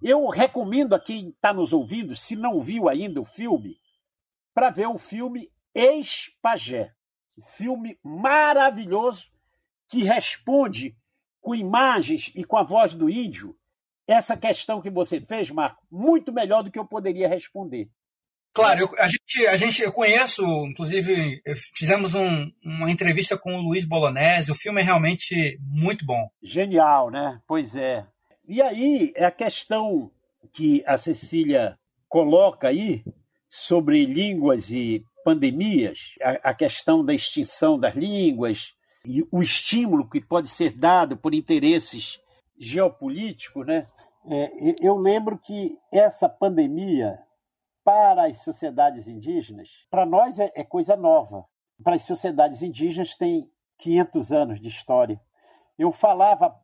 Eu 0.02 0.28
recomendo 0.28 0.94
a 0.94 1.00
quem 1.00 1.30
está 1.30 1.54
nos 1.54 1.72
ouvindo, 1.72 2.16
se 2.16 2.36
não 2.36 2.60
viu 2.60 2.90
ainda 2.90 3.22
o 3.22 3.26
filme, 3.26 3.78
para 4.54 4.70
ver 4.70 4.88
o 4.88 4.98
filme 4.98 5.50
Ex-Pajé. 5.74 6.92
Filme 7.58 7.98
maravilhoso 8.04 9.28
que 9.90 10.04
responde 10.04 10.96
com 11.40 11.56
imagens 11.56 12.32
e 12.36 12.44
com 12.44 12.58
a 12.58 12.64
voz 12.64 12.94
do 12.94 13.10
índio 13.10 13.56
essa 14.08 14.36
questão 14.36 14.82
que 14.82 14.90
você 14.90 15.22
fez, 15.22 15.50
Marco, 15.50 15.84
muito 15.90 16.34
melhor 16.34 16.64
do 16.64 16.72
que 16.72 16.80
eu 16.80 16.86
poderia 16.86 17.28
responder. 17.28 17.90
Claro, 18.54 18.82
eu, 18.82 18.90
a, 18.98 19.08
gente, 19.08 19.48
a 19.48 19.56
gente, 19.56 19.82
eu 19.82 19.94
conheço, 19.94 20.44
inclusive, 20.68 21.42
fizemos 21.74 22.14
um, 22.14 22.52
uma 22.64 22.92
entrevista 22.92 23.38
com 23.38 23.56
o 23.56 23.62
Luiz 23.62 23.86
Bolognese, 23.86 24.52
o 24.52 24.56
filme 24.56 24.82
é 24.82 24.84
realmente 24.84 25.58
muito 25.62 26.06
bom. 26.06 26.30
Genial, 26.44 27.10
né? 27.10 27.40
Pois 27.48 27.76
é. 27.76 28.06
E 28.46 28.62
aí, 28.62 29.14
é 29.16 29.24
a 29.24 29.32
questão 29.32 30.12
que 30.52 30.84
a 30.86 30.98
Cecília 30.98 31.80
coloca 32.10 32.68
aí 32.68 33.06
sobre 33.50 34.06
línguas 34.06 34.70
e 34.70 35.06
pandemias, 35.24 36.14
a, 36.22 36.50
a 36.50 36.54
questão 36.54 37.04
da 37.04 37.14
extinção 37.14 37.80
das 37.80 37.96
línguas 37.96 38.74
e 39.06 39.24
o 39.32 39.42
estímulo 39.42 40.10
que 40.10 40.22
pode 40.22 40.48
ser 40.48 40.78
dado 40.78 41.18
por 41.18 41.34
interesses 41.34 42.20
geopolíticos, 42.58 43.66
né? 43.66 43.88
É, 44.30 44.52
eu 44.80 44.98
lembro 44.98 45.38
que 45.40 45.78
essa 45.92 46.30
pandemia 46.30 47.20
para 47.84 48.28
as 48.28 48.44
sociedades 48.44 49.08
indígenas, 49.08 49.70
para 49.90 50.06
nós 50.06 50.38
é, 50.38 50.52
é 50.56 50.64
coisa 50.64 50.96
nova. 50.96 51.46
Para 51.84 51.96
as 51.96 52.04
sociedades 52.04 52.62
indígenas 52.62 53.16
tem 53.16 53.50
500 53.80 54.32
anos 54.32 54.62
de 54.62 54.68
história. 54.68 55.20
Eu 55.80 55.92
falava 55.92 56.56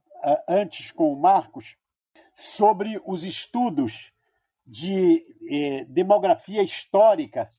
antes 0.47 0.91
com 0.91 1.11
o 1.11 1.19
Marcos 1.19 1.75
sobre 2.35 3.01
os 3.05 3.23
estudos 3.23 4.11
de 4.65 5.25
eh, 5.49 5.85
demografia 5.85 6.61
histórica 6.61 7.49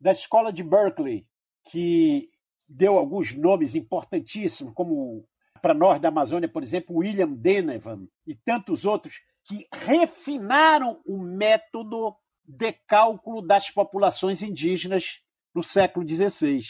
da 0.00 0.12
escola 0.12 0.52
de 0.52 0.62
Berkeley, 0.62 1.26
que 1.70 2.28
deu 2.68 2.98
alguns 2.98 3.32
nomes 3.34 3.74
importantíssimos, 3.74 4.72
como 4.72 5.26
para 5.60 5.74
nós 5.74 6.00
da 6.00 6.08
Amazônia, 6.08 6.48
por 6.48 6.62
exemplo, 6.62 6.96
William 6.96 7.32
Denevan 7.32 8.06
e 8.26 8.34
tantos 8.34 8.84
outros, 8.84 9.20
que 9.44 9.66
refinaram 9.72 11.00
o 11.06 11.18
método 11.18 12.16
de 12.44 12.72
cálculo 12.72 13.42
das 13.42 13.70
populações 13.70 14.42
indígenas 14.42 15.20
no 15.54 15.62
século 15.62 16.08
XVI. 16.08 16.62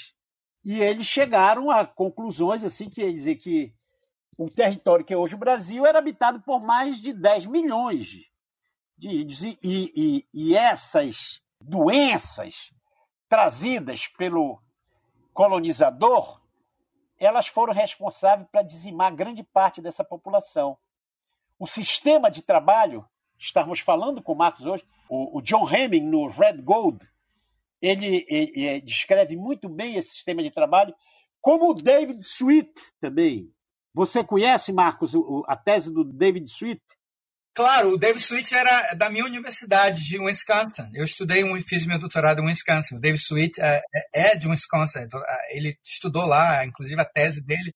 E 0.64 0.80
eles 0.80 1.06
chegaram 1.06 1.70
a 1.70 1.86
conclusões 1.86 2.64
assim, 2.64 2.88
que 2.88 3.12
dizer 3.12 3.36
que 3.36 3.74
o 4.38 4.50
território 4.50 5.04
que 5.04 5.14
é 5.14 5.16
hoje 5.16 5.34
o 5.34 5.38
Brasil 5.38 5.86
era 5.86 5.98
habitado 5.98 6.40
por 6.42 6.60
mais 6.60 6.98
de 6.98 7.12
10 7.12 7.46
milhões 7.46 8.08
de 8.96 9.08
índios. 9.08 9.42
E, 9.42 9.58
e, 9.62 10.26
e 10.32 10.56
essas 10.56 11.40
doenças 11.60 12.70
trazidas 13.28 14.06
pelo 14.06 14.60
colonizador, 15.32 16.40
elas 17.18 17.46
foram 17.46 17.72
responsáveis 17.72 18.48
para 18.50 18.62
dizimar 18.62 19.14
grande 19.14 19.42
parte 19.42 19.80
dessa 19.80 20.04
população. 20.04 20.76
O 21.58 21.66
sistema 21.66 22.30
de 22.30 22.42
trabalho, 22.42 23.04
estamos 23.38 23.80
falando 23.80 24.22
com 24.22 24.32
o 24.32 24.36
Marcos 24.36 24.64
hoje, 24.64 24.86
o, 25.08 25.38
o 25.38 25.42
John 25.42 25.68
Hemming, 25.68 26.02
no 26.02 26.28
Red 26.28 26.60
Gold, 26.62 27.06
ele, 27.80 28.26
ele, 28.28 28.52
ele, 28.54 28.80
descreve 28.80 29.36
muito 29.36 29.68
bem 29.68 29.96
esse 29.96 30.10
sistema 30.10 30.42
de 30.42 30.50
trabalho, 30.50 30.94
como 31.40 31.70
o 31.70 31.74
David 31.74 32.18
Sweet 32.20 32.72
também. 33.00 33.52
Você 33.94 34.22
conhece, 34.22 34.72
Marcos, 34.72 35.12
a 35.46 35.56
tese 35.56 35.90
do 35.92 36.04
David 36.04 36.46
Sweet? 36.46 36.82
Claro, 37.56 37.94
o 37.94 37.98
David 37.98 38.22
Sweet 38.22 38.54
era 38.54 38.92
da 38.92 39.08
minha 39.08 39.24
universidade 39.24 40.04
de 40.04 40.18
Wisconsin. 40.18 40.90
Eu 40.92 41.06
estudei, 41.06 41.42
fiz 41.62 41.86
meu 41.86 41.98
doutorado 41.98 42.42
em 42.42 42.46
Wisconsin. 42.46 42.96
O 42.96 43.00
David 43.00 43.22
Sweet 43.22 43.58
é, 43.62 43.80
é, 44.14 44.32
é 44.32 44.36
de 44.36 44.46
Wisconsin. 44.46 45.08
Ele 45.48 45.74
estudou 45.82 46.26
lá, 46.26 46.66
inclusive 46.66 47.00
a 47.00 47.04
tese 47.06 47.42
dele 47.42 47.74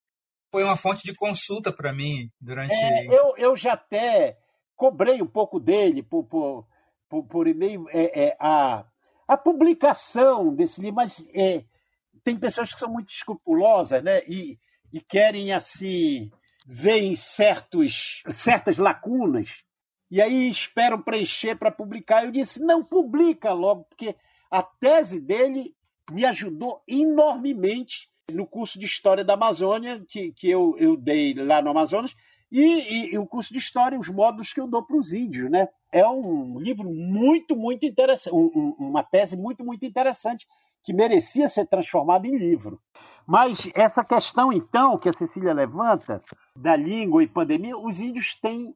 foi 0.52 0.64
uma 0.64 0.76
fonte 0.76 1.02
de 1.02 1.14
consulta 1.14 1.72
para 1.72 1.94
mim 1.94 2.30
durante. 2.38 2.74
É, 2.74 3.06
eu, 3.06 3.34
eu 3.38 3.56
já 3.56 3.72
até 3.72 4.36
cobrei 4.76 5.22
um 5.22 5.26
pouco 5.26 5.58
dele 5.58 6.02
por, 6.02 6.24
por, 6.24 6.66
por, 7.08 7.24
por 7.24 7.48
e-mail. 7.48 7.86
É, 7.88 8.26
é, 8.26 8.36
a, 8.38 8.84
a 9.26 9.36
publicação 9.38 10.54
desse 10.54 10.82
livro, 10.82 10.96
mas 10.96 11.26
é, 11.34 11.64
tem 12.22 12.36
pessoas 12.36 12.74
que 12.74 12.80
são 12.80 12.92
muito 12.92 13.08
escrupulosas 13.08 14.02
né, 14.02 14.20
e, 14.28 14.58
e 14.92 15.00
querem 15.00 15.54
assim 15.54 16.30
ver 16.66 17.16
certos, 17.16 18.22
certas 18.30 18.76
lacunas 18.76 19.64
e 20.10 20.20
aí 20.20 20.50
esperam 20.50 21.00
preencher 21.00 21.56
para 21.56 21.70
publicar. 21.70 22.24
Eu 22.24 22.30
disse: 22.30 22.60
não 22.60 22.82
publica 22.84 23.52
logo, 23.52 23.84
porque 23.84 24.16
a 24.50 24.62
tese 24.62 25.20
dele 25.20 25.74
me 26.10 26.24
ajudou 26.24 26.82
enormemente 26.88 28.10
no 28.32 28.46
curso 28.46 28.78
de 28.78 28.86
História 28.86 29.24
da 29.24 29.34
Amazônia 29.34 30.04
que, 30.08 30.32
que 30.32 30.48
eu, 30.48 30.76
eu 30.78 30.96
dei 30.96 31.34
lá 31.34 31.62
no 31.62 31.70
Amazonas 31.70 32.14
e, 32.50 32.60
e, 32.60 33.14
e, 33.14 33.18
o 33.18 33.26
curso 33.26 33.52
de 33.52 33.58
História, 33.58 33.98
os 33.98 34.08
módulos 34.08 34.52
que 34.52 34.60
eu 34.60 34.66
dou 34.66 34.82
para 34.82 34.96
os 34.96 35.12
índios. 35.12 35.50
Né? 35.50 35.68
É 35.92 36.06
um 36.06 36.58
livro 36.58 36.90
muito, 36.90 37.56
muito 37.56 37.86
interessante, 37.86 38.34
um, 38.34 38.74
uma 38.78 39.02
tese 39.02 39.36
muito, 39.36 39.64
muito 39.64 39.84
interessante 39.84 40.46
que 40.82 40.92
merecia 40.92 41.48
ser 41.48 41.66
transformada 41.66 42.26
em 42.26 42.36
livro. 42.36 42.80
Mas 43.26 43.70
essa 43.74 44.02
questão, 44.02 44.52
então, 44.52 44.98
que 44.98 45.08
a 45.08 45.12
Cecília 45.12 45.52
levanta, 45.52 46.22
da 46.56 46.74
língua 46.74 47.22
e 47.22 47.28
pandemia, 47.28 47.78
os 47.78 48.00
índios 48.00 48.34
têm 48.34 48.74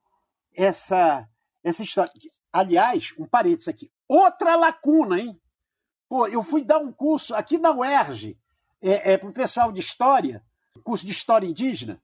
essa, 0.56 1.28
essa 1.62 1.82
história. 1.82 2.12
Aliás, 2.52 3.12
um 3.18 3.26
parênteses 3.26 3.68
aqui. 3.68 3.90
Outra 4.08 4.56
lacuna, 4.56 5.18
hein? 5.18 5.40
Pô, 6.08 6.26
eu 6.26 6.42
fui 6.42 6.62
dar 6.62 6.78
um 6.78 6.92
curso 6.92 7.34
aqui 7.34 7.58
na 7.58 7.72
UERJ 7.72 8.38
é, 8.82 9.12
é, 9.12 9.18
para 9.18 9.28
o 9.28 9.32
pessoal 9.32 9.72
de 9.72 9.80
História, 9.80 10.44
curso 10.82 11.06
de 11.06 11.12
História 11.12 11.46
Indígena, 11.46 12.00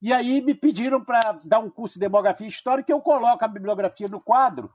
e 0.00 0.12
aí 0.12 0.40
me 0.40 0.54
pediram 0.54 1.04
para 1.04 1.32
dar 1.44 1.58
um 1.58 1.70
curso 1.70 1.94
de 1.94 2.00
Demografia 2.00 2.46
Histórica, 2.46 2.92
eu 2.92 3.00
coloco 3.00 3.44
a 3.44 3.48
bibliografia 3.48 4.08
no 4.08 4.20
quadro. 4.20 4.72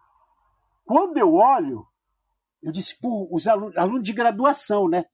Quando 0.85 1.17
eu 1.17 1.33
olho, 1.33 1.87
eu 2.61 2.71
disse, 2.71 2.99
pô, 2.99 3.27
os 3.31 3.47
alunos, 3.47 3.77
alunos 3.77 4.03
de 4.03 4.13
graduação, 4.13 4.89
né? 4.89 5.05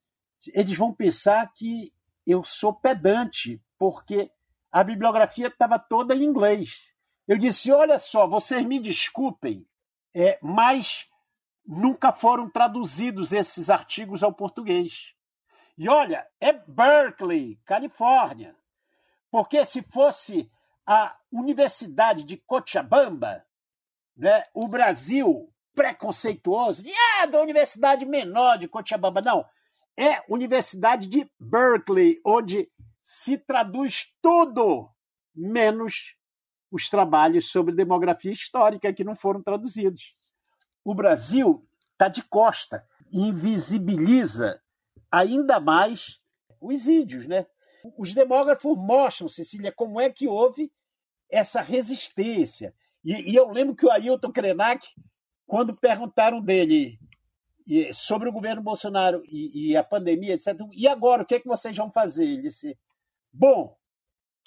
Eles 0.53 0.77
vão 0.77 0.93
pensar 0.93 1.51
que 1.53 1.91
eu 2.25 2.43
sou 2.43 2.73
pedante, 2.73 3.61
porque 3.77 4.31
a 4.71 4.83
bibliografia 4.83 5.47
estava 5.47 5.77
toda 5.77 6.15
em 6.15 6.23
inglês. 6.23 6.87
Eu 7.29 7.37
disse: 7.37 7.71
olha 7.71 7.99
só, 7.99 8.25
vocês 8.25 8.65
me 8.65 8.79
desculpem, 8.79 9.63
é, 10.15 10.39
mas 10.41 11.07
nunca 11.63 12.11
foram 12.11 12.49
traduzidos 12.49 13.31
esses 13.31 13.69
artigos 13.69 14.23
ao 14.23 14.33
português. 14.33 15.13
E 15.77 15.87
olha, 15.87 16.27
é 16.41 16.51
Berkeley, 16.51 17.57
Califórnia. 17.65 18.57
Porque 19.29 19.63
se 19.63 19.83
fosse 19.83 20.51
a 20.87 21.15
Universidade 21.31 22.23
de 22.23 22.35
Cochabamba, 22.35 23.45
né, 24.17 24.43
o 24.51 24.67
Brasil 24.67 25.53
preconceituoso, 25.75 26.83
ah, 27.21 27.27
da 27.27 27.39
universidade 27.39 28.07
menor 28.07 28.57
de 28.57 28.67
Cochabamba. 28.67 29.21
Não, 29.21 29.45
é 29.95 30.23
Universidade 30.27 31.07
de 31.07 31.31
Berkeley, 31.39 32.19
onde 32.25 32.67
se 33.03 33.37
traduz 33.37 34.15
tudo, 34.19 34.89
menos 35.35 36.17
os 36.71 36.89
trabalhos 36.89 37.51
sobre 37.51 37.73
demografia 37.73 38.31
histórica 38.31 38.93
que 38.93 39.03
não 39.03 39.15
foram 39.15 39.41
traduzidos. 39.41 40.15
O 40.83 40.93
Brasil 40.93 41.65
está 41.91 42.07
de 42.07 42.21
costa, 42.23 42.85
invisibiliza 43.11 44.61
ainda 45.11 45.59
mais 45.59 46.19
os 46.61 46.87
índios. 46.87 47.25
Né? 47.25 47.45
Os 47.97 48.13
demógrafos 48.13 48.77
mostram, 48.77 49.27
Cecília, 49.27 49.71
como 49.71 49.99
é 49.99 50.09
que 50.09 50.27
houve 50.27 50.71
essa 51.29 51.61
resistência. 51.61 52.73
E, 53.03 53.31
e 53.31 53.35
eu 53.35 53.49
lembro 53.49 53.75
que 53.75 53.85
o 53.85 53.91
Ailton 53.91 54.31
Krenak 54.31 54.87
quando 55.49 55.75
perguntaram 55.75 56.39
dele 56.39 56.99
sobre 57.91 58.29
o 58.29 58.31
governo 58.31 58.61
Bolsonaro 58.61 59.23
e, 59.25 59.71
e, 59.71 59.75
a 59.75 59.83
pandemia, 59.83 60.35
etc., 60.35 60.55
e 60.71 60.87
agora, 60.87 61.23
o 61.23 61.25
que, 61.25 61.35
é 61.35 61.39
que 61.39 61.47
vocês 61.47 61.75
vão 61.75 61.91
fazer? 61.91 62.23
Ele 62.23 62.43
disse: 62.43 62.77
Bom, 63.33 63.75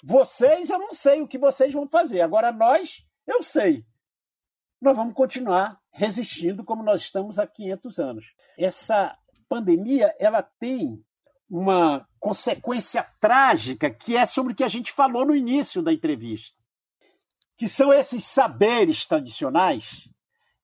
vocês 0.03 0.69
eu 0.69 0.77
não 0.77 0.93
sei 0.93 1.21
o 1.21 1.27
que 1.27 1.37
vocês 1.37 1.73
vão 1.73 1.87
fazer, 1.87 2.19
agora 2.19 2.51
nós 2.51 3.05
eu 3.25 3.41
sei. 3.41 3.85
Nós 4.81 4.97
vamos 4.97 5.13
continuar 5.13 5.79
resistindo 5.91 6.61
como 6.61 6.83
nós 6.83 7.01
estamos 7.01 7.39
há 7.39 7.47
500 7.47 7.99
anos. 7.99 8.25
Essa 8.57 9.17
pandemia 9.47 10.13
ela 10.19 10.43
tem 10.43 11.01
uma 11.49 12.05
consequência 12.19 13.01
trágica 13.21 13.89
que 13.89 14.17
é 14.17 14.25
sobre 14.25 14.51
o 14.51 14.55
que 14.55 14.63
a 14.63 14.67
gente 14.67 14.91
falou 14.91 15.25
no 15.25 15.35
início 15.35 15.81
da 15.81 15.93
entrevista, 15.93 16.57
que 17.55 17.69
são 17.69 17.93
esses 17.93 18.25
saberes 18.25 19.05
tradicionais 19.05 20.09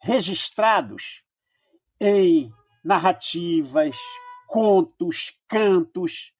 registrados 0.01 1.23
em 1.99 2.51
narrativas, 2.83 3.95
contos, 4.47 5.37
cantos, 5.47 6.33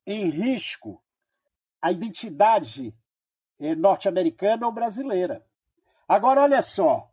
em 0.06 0.30
risco 0.30 1.02
a 1.82 1.92
identidade 1.92 2.94
eh, 3.60 3.76
norte-americana 3.76 4.66
ou 4.66 4.72
brasileira. 4.72 5.46
Agora, 6.08 6.42
olha 6.42 6.62
só, 6.62 7.10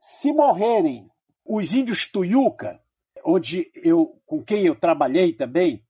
se 0.00 0.32
morrerem 0.32 1.10
os 1.44 1.72
índios 1.72 2.06
Tuiuca, 2.06 2.82
onde 3.24 3.70
eu, 3.74 4.20
com 4.26 4.42
quem 4.42 4.64
eu 4.64 4.74
trabalhei 4.74 5.32
também, 5.32 5.84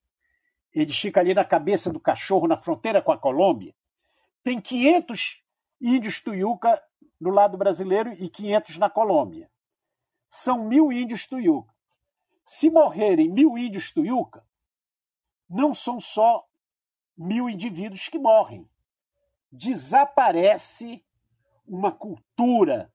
ele 0.74 0.92
fica 0.92 1.20
ali 1.20 1.34
na 1.34 1.44
cabeça 1.44 1.92
do 1.92 2.00
cachorro, 2.00 2.46
na 2.46 2.56
fronteira 2.56 3.00
com 3.00 3.12
a 3.12 3.18
Colômbia. 3.18 3.74
Tem 4.42 4.60
500 4.60 5.42
índios 5.80 6.20
tuiuca 6.20 6.82
no 7.20 7.30
lado 7.30 7.56
brasileiro 7.56 8.12
e 8.12 8.28
500 8.28 8.78
na 8.78 8.90
Colômbia. 8.90 9.50
São 10.30 10.66
mil 10.66 10.92
índios 10.92 11.26
tuiuca. 11.26 11.72
Se 12.50 12.70
morrerem 12.70 13.28
mil 13.28 13.58
índios 13.58 13.92
tuiuca, 13.92 14.42
não 15.46 15.74
são 15.74 16.00
só 16.00 16.48
mil 17.14 17.46
indivíduos 17.46 18.08
que 18.08 18.18
morrem. 18.18 18.66
Desaparece 19.52 21.04
uma 21.66 21.92
cultura, 21.92 22.90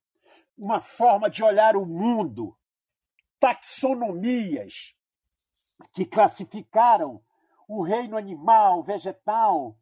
uma 0.57 0.81
forma 0.81 1.29
de 1.29 1.43
olhar 1.43 1.75
o 1.75 1.85
mundo, 1.85 2.57
taxonomias 3.39 4.95
que 5.91 6.03
classificaram 6.03 7.23
o 7.67 7.83
reino 7.83 8.17
animal, 8.17 8.81
vegetal, 8.81 9.77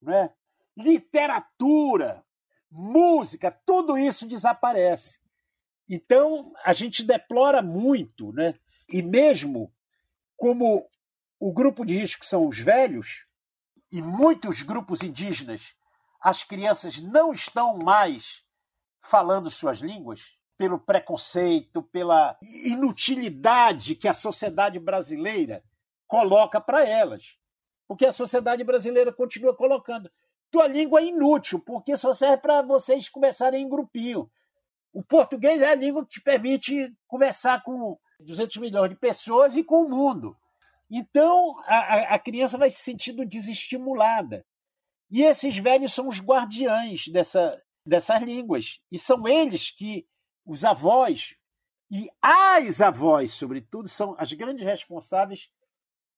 né? 0.00 0.32
literatura, 0.76 2.24
música, 2.70 3.50
tudo 3.50 3.98
isso 3.98 4.24
desaparece. 4.24 5.18
Então, 5.88 6.52
a 6.64 6.72
gente 6.72 7.02
deplora 7.02 7.60
muito, 7.60 8.32
né? 8.32 8.56
E 8.88 9.02
mesmo 9.02 9.72
como 10.36 10.88
o 11.38 11.52
grupo 11.52 11.84
de 11.84 11.94
risco 11.94 12.24
são 12.24 12.46
os 12.46 12.58
velhos, 12.58 13.26
e 13.90 14.02
muitos 14.02 14.62
grupos 14.62 15.02
indígenas, 15.02 15.74
as 16.20 16.44
crianças 16.44 17.00
não 17.00 17.32
estão 17.32 17.78
mais 17.78 18.42
falando 19.00 19.50
suas 19.50 19.78
línguas, 19.78 20.20
pelo 20.56 20.78
preconceito, 20.78 21.82
pela 21.82 22.36
inutilidade 22.42 23.94
que 23.94 24.08
a 24.08 24.14
sociedade 24.14 24.78
brasileira 24.78 25.62
coloca 26.06 26.60
para 26.60 26.86
elas. 26.86 27.36
Porque 27.86 28.06
a 28.06 28.12
sociedade 28.12 28.64
brasileira 28.64 29.12
continua 29.12 29.54
colocando. 29.54 30.10
Tua 30.50 30.66
língua 30.66 31.00
é 31.00 31.04
inútil, 31.04 31.60
porque 31.60 31.96
só 31.96 32.14
serve 32.14 32.38
para 32.38 32.62
vocês 32.62 33.08
conversarem 33.08 33.62
em 33.62 33.68
grupinho. 33.68 34.30
O 34.92 35.04
português 35.04 35.60
é 35.60 35.68
a 35.68 35.74
língua 35.74 36.02
que 36.04 36.12
te 36.12 36.20
permite 36.22 36.92
conversar 37.06 37.62
com 37.62 37.98
200 38.20 38.56
milhões 38.58 38.90
de 38.90 38.96
pessoas 38.96 39.56
e 39.56 39.62
com 39.62 39.84
o 39.84 39.88
mundo. 39.88 40.36
Então, 40.90 41.58
a, 41.66 42.14
a 42.14 42.18
criança 42.18 42.56
vai 42.56 42.70
se 42.70 42.80
sentindo 42.80 43.26
desestimulada. 43.26 44.44
E 45.10 45.22
esses 45.22 45.56
velhos 45.56 45.92
são 45.92 46.08
os 46.08 46.20
guardiães 46.20 47.08
dessa, 47.08 47.60
dessas 47.84 48.22
línguas. 48.22 48.80
E 48.90 48.98
são 48.98 49.26
eles 49.26 49.70
que, 49.70 50.06
os 50.44 50.64
avós, 50.64 51.34
e 51.90 52.08
as 52.22 52.80
avós, 52.80 53.32
sobretudo, 53.32 53.88
são 53.88 54.14
as 54.18 54.32
grandes 54.32 54.64
responsáveis 54.64 55.48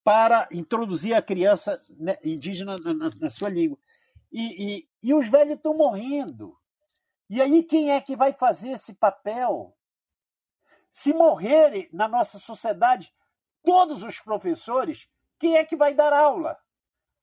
para 0.05 0.49
introduzir 0.53 1.14
a 1.14 1.22
criança 1.22 1.80
indígena 2.24 2.78
na, 2.78 2.94
na 2.94 3.30
sua 3.30 3.49
língua. 3.49 3.78
E, 4.32 4.78
e, 4.78 4.88
e 5.03 5.14
os 5.14 5.26
velhos 5.26 5.57
estão 5.57 5.76
morrendo. 5.76 6.57
E 7.28 7.40
aí, 7.42 7.62
quem 7.62 7.90
é 7.90 8.01
que 8.01 8.16
vai 8.16 8.32
fazer 8.32 8.70
esse 8.70 8.94
papel? 8.94 9.76
Se 10.91 11.12
morrerem 11.12 11.89
na 11.93 12.09
nossa 12.09 12.39
sociedade 12.39 13.12
todos 13.62 14.03
os 14.03 14.20
professores, 14.20 15.09
quem 15.39 15.57
é 15.57 15.64
que 15.64 15.76
vai 15.76 15.95
dar 15.95 16.12
aula? 16.12 16.57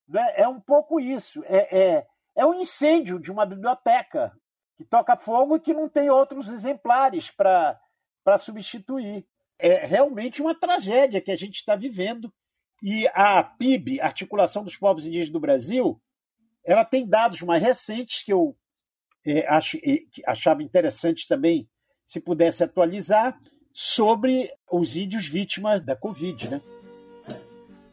Né? 0.07 0.33
É 0.35 0.47
um 0.47 0.59
pouco 0.59 0.99
isso. 0.99 1.43
É, 1.45 1.79
é, 1.79 2.07
é 2.35 2.45
um 2.45 2.53
incêndio 2.53 3.19
de 3.19 3.31
uma 3.31 3.45
biblioteca 3.45 4.31
que 4.77 4.83
toca 4.83 5.17
fogo 5.17 5.55
e 5.55 5.59
que 5.59 5.73
não 5.73 5.89
tem 5.89 6.09
outros 6.09 6.49
exemplares 6.49 7.31
para 7.31 7.79
substituir. 8.37 9.25
É 9.57 9.85
realmente 9.85 10.41
uma 10.41 10.53
tragédia 10.53 11.21
que 11.21 11.31
a 11.31 11.35
gente 11.35 11.55
está 11.55 11.75
vivendo. 11.75 12.33
E 12.83 13.07
a 13.13 13.41
PIB, 13.41 14.01
Articulação 14.01 14.63
dos 14.63 14.75
Povos 14.75 15.05
Indígenas 15.05 15.31
do 15.31 15.39
Brasil, 15.39 16.01
ela 16.63 16.83
tem 16.83 17.07
dados 17.07 17.41
mais 17.41 17.63
recentes 17.63 18.21
que 18.21 18.33
eu 18.33 18.55
é, 19.25 19.47
acho, 19.47 19.77
é, 19.77 19.99
achava 20.25 20.61
interessante 20.61 21.27
também 21.27 21.69
se 22.05 22.19
pudesse 22.19 22.63
atualizar 22.63 23.39
sobre 23.77 24.49
os 24.71 24.95
índios 24.95 25.27
vítimas 25.27 25.81
da 25.81 25.97
Covid, 25.97 26.49
né? 26.49 26.61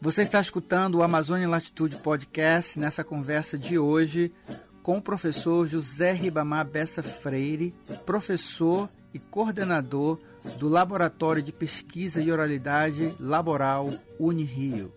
Você 0.01 0.23
está 0.23 0.41
escutando 0.41 0.97
o 0.99 1.03
Amazônia 1.03 1.49
Latitude 1.49 1.97
Podcast 1.97 2.79
nessa 2.79 3.03
conversa 3.03 3.59
de 3.59 3.77
hoje 3.77 4.33
com 4.81 4.99
o 4.99 5.03
professor 5.03 5.67
José 5.67 6.13
Ribamar 6.13 6.65
Bessa 6.65 7.03
Freire, 7.03 7.75
professor 8.07 8.89
e 9.13 9.19
coordenador 9.19 10.21
do 10.57 10.69
Laboratório 10.69 11.43
de 11.43 11.53
Pesquisa 11.53 12.23
e 12.23 12.31
Oralidade 12.31 13.17
Laboral 13.19 13.89
Unirio. 14.21 14.95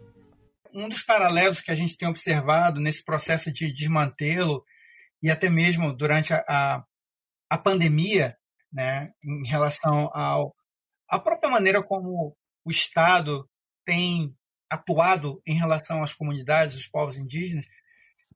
Um 0.72 0.88
dos 0.88 1.02
paralelos 1.02 1.62
que 1.62 1.72
a 1.72 1.76
gente 1.76 1.98
tem 1.98 2.08
observado 2.08 2.80
nesse 2.80 3.04
processo 3.04 3.52
de 3.52 3.74
desmantelo 3.74 4.64
e 5.22 5.32
até 5.32 5.50
mesmo 5.50 5.96
durante 5.96 6.32
a, 6.32 6.44
a, 6.48 6.84
a 7.50 7.58
pandemia, 7.58 8.36
né, 8.72 9.10
em 9.24 9.48
relação 9.48 10.12
ao 10.14 10.55
a 11.10 11.20
própria 11.20 11.50
maneira 11.50 11.84
como 11.84 12.36
o 12.64 12.72
Estado 12.72 13.48
tem 13.86 14.36
atuado 14.70 15.42
em 15.46 15.58
relação 15.58 16.04
às 16.04 16.14
comunidades, 16.14 16.76
os 16.76 16.88
povos 16.88 17.18
indígenas, 17.18 17.66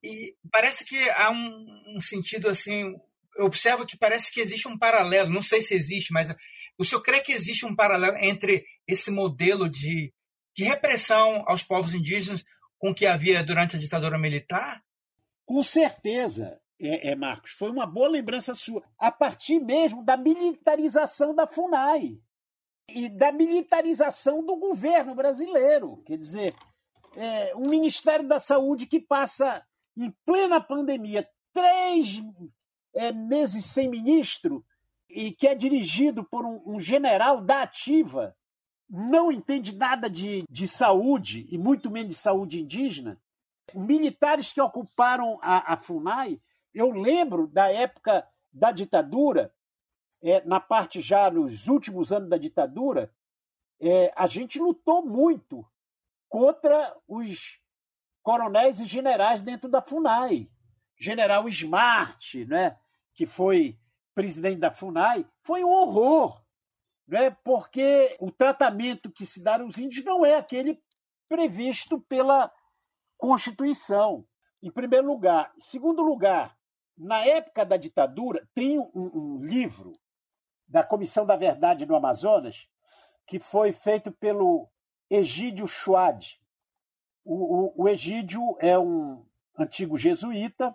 e 0.02 0.34
parece 0.50 0.84
que 0.84 1.10
há 1.10 1.30
um, 1.30 1.96
um 1.96 2.00
sentido 2.00 2.48
assim, 2.48 2.94
eu 3.36 3.44
observo 3.44 3.86
que 3.86 3.98
parece 3.98 4.32
que 4.32 4.40
existe 4.40 4.66
um 4.66 4.78
paralelo, 4.78 5.30
não 5.30 5.42
sei 5.42 5.60
se 5.60 5.74
existe, 5.74 6.12
mas 6.12 6.34
o 6.78 6.84
senhor 6.84 7.02
crê 7.02 7.20
que 7.20 7.32
existe 7.32 7.66
um 7.66 7.74
paralelo 7.74 8.16
entre 8.18 8.64
esse 8.86 9.10
modelo 9.10 9.68
de, 9.68 10.12
de 10.56 10.64
repressão 10.64 11.44
aos 11.46 11.62
povos 11.62 11.92
indígenas 11.92 12.42
com 12.78 12.94
que 12.94 13.06
havia 13.06 13.44
durante 13.44 13.76
a 13.76 13.78
ditadura 13.78 14.18
militar? 14.18 14.82
Com 15.44 15.62
certeza, 15.62 16.58
é, 16.80 17.10
é, 17.10 17.14
Marcos, 17.14 17.50
foi 17.50 17.70
uma 17.70 17.86
boa 17.86 18.08
lembrança 18.08 18.54
sua. 18.54 18.82
A 18.98 19.12
partir 19.12 19.60
mesmo 19.60 20.02
da 20.02 20.16
militarização 20.16 21.34
da 21.34 21.46
FUNAI 21.46 22.18
e 22.94 23.08
da 23.08 23.32
militarização 23.32 24.44
do 24.44 24.56
governo 24.56 25.14
brasileiro. 25.14 26.02
Quer 26.04 26.16
dizer, 26.16 26.54
é, 27.16 27.54
um 27.56 27.68
Ministério 27.68 28.26
da 28.26 28.38
Saúde 28.38 28.86
que 28.86 29.00
passa, 29.00 29.64
em 29.96 30.14
plena 30.24 30.60
pandemia, 30.60 31.28
três 31.52 32.22
é, 32.94 33.12
meses 33.12 33.64
sem 33.64 33.88
ministro 33.88 34.64
e 35.08 35.32
que 35.32 35.48
é 35.48 35.54
dirigido 35.54 36.24
por 36.24 36.44
um, 36.44 36.62
um 36.64 36.80
general 36.80 37.40
da 37.40 37.62
ativa, 37.62 38.36
não 38.88 39.30
entende 39.30 39.74
nada 39.74 40.08
de, 40.08 40.44
de 40.48 40.66
saúde, 40.66 41.46
e 41.50 41.58
muito 41.58 41.90
menos 41.90 42.14
de 42.14 42.20
saúde 42.20 42.60
indígena. 42.60 43.20
Militares 43.74 44.52
que 44.52 44.60
ocuparam 44.60 45.38
a, 45.42 45.74
a 45.74 45.76
FUNAI, 45.76 46.40
eu 46.74 46.90
lembro 46.90 47.46
da 47.46 47.70
época 47.72 48.26
da 48.52 48.72
ditadura, 48.72 49.52
é, 50.22 50.44
na 50.44 50.60
parte 50.60 51.00
já 51.00 51.30
nos 51.30 51.68
últimos 51.68 52.12
anos 52.12 52.28
da 52.28 52.36
ditadura, 52.36 53.12
é, 53.80 54.12
a 54.14 54.26
gente 54.26 54.58
lutou 54.58 55.04
muito 55.04 55.66
contra 56.28 56.96
os 57.08 57.58
coronéis 58.22 58.78
e 58.80 58.84
generais 58.84 59.40
dentro 59.40 59.68
da 59.68 59.80
FUNAI. 59.80 60.48
General 60.96 61.48
Smart, 61.48 62.44
né, 62.44 62.78
que 63.14 63.26
foi 63.26 63.78
presidente 64.14 64.58
da 64.58 64.70
FUNAI, 64.70 65.26
foi 65.42 65.64
um 65.64 65.70
horror, 65.70 66.44
né, 67.08 67.30
porque 67.42 68.14
o 68.20 68.30
tratamento 68.30 69.10
que 69.10 69.24
se 69.24 69.42
dá 69.42 69.58
aos 69.58 69.78
índios 69.78 70.04
não 70.04 70.24
é 70.24 70.36
aquele 70.36 70.80
previsto 71.28 72.00
pela 72.02 72.52
Constituição, 73.16 74.26
em 74.62 74.70
primeiro 74.70 75.06
lugar. 75.06 75.52
Em 75.56 75.60
segundo 75.60 76.02
lugar, 76.02 76.56
na 76.96 77.24
época 77.24 77.64
da 77.64 77.78
ditadura, 77.78 78.46
tem 78.54 78.78
um, 78.78 78.90
um 78.94 79.38
livro 79.42 79.92
da 80.70 80.84
Comissão 80.84 81.26
da 81.26 81.36
Verdade 81.36 81.84
no 81.84 81.96
Amazonas, 81.96 82.66
que 83.26 83.40
foi 83.40 83.72
feito 83.72 84.12
pelo 84.12 84.68
Egídio 85.10 85.66
Schwad. 85.66 86.40
O, 87.24 87.34
o, 87.34 87.82
o 87.82 87.88
Egídio 87.88 88.56
é 88.60 88.78
um 88.78 89.24
antigo 89.58 89.96
jesuíta 89.96 90.74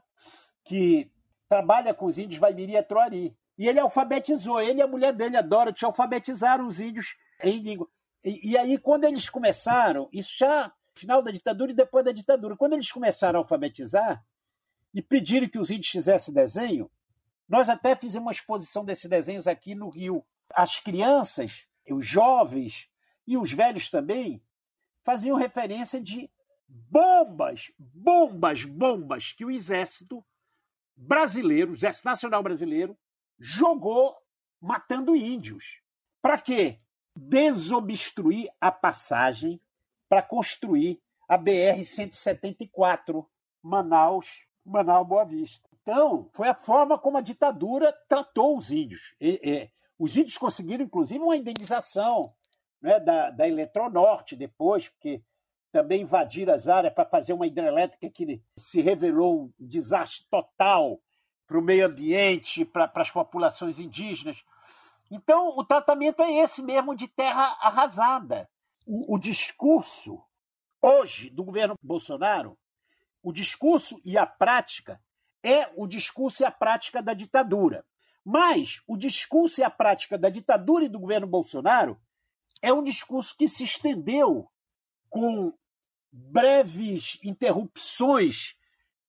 que 0.64 1.10
trabalha 1.48 1.94
com 1.94 2.06
os 2.06 2.18
índios 2.18 2.40
Vaimiri 2.40 2.76
e 2.76 2.84
Troari. 2.84 3.36
E 3.58 3.68
ele 3.68 3.80
alfabetizou, 3.80 4.62
ele 4.62 4.80
e 4.80 4.82
a 4.82 4.88
mulher 4.88 5.14
dele, 5.14 5.38
a 5.38 5.42
Dorothy, 5.42 5.86
alfabetizaram 5.86 6.68
os 6.68 6.82
índios 6.82 7.16
em 7.42 7.60
língua. 7.60 7.88
E, 8.24 8.52
e 8.52 8.58
aí, 8.58 8.78
quando 8.78 9.06
eles 9.06 9.30
começaram, 9.30 10.10
isso 10.12 10.38
já 10.38 10.72
final 10.94 11.22
da 11.22 11.32
ditadura 11.32 11.72
e 11.72 11.76
depois 11.76 12.04
da 12.04 12.12
ditadura, 12.12 12.58
quando 12.58 12.74
eles 12.74 12.92
começaram 12.92 13.40
a 13.40 13.42
alfabetizar 13.42 14.24
e 14.94 15.02
pediram 15.02 15.48
que 15.48 15.60
os 15.60 15.70
índios 15.70 15.90
fizessem 15.90 16.34
desenho, 16.34 16.90
nós 17.48 17.70
até 17.70 17.96
fizemos 17.96 18.26
uma 18.26 18.32
exposição 18.32 18.84
desses 18.84 19.10
desenhos 19.10 19.48
aqui 19.48 19.76
no 19.76 19.90
Rio. 19.90 20.26
As 20.54 20.80
crianças, 20.80 21.66
os 21.90 22.06
jovens 22.06 22.90
e 23.28 23.38
os 23.38 23.52
velhos 23.52 23.90
também 23.90 24.44
faziam 25.04 25.38
referência 25.38 26.02
de 26.02 26.30
bombas, 26.68 27.72
bombas, 27.78 28.66
bombas 28.66 29.32
que 29.32 29.46
o 29.46 29.52
exército 29.52 30.26
brasileiro, 30.96 31.72
o 31.72 31.76
exército 31.76 32.06
nacional 32.06 32.42
brasileiro, 32.42 32.98
jogou 33.38 34.16
matando 34.60 35.16
índios. 35.16 35.82
Para 36.22 36.40
quê? 36.40 36.80
Desobstruir 37.16 38.50
a 38.60 38.72
passagem 38.72 39.62
para 40.10 40.22
construir 40.22 41.02
a 41.28 41.38
BR-174 41.38 43.26
Manaus, 43.62 44.46
Manaus 44.64 45.08
Boa 45.08 45.26
Vista. 45.26 45.75
Então, 45.86 46.28
foi 46.34 46.50
a 46.50 46.56
forma 46.56 46.98
como 46.98 47.20
a 47.20 47.22
ditadura 47.22 47.94
tratou 48.10 48.58
os 48.58 48.72
índios. 48.72 49.14
E, 49.22 49.40
e, 49.44 49.72
os 50.00 50.18
índios 50.18 50.36
conseguiram, 50.36 50.84
inclusive, 50.84 51.24
uma 51.24 51.38
indenização 51.38 52.34
né, 52.82 53.00
da, 53.00 53.30
da 53.30 53.48
Eletronorte 53.48 54.36
depois, 54.36 54.90
porque 54.90 55.24
também 55.72 56.02
invadiram 56.02 56.56
as 56.56 56.68
áreas 56.68 56.92
para 56.92 57.08
fazer 57.08 57.34
uma 57.34 57.46
hidrelétrica 57.46 58.10
que 58.10 58.42
se 58.58 58.82
revelou 58.82 59.44
um 59.44 59.54
desastre 59.60 60.26
total 60.28 61.00
para 61.46 61.60
o 61.60 61.62
meio 61.62 61.86
ambiente, 61.86 62.66
para 62.66 62.92
as 62.96 63.12
populações 63.12 63.80
indígenas. 63.80 64.44
Então, 65.12 65.50
o 65.56 65.64
tratamento 65.64 66.24
é 66.24 66.34
esse 66.38 66.64
mesmo 66.64 66.96
de 66.96 67.08
terra 67.08 67.60
arrasada. 67.62 68.50
O, 68.88 69.14
o 69.14 69.20
discurso, 69.20 70.20
hoje, 70.82 71.30
do 71.30 71.44
governo 71.44 71.76
Bolsonaro, 71.80 72.58
o 73.22 73.32
discurso 73.32 74.02
e 74.04 74.18
a 74.18 74.26
prática 74.26 75.00
é 75.46 75.72
o 75.76 75.86
discurso 75.86 76.42
e 76.42 76.46
a 76.46 76.50
prática 76.50 77.04
da 77.04 77.14
ditadura. 77.14 77.86
Mas 78.24 78.82
o 78.88 78.98
discurso 78.98 79.62
e 79.62 79.64
a 79.64 79.70
prática 79.70 80.18
da 80.18 80.28
ditadura 80.28 80.86
e 80.86 80.90
do 80.90 81.00
governo 81.00 81.28
Bolsonaro 81.28 82.02
é 82.64 82.74
um 82.74 82.82
discurso 82.82 83.38
que 83.38 83.48
se 83.48 83.64
estendeu 83.64 84.50
com 85.08 85.54
breves 86.12 87.20
interrupções 87.24 88.56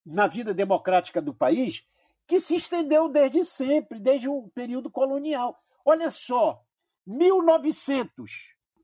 na 0.04 0.26
vida 0.26 0.52
democrática 0.52 1.22
do 1.22 1.32
país, 1.32 1.82
que 2.26 2.38
se 2.38 2.56
estendeu 2.56 3.08
desde 3.08 3.42
sempre, 3.42 3.98
desde 3.98 4.28
o 4.28 4.48
período 4.50 4.90
colonial. 4.90 5.58
Olha 5.84 6.10
só, 6.10 6.62
1900, 7.06 8.30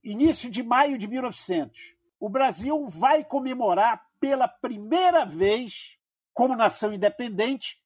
início 0.02 0.48
de 0.48 0.62
maio 0.62 0.96
de 0.96 1.06
1900, 1.06 1.78
o 2.18 2.30
Brasil 2.30 2.86
vai 2.88 3.22
comemorar 3.22 4.02
pela 4.18 4.48
primeira 4.48 5.26
vez 5.26 5.98
como 6.32 6.56
nação 6.56 6.92
independente, 6.92 7.80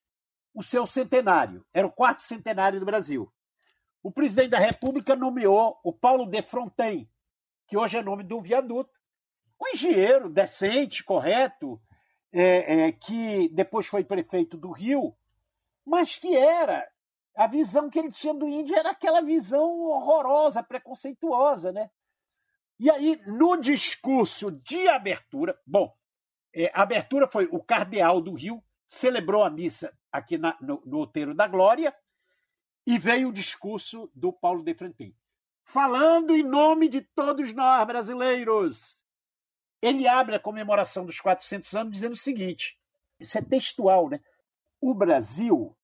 o 0.54 0.62
seu 0.62 0.86
centenário. 0.86 1.64
Era 1.72 1.86
o 1.86 1.92
quarto 1.92 2.22
centenário 2.22 2.80
do 2.80 2.86
Brasil. 2.86 3.32
O 4.02 4.10
presidente 4.10 4.50
da 4.50 4.58
República 4.58 5.16
nomeou 5.16 5.78
o 5.82 5.92
Paulo 5.92 6.26
de 6.26 6.40
Fronten, 6.42 7.10
que 7.66 7.76
hoje 7.76 7.96
é 7.96 8.02
nome 8.02 8.22
de 8.22 8.34
um 8.34 8.40
viaduto, 8.40 8.90
um 9.60 9.68
engenheiro 9.68 10.30
decente, 10.30 11.02
correto, 11.02 11.80
é, 12.32 12.86
é, 12.86 12.92
que 12.92 13.48
depois 13.48 13.86
foi 13.86 14.04
prefeito 14.04 14.56
do 14.56 14.70
Rio, 14.70 15.16
mas 15.84 16.18
que 16.18 16.36
era 16.36 16.86
a 17.36 17.46
visão 17.46 17.90
que 17.90 17.98
ele 17.98 18.10
tinha 18.10 18.32
do 18.32 18.48
índio 18.48 18.76
era 18.76 18.90
aquela 18.90 19.20
visão 19.20 19.80
horrorosa, 19.80 20.62
preconceituosa, 20.62 21.70
né? 21.70 21.90
E 22.78 22.90
aí, 22.90 23.20
no 23.26 23.56
discurso 23.56 24.50
de 24.50 24.88
abertura, 24.88 25.58
bom, 25.66 25.94
é, 26.56 26.70
a 26.72 26.82
abertura 26.82 27.28
foi 27.28 27.46
o 27.52 27.62
Cardeal 27.62 28.18
do 28.18 28.32
Rio, 28.32 28.64
celebrou 28.88 29.44
a 29.44 29.50
missa 29.50 29.94
aqui 30.10 30.38
na, 30.38 30.56
no, 30.58 30.82
no 30.86 30.98
Outeiro 30.98 31.34
da 31.34 31.46
Glória, 31.46 31.94
E 32.86 32.98
veio 32.98 33.28
o 33.28 33.32
discurso 33.32 34.10
do 34.14 34.32
Paulo 34.32 34.62
de 34.62 34.72
Frentin, 34.72 35.14
falando 35.62 36.34
em 36.34 36.42
nome 36.42 36.88
de 36.88 37.02
todos 37.02 37.52
nós 37.52 37.86
brasileiros. 37.86 38.98
Ele 39.82 40.08
abre 40.08 40.36
a 40.36 40.40
comemoração 40.40 41.04
dos 41.04 41.20
400 41.20 41.74
anos 41.74 41.92
dizendo 41.92 42.12
o 42.12 42.16
seguinte: 42.16 42.78
isso 43.20 43.36
é 43.36 43.42
textual, 43.42 44.08
né? 44.08 44.20
O 44.80 44.94
Brasil 44.94 45.76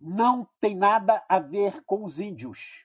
não 0.00 0.48
tem 0.60 0.74
nada 0.74 1.24
a 1.28 1.38
ver 1.38 1.84
com 1.84 2.02
os 2.02 2.18
índios. 2.18 2.84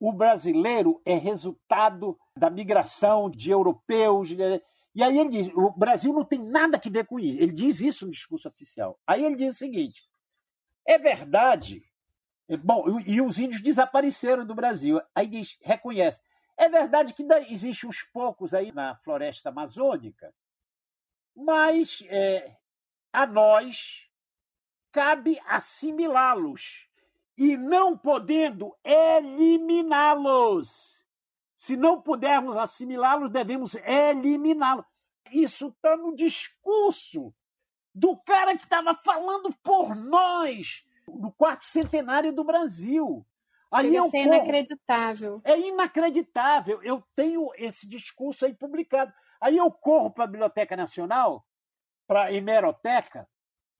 O 0.00 0.12
brasileiro 0.12 1.02
é 1.04 1.14
resultado 1.14 2.18
da 2.36 2.48
migração 2.48 3.28
de 3.28 3.50
europeus. 3.50 4.30
E 4.96 5.02
aí 5.02 5.18
ele 5.18 5.28
diz: 5.28 5.52
o 5.54 5.70
Brasil 5.72 6.10
não 6.10 6.24
tem 6.24 6.42
nada 6.42 6.80
a 6.82 6.90
ver 6.90 7.04
com 7.04 7.20
isso. 7.20 7.38
Ele 7.38 7.52
diz 7.52 7.82
isso 7.82 8.06
no 8.06 8.10
discurso 8.10 8.48
oficial. 8.48 8.98
Aí 9.06 9.22
ele 9.22 9.36
diz 9.36 9.54
o 9.54 9.58
seguinte: 9.58 10.08
é 10.88 10.96
verdade. 10.96 11.84
Bom, 12.64 12.98
e 13.04 13.20
os 13.20 13.38
índios 13.38 13.60
desapareceram 13.60 14.46
do 14.46 14.54
Brasil. 14.54 14.98
Aí 15.14 15.26
diz, 15.26 15.58
reconhece. 15.60 16.22
É 16.56 16.70
verdade 16.70 17.12
que 17.12 17.22
existem 17.50 17.90
uns 17.90 18.04
poucos 18.04 18.54
aí 18.54 18.72
na 18.72 18.96
floresta 18.96 19.50
amazônica, 19.50 20.32
mas 21.34 22.02
é, 22.08 22.56
a 23.12 23.26
nós 23.26 24.08
cabe 24.90 25.38
assimilá-los 25.46 26.88
e 27.36 27.58
não 27.58 27.98
podendo 27.98 28.74
eliminá-los. 28.82 30.95
Se 31.56 31.76
não 31.76 32.00
pudermos 32.00 32.56
assimilá-los, 32.56 33.30
devemos 33.30 33.74
eliminá-los. 33.76 34.84
Isso 35.32 35.68
está 35.68 35.96
no 35.96 36.14
discurso 36.14 37.34
do 37.94 38.16
cara 38.18 38.54
que 38.56 38.62
estava 38.62 38.94
falando 38.94 39.54
por 39.62 39.96
nós 39.96 40.84
no 41.08 41.32
quarto 41.32 41.64
centenário 41.64 42.32
do 42.32 42.44
Brasil. 42.44 43.26
Aí 43.70 43.86
Chega 43.86 43.98
eu 43.98 44.10
ser 44.10 44.18
inacreditável. 44.18 45.40
É 45.44 45.58
inacreditável. 45.58 46.82
Eu 46.82 47.02
tenho 47.16 47.50
esse 47.56 47.88
discurso 47.88 48.44
aí 48.44 48.54
publicado. 48.54 49.12
Aí 49.40 49.56
eu 49.56 49.70
corro 49.70 50.10
para 50.10 50.24
a 50.24 50.28
Biblioteca 50.28 50.76
Nacional, 50.76 51.44
para 52.06 52.24
a 52.24 52.32
hemeroteca, 52.32 53.28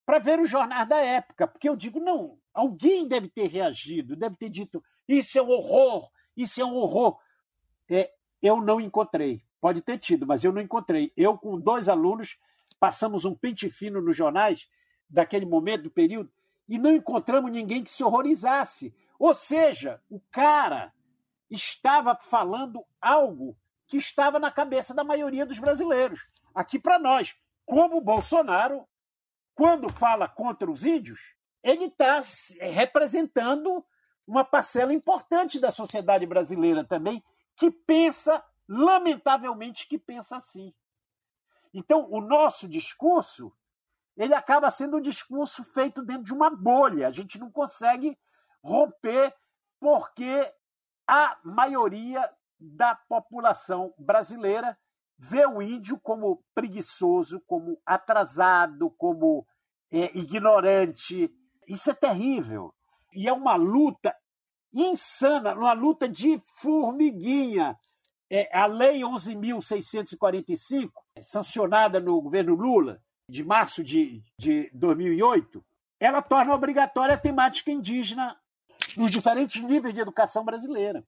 para 0.05 0.19
ver 0.19 0.41
os 0.41 0.49
jornais 0.49 0.89
da 0.89 0.99
época, 0.99 1.47
porque 1.47 1.69
eu 1.69 1.77
digo, 1.77 1.99
não, 1.99 2.39
alguém 2.53 3.09
deve 3.09 3.29
ter 3.29 3.49
reagido, 3.49 4.17
deve 4.17 4.37
ter 4.37 4.49
dito, 4.49 4.83
isso 5.09 5.39
é 5.39 5.43
um 5.43 5.49
horror, 5.49 6.11
isso 6.37 6.61
é 6.61 6.65
um 6.65 6.75
horror. 6.75 7.19
É, 7.91 8.11
eu 8.43 8.61
não 8.61 8.81
encontrei, 8.81 9.43
pode 9.61 9.81
ter 9.81 9.99
tido, 9.99 10.27
mas 10.27 10.45
eu 10.45 10.53
não 10.53 10.61
encontrei. 10.61 11.13
Eu, 11.17 11.39
com 11.39 11.59
dois 11.59 11.89
alunos, 11.89 12.39
passamos 12.79 13.25
um 13.25 13.35
pente 13.35 13.69
fino 13.71 14.01
nos 14.01 14.17
jornais 14.17 14.69
daquele 15.09 15.47
momento, 15.47 15.85
do 15.85 15.91
período, 15.91 16.31
e 16.69 16.79
não 16.79 16.93
encontramos 16.93 17.51
ninguém 17.51 17.83
que 17.83 17.91
se 17.91 18.03
horrorizasse. 18.03 18.95
Ou 19.19 19.33
seja, 19.33 20.01
o 20.11 20.21
cara 20.31 20.93
estava 21.51 22.17
falando 22.17 22.85
algo 23.01 23.57
que 23.87 23.97
estava 23.97 24.39
na 24.39 24.51
cabeça 24.51 24.93
da 24.93 25.05
maioria 25.05 25.47
dos 25.47 25.59
brasileiros. 25.59 26.27
Aqui 26.55 26.79
para 26.79 26.99
nós, 26.99 27.37
como 27.65 27.99
o 27.99 28.01
Bolsonaro 28.01 28.85
quando 29.57 29.89
fala 29.89 30.29
contra 30.29 30.71
os 30.71 30.85
índios, 30.85 31.35
ele 31.63 31.87
está 31.87 32.21
representando 32.61 33.83
uma 34.27 34.45
parcela 34.45 34.93
importante 34.93 35.59
da 35.59 35.71
sociedade 35.71 36.27
brasileira 36.27 36.85
também, 36.85 37.25
que 37.57 37.71
pensa, 37.71 38.45
lamentavelmente, 38.69 39.89
que 39.89 39.99
pensa 39.99 40.37
assim. 40.37 40.73
Então, 41.73 42.09
o 42.11 42.21
nosso 42.21 42.69
discurso, 42.69 43.53
ele 44.17 44.35
acaba 44.35 44.71
sendo 44.71 44.97
um 44.99 45.01
discurso 45.01 45.65
feito 45.65 46.03
dentro 46.03 46.25
de 46.25 46.33
uma 46.33 46.51
bolha. 46.51 47.09
A 47.09 47.13
gente 47.13 47.39
não 47.39 47.51
consegue 47.51 48.19
romper 48.63 49.35
porque 49.81 50.53
a 51.07 51.39
maioria 51.45 52.31
da 52.59 52.95
população 52.95 53.95
brasileira 53.99 54.79
vê 55.19 55.47
o 55.47 55.63
índio 55.63 55.99
como 56.01 56.43
preguiçoso, 56.55 57.41
como 57.47 57.81
atrasado, 57.85 58.91
como 58.91 59.47
é, 59.93 60.17
ignorante. 60.17 61.31
Isso 61.67 61.91
é 61.91 61.95
terrível. 61.95 62.75
E 63.15 63.29
é 63.29 63.33
uma 63.33 63.57
luta 63.57 64.15
insana, 64.83 65.55
uma 65.55 65.73
luta 65.73 66.09
de 66.09 66.39
formiguinha. 66.61 67.77
É, 68.29 68.49
a 68.57 68.67
Lei 68.67 69.03
11.645, 69.03 70.91
sancionada 71.23 72.01
no 72.01 72.21
governo 72.21 72.55
Lula, 72.55 73.01
de 73.31 73.45
março 73.45 73.85
de, 73.85 74.23
de 74.39 74.69
2008, 74.75 75.65
ela 76.01 76.21
torna 76.21 76.55
obrigatória 76.55 77.15
a 77.15 77.19
temática 77.19 77.71
indígena 77.71 78.37
nos 78.97 79.11
diferentes 79.11 79.63
níveis 79.63 79.95
de 79.95 80.01
educação 80.01 80.45
brasileira. 80.45 81.05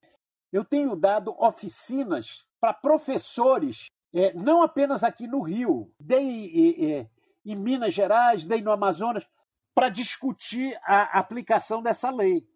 Eu 0.53 0.65
tenho 0.65 0.95
dado 0.95 1.35
oficinas 1.39 2.45
para 2.61 2.73
professores 2.73 3.89
é, 4.15 4.33
não 4.33 4.63
apenas 4.63 5.05
aqui 5.05 5.27
no 5.27 5.43
Rio, 5.43 5.93
dei 6.01 6.97
é, 6.97 7.11
em 7.45 7.57
Minas 7.57 7.95
Gerais, 7.95 8.45
dei 8.45 8.61
no 8.63 8.73
Amazonas, 8.73 9.27
para 9.75 9.89
discutir 9.89 10.79
a 10.83 11.19
aplicação 11.19 11.83
dessa 11.83 12.11
lei. 12.11 12.47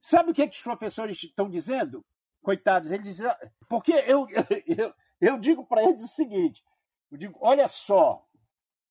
Sabe 0.00 0.30
o 0.30 0.34
que, 0.34 0.40
é 0.40 0.48
que 0.48 0.56
os 0.56 0.62
professores 0.62 1.22
estão 1.22 1.50
dizendo? 1.50 2.02
Coitados, 2.42 2.90
eles 2.90 3.04
dizem. 3.04 3.30
Porque 3.68 3.92
eu, 3.92 4.26
eu, 4.66 4.94
eu 5.20 5.38
digo 5.38 5.66
para 5.66 5.84
eles 5.84 6.02
o 6.02 6.08
seguinte: 6.08 6.64
eu 7.12 7.18
digo, 7.18 7.38
olha 7.42 7.68
só, 7.68 8.26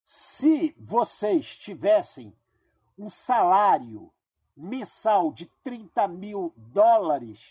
se 0.04 0.72
vocês 0.78 1.56
tivessem 1.56 2.32
um 2.96 3.10
salário 3.10 4.12
mensal 4.56 5.32
de 5.32 5.46
30 5.64 6.06
mil 6.06 6.54
dólares, 6.56 7.44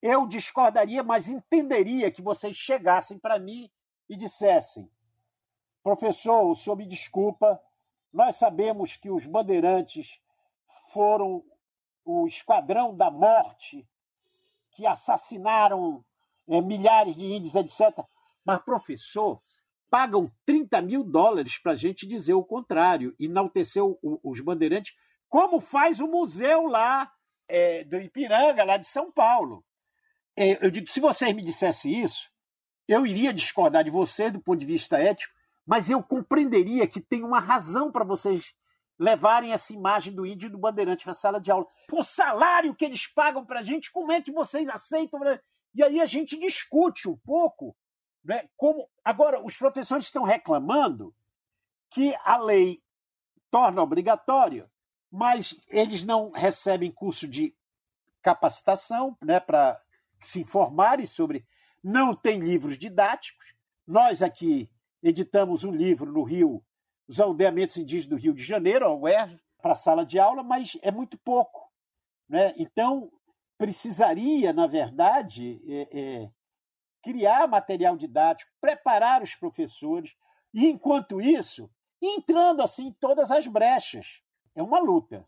eu 0.00 0.26
discordaria, 0.26 1.02
mas 1.02 1.28
entenderia 1.28 2.10
que 2.10 2.22
vocês 2.22 2.56
chegassem 2.56 3.18
para 3.18 3.38
mim 3.38 3.70
e 4.08 4.16
dissessem: 4.16 4.90
professor, 5.82 6.50
o 6.50 6.54
senhor 6.54 6.76
me 6.76 6.86
desculpa, 6.86 7.60
nós 8.10 8.36
sabemos 8.36 8.96
que 8.96 9.10
os 9.10 9.26
bandeirantes 9.26 10.18
foram 10.90 11.44
o 12.04 12.26
esquadrão 12.26 12.96
da 12.96 13.10
morte 13.10 13.86
que 14.72 14.86
assassinaram 14.86 16.04
é, 16.48 16.60
milhares 16.60 17.14
de 17.14 17.24
índios, 17.24 17.54
etc. 17.54 18.04
Mas, 18.44 18.62
professor, 18.62 19.40
pagam 19.90 20.30
30 20.46 20.80
mil 20.82 21.04
dólares 21.04 21.58
para 21.58 21.72
a 21.72 21.76
gente 21.76 22.06
dizer 22.06 22.34
o 22.34 22.44
contrário, 22.44 23.14
enaltecer 23.20 23.82
os 24.02 24.40
bandeirantes, 24.40 24.94
como 25.28 25.60
faz 25.60 26.00
o 26.00 26.06
museu 26.06 26.66
lá 26.66 27.12
é, 27.48 27.84
do 27.84 27.98
Ipiranga, 27.98 28.64
lá 28.64 28.76
de 28.76 28.86
São 28.86 29.12
Paulo. 29.12 29.64
É, 30.36 30.64
eu 30.64 30.70
digo, 30.70 30.88
se 30.88 31.00
vocês 31.00 31.34
me 31.34 31.42
dissessem 31.42 32.02
isso, 32.02 32.30
eu 32.88 33.06
iria 33.06 33.32
discordar 33.32 33.84
de 33.84 33.90
você 33.90 34.30
do 34.30 34.40
ponto 34.40 34.58
de 34.58 34.66
vista 34.66 34.98
ético, 34.98 35.34
mas 35.66 35.90
eu 35.90 36.02
compreenderia 36.02 36.86
que 36.86 37.00
tem 37.00 37.22
uma 37.22 37.38
razão 37.38 37.92
para 37.92 38.04
vocês 38.04 38.52
levarem 38.98 39.52
essa 39.52 39.72
imagem 39.72 40.14
do 40.14 40.24
índio 40.26 40.46
e 40.46 40.50
do 40.50 40.58
bandeirante 40.58 41.04
para 41.04 41.12
a 41.12 41.16
sala 41.16 41.40
de 41.40 41.50
aula. 41.50 41.66
O 41.90 42.04
salário 42.04 42.74
que 42.74 42.84
eles 42.84 43.06
pagam 43.06 43.44
para 43.44 43.60
a 43.60 43.64
gente, 43.64 43.90
como 43.90 44.12
é 44.12 44.20
que 44.20 44.32
vocês 44.32 44.68
aceitam? 44.68 45.20
E 45.74 45.82
aí 45.82 46.00
a 46.00 46.06
gente 46.06 46.38
discute 46.38 47.08
um 47.08 47.16
pouco. 47.16 47.76
Né, 48.24 48.48
como 48.56 48.88
Agora, 49.04 49.44
os 49.44 49.56
professores 49.56 50.04
estão 50.04 50.22
reclamando 50.22 51.14
que 51.90 52.14
a 52.24 52.38
lei 52.38 52.80
torna 53.50 53.82
obrigatório, 53.82 54.70
mas 55.10 55.54
eles 55.68 56.04
não 56.04 56.30
recebem 56.30 56.90
curso 56.90 57.26
de 57.26 57.54
capacitação 58.22 59.16
né, 59.20 59.40
para 59.40 59.80
se 60.20 60.40
informarem 60.40 61.04
sobre. 61.04 61.44
Não 61.82 62.14
tem 62.14 62.38
livros 62.38 62.78
didáticos. 62.78 63.44
Nós 63.86 64.22
aqui 64.22 64.70
editamos 65.02 65.64
um 65.64 65.72
livro 65.72 66.10
no 66.10 66.22
Rio, 66.22 66.64
Os 67.08 67.20
Aldeamentos 67.20 67.76
Indígenas 67.76 68.06
do 68.06 68.16
Rio 68.16 68.34
de 68.34 68.42
Janeiro, 68.42 68.86
a 68.86 68.94
UER, 68.94 69.40
para 69.60 69.72
a 69.72 69.76
sala 69.76 70.04
de 70.04 70.18
aula, 70.18 70.42
mas 70.42 70.76
é 70.82 70.90
muito 70.90 71.16
pouco. 71.18 71.70
Né? 72.28 72.52
Então, 72.56 73.10
precisaria, 73.58 74.52
na 74.52 74.66
verdade, 74.66 75.60
é, 75.68 76.00
é, 76.00 76.30
criar 77.02 77.46
material 77.46 77.96
didático, 77.96 78.50
preparar 78.60 79.22
os 79.22 79.34
professores, 79.34 80.12
e, 80.52 80.66
enquanto 80.66 81.20
isso, 81.20 81.70
entrando 82.00 82.62
assim 82.62 82.88
em 82.88 82.92
todas 82.92 83.30
as 83.30 83.46
brechas. 83.46 84.20
É 84.54 84.62
uma 84.62 84.78
luta. 84.78 85.24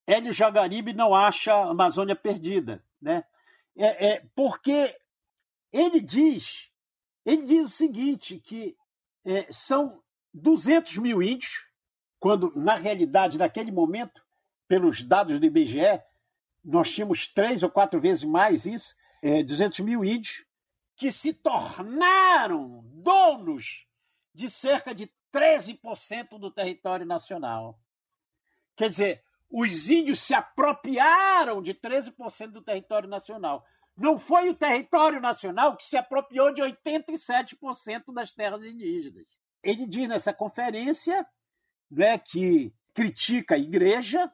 Hélio 0.07 0.33
Jaguaribe 0.33 0.93
não 0.93 1.15
acha 1.15 1.55
a 1.55 1.71
Amazônia 1.71 2.15
perdida, 2.15 2.85
né? 3.01 3.25
É, 3.77 4.07
é, 4.07 4.27
porque 4.35 4.97
ele 5.73 6.01
diz, 6.01 6.71
ele 7.25 7.43
diz 7.43 7.67
o 7.67 7.77
seguinte, 7.77 8.39
que 8.39 8.77
é, 9.25 9.51
são 9.53 10.03
200 10.33 10.97
mil 10.99 11.23
índios, 11.23 11.67
quando, 12.21 12.53
na 12.55 12.77
realidade, 12.77 13.37
naquele 13.39 13.71
momento, 13.71 14.23
pelos 14.67 15.03
dados 15.03 15.39
do 15.39 15.47
IBGE, 15.47 16.03
nós 16.65 16.91
tínhamos 16.91 17.29
três 17.29 17.63
ou 17.63 17.71
quatro 17.71 18.01
vezes 18.01 18.25
mais 18.25 18.65
isso, 18.65 18.95
é, 19.23 19.43
200 19.43 19.81
mil 19.81 20.05
índios, 20.05 20.45
que 20.97 21.11
se 21.11 21.33
tornaram 21.33 22.83
donos 22.87 23.87
de 24.33 24.49
cerca 24.49 24.95
de 24.95 25.11
13% 25.33 26.39
do 26.39 26.51
território 26.51 27.05
nacional. 27.05 27.79
Quer 28.77 28.89
dizer, 28.89 29.25
os 29.57 29.89
índios 29.89 30.19
se 30.19 30.35
apropriaram 30.35 31.63
de 31.63 31.73
13% 31.73 32.49
do 32.49 32.61
território 32.61 33.09
nacional. 33.09 33.65
Não 33.97 34.19
foi 34.19 34.49
o 34.49 34.55
território 34.55 35.21
nacional 35.21 35.77
que 35.77 35.85
se 35.85 35.97
apropriou 35.97 36.53
de 36.53 36.61
87% 36.61 38.13
das 38.13 38.33
terras 38.33 38.65
indígenas. 38.65 39.29
Ele 39.63 39.87
diz 39.87 40.09
nessa 40.09 40.35
conferência 40.35 41.25
né, 41.89 42.19
que 42.19 42.75
critica 42.93 43.55
a 43.55 43.59
igreja, 43.59 44.29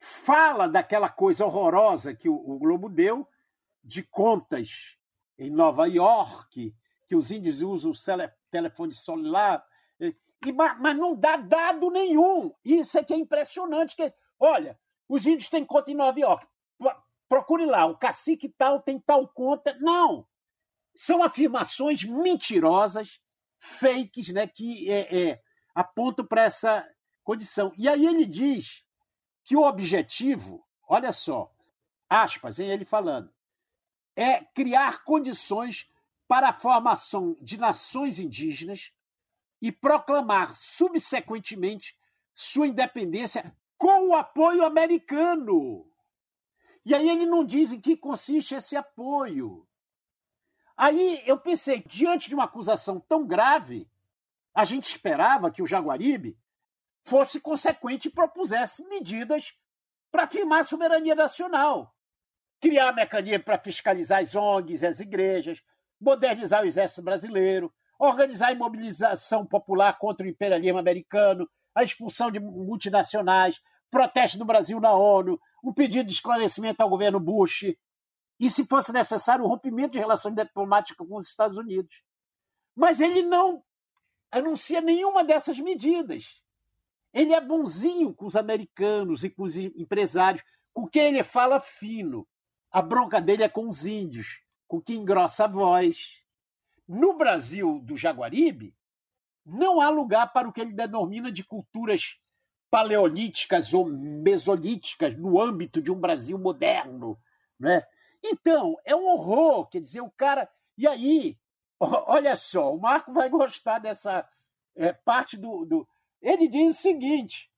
fala 0.00 0.66
daquela 0.66 1.08
coisa 1.08 1.46
horrorosa 1.46 2.12
que 2.12 2.28
o, 2.28 2.34
o 2.34 2.58
Globo 2.58 2.88
deu, 2.88 3.28
de 3.80 4.02
contas 4.02 4.98
em 5.38 5.50
Nova 5.50 5.86
York, 5.86 6.74
que 7.06 7.14
os 7.14 7.30
índios 7.30 7.62
usam 7.62 7.92
o 7.92 8.30
telefone 8.50 8.92
celular, 8.92 9.64
e, 10.00 10.52
mas 10.52 10.96
não 10.96 11.14
dá 11.14 11.36
dado 11.36 11.90
nenhum. 11.90 12.52
Isso 12.64 12.98
é 12.98 13.04
que 13.04 13.14
é 13.14 13.16
impressionante. 13.16 13.94
Que, 13.94 14.12
olha, 14.44 14.78
os 15.08 15.26
índios 15.26 15.48
têm 15.48 15.64
conta 15.64 15.90
em 15.90 15.94
Nova 15.94 16.18
York 16.18 16.46
procure 17.28 17.66
lá, 17.66 17.86
o 17.86 17.96
cacique 17.96 18.48
tal 18.48 18.80
tem 18.80 18.98
tal 19.00 19.26
conta. 19.26 19.76
Não! 19.80 20.26
São 20.96 21.22
afirmações 21.22 22.04
mentirosas, 22.04 23.20
fakes, 23.58 24.28
né, 24.28 24.46
que 24.46 24.88
é, 24.90 25.30
é, 25.30 25.42
apontam 25.74 26.24
para 26.24 26.44
essa 26.44 26.88
condição. 27.24 27.72
E 27.76 27.88
aí 27.88 28.06
ele 28.06 28.24
diz 28.24 28.84
que 29.42 29.56
o 29.56 29.64
objetivo, 29.64 30.64
olha 30.88 31.12
só, 31.12 31.52
aspas, 32.08 32.58
hein, 32.58 32.70
ele 32.70 32.84
falando, 32.84 33.32
é 34.14 34.44
criar 34.44 35.02
condições 35.02 35.90
para 36.28 36.50
a 36.50 36.52
formação 36.52 37.36
de 37.40 37.58
nações 37.58 38.20
indígenas 38.20 38.92
e 39.60 39.72
proclamar 39.72 40.54
subsequentemente 40.54 41.98
sua 42.32 42.68
independência 42.68 43.56
com 43.84 44.08
o 44.08 44.14
apoio 44.14 44.64
americano. 44.64 45.86
E 46.86 46.94
aí 46.94 47.06
ele 47.06 47.26
não 47.26 47.44
diz 47.44 47.70
em 47.70 47.78
que 47.78 47.94
consiste 47.94 48.54
esse 48.54 48.74
apoio. 48.74 49.68
Aí 50.74 51.22
eu 51.26 51.38
pensei, 51.38 51.84
diante 51.86 52.30
de 52.30 52.34
uma 52.34 52.44
acusação 52.44 52.98
tão 52.98 53.26
grave, 53.26 53.86
a 54.54 54.64
gente 54.64 54.88
esperava 54.88 55.50
que 55.50 55.62
o 55.62 55.66
Jaguaribe 55.66 56.34
fosse 57.02 57.38
consequente 57.38 58.08
e 58.08 58.10
propusesse 58.10 58.82
medidas 58.88 59.54
para 60.10 60.24
afirmar 60.24 60.60
a 60.60 60.64
soberania 60.64 61.14
nacional. 61.14 61.94
Criar 62.62 62.90
mecanismos 62.92 63.44
para 63.44 63.58
fiscalizar 63.58 64.22
as 64.22 64.34
ONGs, 64.34 64.82
as 64.82 64.98
igrejas, 64.98 65.62
modernizar 66.00 66.62
o 66.62 66.66
exército 66.66 67.02
brasileiro, 67.02 67.70
organizar 67.98 68.48
a 68.48 68.52
imobilização 68.52 69.44
popular 69.44 69.98
contra 69.98 70.24
o 70.24 70.30
imperialismo 70.30 70.78
americano, 70.78 71.46
a 71.74 71.82
expulsão 71.82 72.30
de 72.30 72.40
multinacionais, 72.40 73.60
protesto 73.94 74.38
do 74.38 74.44
Brasil 74.44 74.80
na 74.80 74.92
ONU, 74.92 75.40
um 75.62 75.72
pedido 75.72 76.08
de 76.08 76.14
esclarecimento 76.14 76.82
ao 76.82 76.88
governo 76.88 77.20
Bush, 77.20 77.76
e, 78.40 78.50
se 78.50 78.66
fosse 78.66 78.92
necessário, 78.92 79.44
o 79.44 79.48
rompimento 79.48 79.92
de 79.92 80.00
relações 80.00 80.34
diplomáticas 80.34 81.06
com 81.06 81.16
os 81.16 81.28
Estados 81.28 81.56
Unidos. 81.56 82.02
Mas 82.74 83.00
ele 83.00 83.22
não 83.22 83.62
anuncia 84.32 84.80
nenhuma 84.80 85.22
dessas 85.22 85.60
medidas. 85.60 86.42
Ele 87.12 87.32
é 87.32 87.40
bonzinho 87.40 88.12
com 88.12 88.26
os 88.26 88.34
americanos 88.34 89.22
e 89.22 89.30
com 89.30 89.44
os 89.44 89.54
empresários, 89.56 90.42
com 90.72 90.88
quem 90.88 91.04
ele 91.04 91.22
fala 91.22 91.60
fino. 91.60 92.26
A 92.72 92.82
bronca 92.82 93.20
dele 93.20 93.44
é 93.44 93.48
com 93.48 93.68
os 93.68 93.86
índios, 93.86 94.40
com 94.66 94.82
quem 94.82 94.96
engrossa 94.96 95.44
a 95.44 95.48
voz. 95.48 96.18
No 96.88 97.16
Brasil 97.16 97.78
do 97.78 97.96
Jaguaribe, 97.96 98.74
não 99.46 99.80
há 99.80 99.88
lugar 99.88 100.32
para 100.32 100.48
o 100.48 100.52
que 100.52 100.60
ele 100.60 100.72
denomina 100.72 101.30
de 101.30 101.44
culturas 101.44 102.18
paleolíticas 102.74 103.72
ou 103.72 103.86
mesolíticas 103.86 105.16
no 105.16 105.40
âmbito 105.40 105.80
de 105.80 105.92
um 105.92 106.00
Brasil 106.00 106.36
moderno. 106.36 107.16
Né? 107.56 107.86
Então, 108.20 108.76
é 108.84 108.96
um 108.96 109.06
horror. 109.06 109.68
Quer 109.68 109.80
dizer, 109.80 110.00
o 110.00 110.10
cara. 110.10 110.50
E 110.76 110.84
aí, 110.84 111.38
olha 111.78 112.34
só, 112.34 112.74
o 112.74 112.80
Marco 112.80 113.12
vai 113.12 113.28
gostar 113.28 113.78
dessa 113.78 114.28
é, 114.74 114.92
parte 114.92 115.36
do, 115.36 115.64
do. 115.64 115.88
Ele 116.20 116.48
diz 116.48 116.76
o 116.76 116.82
seguinte: 116.82 117.48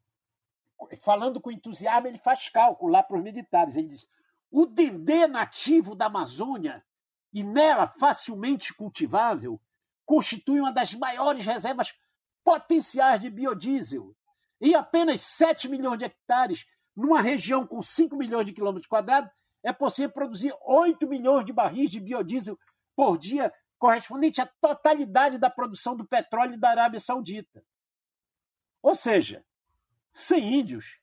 falando 1.01 1.41
com 1.41 1.51
entusiasmo, 1.51 2.09
ele 2.09 2.19
faz 2.19 2.51
cálculo 2.51 2.93
lá 2.93 3.03
para 3.03 3.17
os 3.17 3.23
militares. 3.23 3.75
Ele 3.75 3.89
diz: 3.89 4.07
o 4.51 4.67
dendê 4.67 5.27
nativo 5.27 5.95
da 5.95 6.07
Amazônia, 6.07 6.85
e 7.33 7.43
nela 7.43 7.87
facilmente 7.87 8.75
cultivável, 8.75 9.59
constitui 10.05 10.61
uma 10.61 10.73
das 10.75 10.93
maiores 10.93 11.47
reservas 11.47 11.99
potenciais 12.45 13.23
de 13.23 13.31
biodiesel 13.31 14.15
em 14.61 14.75
apenas 14.75 15.21
7 15.21 15.69
milhões 15.69 15.99
de 15.99 16.05
hectares, 16.05 16.67
numa 16.95 17.21
região 17.21 17.67
com 17.67 17.83
5 17.83 18.17
milhões 18.17 18.47
de 18.47 18.53
quilômetros 18.53 18.87
quadrados, 18.87 19.31
é 19.63 19.73
possível 19.73 20.11
produzir 20.11 20.55
8 20.65 21.07
milhões 21.07 21.45
de 21.45 21.53
barris 21.53 21.91
de 21.91 22.01
biodiesel 22.01 22.59
por 22.95 23.19
dia, 23.19 23.53
correspondente 23.79 24.41
à 24.41 24.47
totalidade 24.61 25.39
da 25.39 25.51
produção 25.51 25.97
do 25.97 26.07
petróleo 26.07 26.59
da 26.59 26.71
Arábia 26.71 27.01
Saudita. 27.01 27.63
Ou 28.83 28.95
seja, 28.95 29.45
sem 30.13 30.55
índios, 30.55 30.99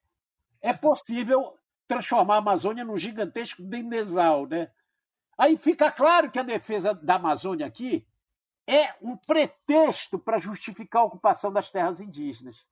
é 0.62 0.74
possível 0.74 1.60
transformar 1.88 2.36
a 2.36 2.40
Amazônia 2.40 2.84
num 2.84 2.98
gigantesco 2.98 3.62
dendezal, 3.62 4.48
né? 4.48 4.72
Aí 5.38 5.58
fica 5.58 5.92
claro 5.92 6.32
que 6.32 6.40
a 6.40 6.44
defesa 6.44 6.94
da 6.94 7.16
Amazônia 7.16 7.66
aqui 7.66 8.08
é 8.66 8.96
um 9.02 9.18
pretexto 9.18 10.18
para 10.18 10.40
justificar 10.40 11.02
a 11.02 11.06
ocupação 11.06 11.52
das 11.52 11.70
terras 11.70 12.00
indígenas 12.00 12.66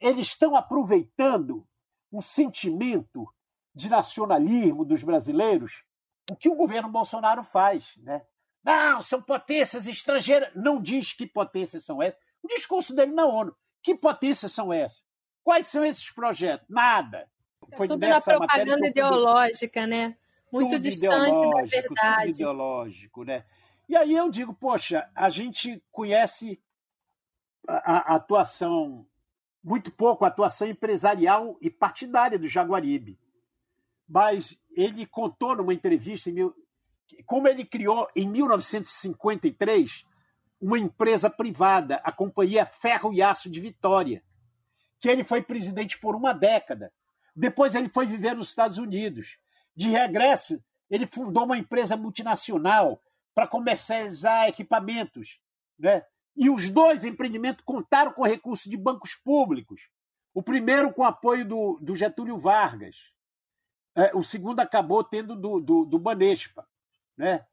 eles 0.00 0.28
estão 0.28 0.56
aproveitando 0.56 1.66
o 2.10 2.22
sentimento 2.22 3.26
de 3.74 3.88
nacionalismo 3.88 4.84
dos 4.84 5.02
brasileiros, 5.02 5.82
o 6.30 6.36
que 6.36 6.48
o 6.48 6.54
governo 6.54 6.88
Bolsonaro 6.88 7.42
faz. 7.42 7.96
Né? 7.98 8.22
Não, 8.62 9.02
são 9.02 9.20
potências 9.20 9.86
estrangeiras. 9.86 10.50
Não 10.54 10.80
diz 10.80 11.12
que 11.12 11.26
potências 11.26 11.84
são 11.84 12.02
essas. 12.02 12.18
O 12.42 12.48
discurso 12.48 12.94
dele 12.94 13.12
na 13.12 13.26
ONU. 13.26 13.54
Que 13.82 13.94
potências 13.94 14.52
são 14.52 14.72
essas? 14.72 15.04
Quais 15.42 15.66
são 15.66 15.84
esses 15.84 16.10
projetos? 16.10 16.66
Nada. 16.68 17.28
É 17.70 17.76
Foi 17.76 17.88
tudo 17.88 18.06
na 18.06 18.20
propaganda 18.20 18.86
ideológica, 18.86 19.86
né? 19.86 20.16
Muito 20.50 20.78
distante 20.78 21.50
da 21.50 21.62
verdade. 21.66 22.26
Tudo 22.26 22.36
ideológico, 22.36 23.24
né? 23.24 23.44
E 23.88 23.96
aí 23.96 24.12
eu 24.12 24.30
digo, 24.30 24.54
poxa, 24.54 25.10
a 25.14 25.28
gente 25.28 25.82
conhece 25.90 26.62
a, 27.68 28.12
a 28.12 28.16
atuação, 28.16 29.06
muito 29.64 29.90
pouco 29.90 30.24
a 30.24 30.28
atuação 30.28 30.68
empresarial 30.68 31.56
e 31.58 31.70
partidária 31.70 32.38
do 32.38 32.46
Jaguaribe. 32.46 33.18
Mas 34.06 34.60
ele 34.76 35.06
contou 35.06 35.56
numa 35.56 35.72
entrevista, 35.72 36.30
como 37.24 37.48
ele 37.48 37.64
criou 37.64 38.06
em 38.14 38.28
1953 38.28 40.04
uma 40.60 40.78
empresa 40.78 41.30
privada, 41.30 41.96
a 42.04 42.12
Companhia 42.12 42.66
Ferro 42.66 43.12
e 43.14 43.22
Aço 43.22 43.48
de 43.48 43.60
Vitória, 43.60 44.22
que 45.00 45.08
ele 45.08 45.24
foi 45.24 45.42
presidente 45.42 45.98
por 45.98 46.14
uma 46.14 46.34
década. 46.34 46.92
Depois 47.34 47.74
ele 47.74 47.88
foi 47.88 48.04
viver 48.06 48.34
nos 48.34 48.50
Estados 48.50 48.76
Unidos. 48.76 49.38
De 49.74 49.88
regresso, 49.88 50.62
ele 50.90 51.06
fundou 51.06 51.44
uma 51.44 51.56
empresa 51.58 51.96
multinacional 51.96 53.00
para 53.34 53.48
comercializar 53.48 54.46
equipamentos. 54.46 55.40
Né? 55.78 56.04
E 56.36 56.50
os 56.50 56.68
dois 56.70 57.04
empreendimentos 57.04 57.64
contaram 57.64 58.12
com 58.12 58.22
recursos 58.22 58.70
de 58.70 58.76
bancos 58.76 59.14
públicos. 59.14 59.88
O 60.32 60.42
primeiro 60.42 60.92
com 60.92 61.04
apoio 61.04 61.46
do, 61.46 61.78
do 61.80 61.94
Getúlio 61.94 62.36
Vargas. 62.36 62.96
É, 63.96 64.10
o 64.16 64.22
segundo 64.22 64.58
acabou 64.58 65.04
tendo 65.04 65.36
do, 65.36 65.60
do, 65.60 65.84
do 65.84 65.98
Banespa. 65.98 66.66
Né? 67.16 67.46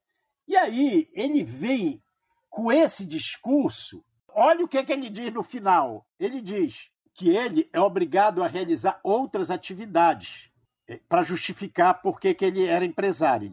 E 0.48 0.58
aí 0.58 1.10
ele 1.14 1.44
vem 1.44 2.04
com 2.50 2.72
esse 2.72 3.06
discurso. 3.06 4.04
Olha 4.28 4.66
o 4.66 4.68
que, 4.68 4.78
é 4.78 4.84
que 4.84 4.92
ele 4.92 5.10
diz 5.10 5.32
no 5.32 5.44
final. 5.44 6.08
Ele 6.20 6.42
diz 6.42 6.90
que 7.14 7.30
ele 7.30 7.70
é 7.72 7.80
obrigado 7.80 8.44
a 8.44 8.48
realizar 8.48 9.00
outras 9.04 9.52
atividades 9.52 10.50
é, 10.88 10.98
para 11.08 11.22
justificar 11.22 12.02
por 12.02 12.20
que, 12.20 12.34
que 12.34 12.46
ele 12.46 12.66
era 12.66 12.84
empresário. 12.84 13.52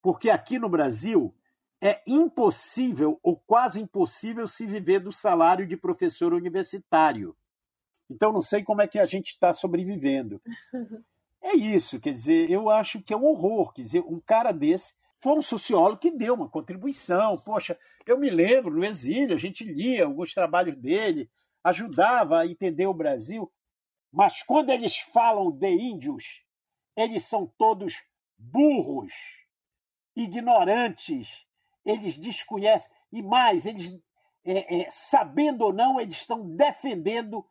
Porque 0.00 0.30
aqui 0.30 0.58
no 0.58 0.68
Brasil 0.68 1.34
é 1.82 2.02
impossível 2.06 3.18
ou 3.22 3.36
quase 3.36 3.80
impossível 3.80 4.46
se 4.46 4.66
viver 4.66 5.00
do 5.00 5.10
salário 5.10 5.66
de 5.66 5.76
professor 5.76 6.34
universitário. 6.34 7.34
Então 8.08 8.32
não 8.32 8.42
sei 8.42 8.62
como 8.62 8.82
é 8.82 8.88
que 8.88 8.98
a 8.98 9.06
gente 9.06 9.28
está 9.28 9.52
sobrevivendo. 9.52 10.40
É 11.42 11.56
isso, 11.56 11.98
quer 11.98 12.12
dizer, 12.12 12.50
eu 12.50 12.68
acho 12.68 13.00
que 13.00 13.14
é 13.14 13.16
um 13.16 13.24
horror. 13.24 13.72
Quer 13.72 13.80
dizer, 13.80 14.00
um 14.00 14.20
cara 14.20 14.52
desse 14.52 14.94
foi 15.16 15.32
um 15.32 15.40
sociólogo 15.40 15.96
que 15.96 16.10
deu 16.10 16.34
uma 16.34 16.50
contribuição. 16.50 17.38
Poxa, 17.38 17.78
eu 18.06 18.18
me 18.18 18.28
lembro 18.28 18.74
no 18.74 18.84
exílio, 18.84 19.34
a 19.34 19.38
gente 19.38 19.64
lia 19.64 20.04
alguns 20.04 20.34
trabalhos 20.34 20.76
dele, 20.76 21.30
ajudava 21.64 22.40
a 22.40 22.46
entender 22.46 22.86
o 22.86 22.92
Brasil. 22.92 23.50
Mas 24.12 24.42
quando 24.42 24.68
eles 24.68 24.98
falam 24.98 25.50
de 25.50 25.70
índios, 25.70 26.42
eles 26.94 27.24
são 27.24 27.46
todos 27.56 27.94
burros, 28.36 29.14
ignorantes, 30.14 31.28
eles 31.84 32.18
desconhecem. 32.18 32.90
E 33.12 33.22
mais, 33.22 33.66
eles, 33.66 33.92
é, 34.44 34.82
é, 34.82 34.90
sabendo 34.90 35.62
ou 35.64 35.72
não, 35.72 36.00
eles 36.00 36.16
estão 36.16 36.56
defendendo 36.56 37.44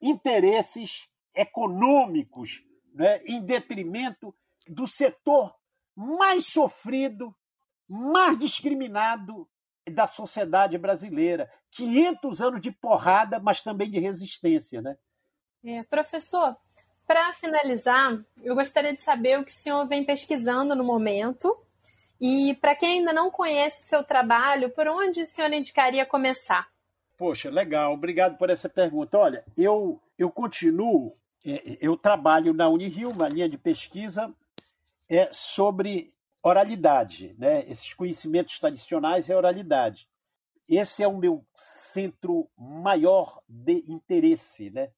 interesses 0.00 1.08
econômicos 1.34 2.62
né, 2.94 3.22
em 3.24 3.44
detrimento 3.44 4.34
do 4.68 4.86
setor 4.86 5.54
mais 5.96 6.46
sofrido, 6.46 7.34
mais 7.88 8.38
discriminado 8.38 9.48
da 9.90 10.06
sociedade 10.06 10.78
brasileira. 10.78 11.50
500 11.72 12.40
anos 12.40 12.60
de 12.60 12.72
porrada, 12.72 13.38
mas 13.38 13.62
também 13.62 13.90
de 13.90 13.98
resistência. 13.98 14.80
Né? 14.80 14.96
É, 15.64 15.82
professor, 15.84 16.56
para 17.06 17.34
finalizar, 17.34 18.24
eu 18.42 18.54
gostaria 18.54 18.94
de 18.94 19.02
saber 19.02 19.38
o 19.38 19.44
que 19.44 19.50
o 19.50 19.54
senhor 19.54 19.86
vem 19.86 20.04
pesquisando 20.04 20.74
no 20.74 20.84
momento 20.84 21.63
e 22.26 22.54
para 22.54 22.74
quem 22.74 23.00
ainda 23.00 23.12
não 23.12 23.30
conhece 23.30 23.82
o 23.82 23.86
seu 23.86 24.02
trabalho, 24.02 24.70
por 24.70 24.88
onde 24.88 25.20
o 25.20 25.26
senhor 25.26 25.52
indicaria 25.52 26.06
começar? 26.06 26.66
Poxa, 27.18 27.50
legal, 27.50 27.92
obrigado 27.92 28.38
por 28.38 28.48
essa 28.48 28.66
pergunta. 28.66 29.18
Olha, 29.18 29.44
eu, 29.54 30.00
eu 30.18 30.30
continuo, 30.30 31.12
é, 31.44 31.76
eu 31.82 31.98
trabalho 31.98 32.54
na 32.54 32.66
Unirio, 32.66 33.10
uma 33.10 33.28
linha 33.28 33.46
de 33.46 33.58
pesquisa 33.58 34.34
é 35.06 35.28
sobre 35.34 36.14
oralidade, 36.42 37.34
né? 37.38 37.60
Esses 37.68 37.92
conhecimentos 37.92 38.58
tradicionais 38.58 39.28
é 39.28 39.36
oralidade. 39.36 40.08
Esse 40.66 41.02
é 41.02 41.06
o 41.06 41.18
meu 41.18 41.44
centro 41.54 42.48
maior 42.56 43.42
de 43.46 43.84
interesse, 43.86 44.70
né? 44.70 44.88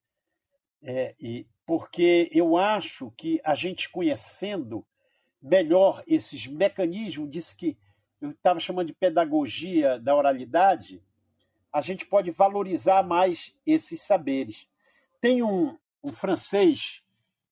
É, 0.81 1.17
e 1.19 1.45
porque 1.67 2.31
eu 2.31 2.57
acho 2.57 3.11
que 3.17 3.41
a 3.43 3.57
gente 3.57 3.91
conhecendo 3.91 4.87
melhor 5.47 6.03
esses 6.07 6.47
mecanismos, 6.47 7.31
disse 7.31 7.55
que 7.55 7.79
eu 8.21 8.31
estava 8.31 8.59
chamando 8.59 8.89
de 8.89 8.95
pedagogia 8.95 9.99
da 9.99 10.15
oralidade, 10.15 11.03
a 11.73 11.81
gente 11.81 12.05
pode 12.05 12.31
valorizar 12.31 13.03
mais 13.03 13.55
esses 13.65 14.03
saberes. 14.03 14.67
Tem 15.21 15.43
um, 15.43 15.79
um 16.03 16.13
francês 16.13 17.03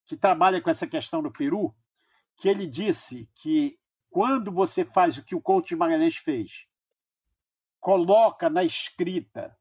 que 0.07 0.17
trabalha 0.17 0.61
com 0.61 0.71
essa 0.71 0.87
questão 0.87 1.23
no 1.23 1.33
Peru, 1.33 1.75
que 2.37 2.49
ele 2.49 2.67
disse 2.67 3.29
que 3.37 3.79
quando 4.11 4.51
você 4.51 4.85
faz 4.85 5.17
o 5.17 5.23
que 5.23 5.35
o 5.35 5.41
Couto 5.41 5.77
Magalhães 5.77 6.17
fez, 6.17 6.67
coloca 7.81 8.51
na 8.51 8.65
escrita 8.65 9.57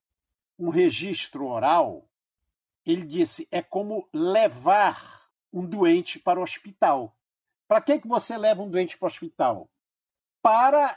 um 0.58 0.70
registro 0.70 1.46
oral, 1.46 2.08
ele 2.86 3.06
disse, 3.06 3.48
é 3.52 3.62
como 3.62 4.08
levar 4.14 5.30
um 5.52 5.66
doente 5.66 6.20
para 6.20 6.40
o 6.40 6.44
hospital. 6.44 7.16
Para 7.74 7.82
que, 7.82 8.02
que 8.02 8.08
você 8.08 8.38
leva 8.38 8.62
um 8.62 8.70
doente 8.70 8.96
para 8.96 9.08
o 9.08 9.10
hospital? 9.10 9.68
Para 10.44 10.96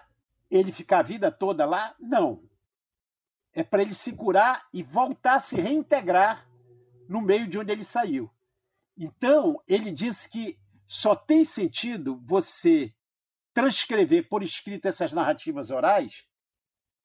ele 0.50 0.70
ficar 0.70 0.98
a 0.98 1.02
vida 1.02 1.32
toda 1.32 1.64
lá? 1.64 1.96
Não. 1.98 2.46
É 3.54 3.62
para 3.62 3.80
ele 3.80 3.94
se 3.94 4.12
curar 4.12 4.68
e 4.74 4.82
voltar 4.82 5.36
a 5.36 5.40
se 5.40 5.56
reintegrar 5.56 6.46
no 7.08 7.22
meio 7.22 7.48
de 7.48 7.58
onde 7.58 7.72
ele 7.72 7.82
saiu. 7.82 8.30
Então, 8.94 9.58
ele 9.66 9.90
disse 9.90 10.28
que 10.28 10.60
só 10.86 11.16
tem 11.16 11.44
sentido 11.44 12.20
você 12.26 12.92
transcrever 13.54 14.28
por 14.28 14.42
escrito 14.42 14.84
essas 14.84 15.14
narrativas 15.14 15.70
orais 15.70 16.26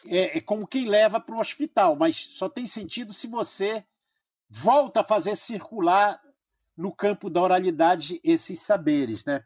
é, 0.05 0.39
é 0.39 0.41
como 0.41 0.67
quem 0.67 0.83
leva 0.83 1.17
para 1.17 1.33
o 1.33 1.39
hospital, 1.39 1.95
mas 1.95 2.27
só 2.31 2.49
tem 2.49 2.67
sentido 2.67 3.13
se 3.13 3.25
você 3.25 3.85
volta 4.49 4.99
a 4.99 5.07
fazer 5.07 5.37
circular 5.37 6.21
no 6.75 6.93
campo 6.93 7.29
da 7.29 7.41
oralidade 7.41 8.19
esses 8.21 8.61
saberes, 8.61 9.23
né? 9.23 9.45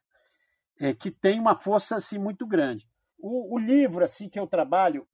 É, 0.80 0.94
que 0.94 1.12
tem 1.12 1.40
uma 1.40 1.56
força 1.56 1.98
assim 1.98 2.18
muito 2.18 2.46
grande. 2.46 2.88
O, 3.18 3.56
o, 3.56 3.58
livro 3.58 4.04
assim 4.04 4.30
que 4.30 4.40
eu 4.40 4.48
trabalho 4.48 5.08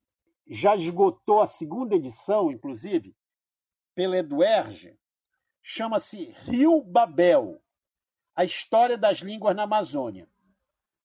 já 0.46 0.74
esgotou 0.74 1.40
a 1.40 1.46
segunda 1.46 1.94
edição, 1.94 2.50
inclusive, 2.50 3.14
pela 3.94 4.16
Eduerge, 4.16 4.98
chama-se 5.62 6.34
Rio 6.44 6.82
Babel, 6.82 7.62
a 8.34 8.44
história 8.44 8.98
das 8.98 9.18
línguas 9.18 9.54
na 9.54 9.62
Amazônia. 9.62 10.28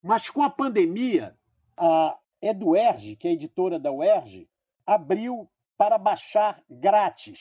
Mas 0.01 0.29
com 0.29 0.41
a 0.41 0.49
pandemia, 0.49 1.37
a 1.75 2.17
Eduerge, 2.41 3.15
que 3.15 3.27
é 3.27 3.31
editora 3.31 3.79
da 3.79 3.91
UERJ, 3.91 4.49
abriu 4.85 5.49
para 5.77 5.97
baixar 5.97 6.63
grátis 6.69 7.39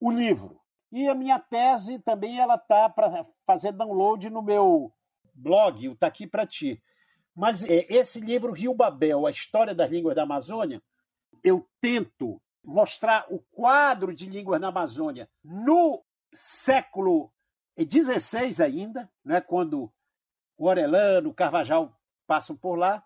o 0.00 0.10
livro. 0.10 0.60
E 0.90 1.08
a 1.08 1.14
minha 1.14 1.38
tese 1.38 1.98
também 1.98 2.38
ela 2.40 2.56
tá 2.56 2.88
para 2.88 3.26
fazer 3.46 3.72
download 3.72 4.30
no 4.30 4.42
meu 4.42 4.92
blog, 5.36 5.88
o 5.88 5.96
Tá 5.96 6.06
Aqui 6.08 6.26
Para 6.26 6.46
Ti. 6.46 6.82
Mas 7.34 7.62
é, 7.62 7.86
esse 7.88 8.18
livro, 8.20 8.52
Rio 8.52 8.74
Babel, 8.74 9.26
a 9.26 9.30
história 9.30 9.74
das 9.74 9.90
línguas 9.90 10.16
da 10.16 10.22
Amazônia, 10.22 10.82
eu 11.44 11.68
tento 11.80 12.40
mostrar 12.64 13.26
o 13.30 13.38
quadro 13.52 14.12
de 14.12 14.26
línguas 14.26 14.60
na 14.60 14.68
Amazônia 14.68 15.28
no 15.44 16.02
século 16.32 17.30
XVI 17.78 18.62
ainda, 18.64 19.10
né, 19.24 19.40
quando 19.40 19.92
o 20.56 20.66
Orelano, 20.66 21.30
o 21.30 21.34
Carvajal 21.34 21.94
passam 22.26 22.56
por 22.56 22.76
lá, 22.76 23.04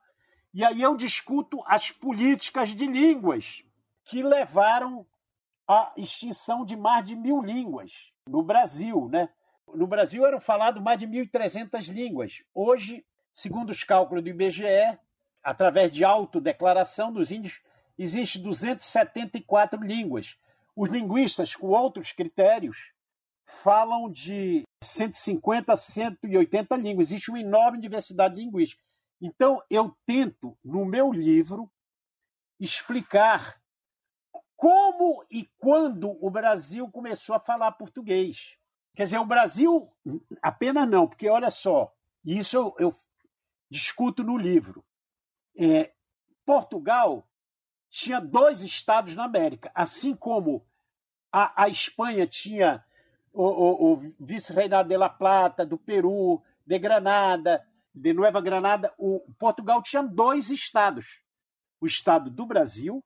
e 0.55 0.65
aí 0.65 0.81
eu 0.81 0.97
discuto 0.97 1.63
as 1.67 1.91
políticas 1.91 2.71
de 2.71 2.87
línguas 2.87 3.63
que 4.05 4.23
levaram 4.23 5.07
à 5.69 5.93
extinção 5.97 6.65
de 6.65 6.77
mais 6.77 7.07
de 7.07 7.15
mil 7.15 7.41
línguas 7.41 8.13
no 8.27 8.43
Brasil, 8.43 9.09
né? 9.09 9.29
No 9.75 9.87
Brasil 9.87 10.27
eram 10.27 10.41
faladas 10.41 10.83
mais 10.83 10.99
de 10.99 11.07
1.300 11.07 11.89
línguas. 11.89 12.43
Hoje, 12.55 13.05
segundo 13.33 13.71
os 13.71 13.85
cálculos 13.85 14.23
do 14.23 14.31
IBGE, 14.31 14.99
através 15.43 15.93
de 15.93 16.05
autodeclaração 16.05 17.13
dos 17.13 17.31
índios, 17.31 17.61
existem 17.99 18.43
274 18.43 19.83
línguas. 19.83 20.37
Os 20.75 20.89
linguistas, 20.89 21.55
com 21.55 21.69
outros 21.69 22.13
critérios, 22.13 22.93
falam 23.45 24.11
de 24.11 24.63
150 24.83 25.73
a 25.73 25.77
180 25.77 26.77
línguas. 26.77 27.09
Existe 27.09 27.31
uma 27.31 27.41
enorme 27.41 27.81
diversidade 27.81 28.37
linguística. 28.37 28.83
Então, 29.21 29.63
eu 29.69 29.95
tento, 30.07 30.57
no 30.65 30.85
meu 30.85 31.13
livro, 31.13 31.71
explicar 32.59 33.61
como 34.57 35.25
e 35.31 35.49
quando 35.59 36.17
o 36.25 36.31
Brasil 36.31 36.91
começou 36.91 37.35
a 37.35 37.41
falar 37.41 37.73
português. 37.73 38.57
Quer 38.95 39.05
dizer, 39.05 39.19
o 39.19 39.25
Brasil 39.25 39.91
apenas 40.43 40.89
não, 40.89 41.07
porque 41.07 41.29
olha 41.29 41.51
só, 41.51 41.95
isso 42.25 42.57
eu, 42.57 42.75
eu 42.79 42.95
discuto 43.71 44.23
no 44.23 44.37
livro. 44.37 44.85
É, 45.59 45.93
Portugal 46.45 47.27
tinha 47.89 48.21
dois 48.21 48.63
estados 48.63 49.15
na 49.15 49.25
América, 49.25 49.71
assim 49.75 50.15
como 50.15 50.65
A, 51.33 51.65
a 51.65 51.69
Espanha 51.69 52.27
tinha 52.27 52.85
o, 53.33 53.45
o, 53.45 53.93
o 53.93 53.97
vice-reinado 54.19 54.89
de 54.89 54.97
La 54.97 55.09
Plata, 55.09 55.65
do 55.65 55.79
Peru, 55.79 56.43
de 56.67 56.79
Granada, 56.79 57.65
de 57.95 58.13
Nova 58.13 58.41
Granada. 58.41 58.93
O 58.99 59.21
Portugal 59.39 59.83
tinha 59.83 60.03
dois 60.03 60.51
estados: 60.51 61.21
o 61.81 61.87
estado 61.87 62.31
do 62.31 62.47
Brasil 62.47 63.05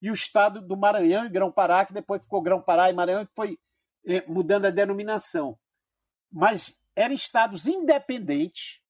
e 0.00 0.10
o 0.10 0.14
estado 0.14 0.60
do 0.60 0.76
Maranhão 0.76 1.24
e 1.24 1.30
Grão-Pará, 1.30 1.84
que 1.84 1.92
depois 1.92 2.22
ficou 2.22 2.42
Grão-Pará 2.42 2.90
e 2.90 2.94
Maranhão, 2.94 3.26
que 3.26 3.34
foi 3.34 3.58
mudando 4.26 4.66
a 4.66 4.70
denominação. 4.70 5.58
Mas 6.30 6.78
eram 6.94 7.14
estados 7.14 7.66
independentes, 7.66 8.80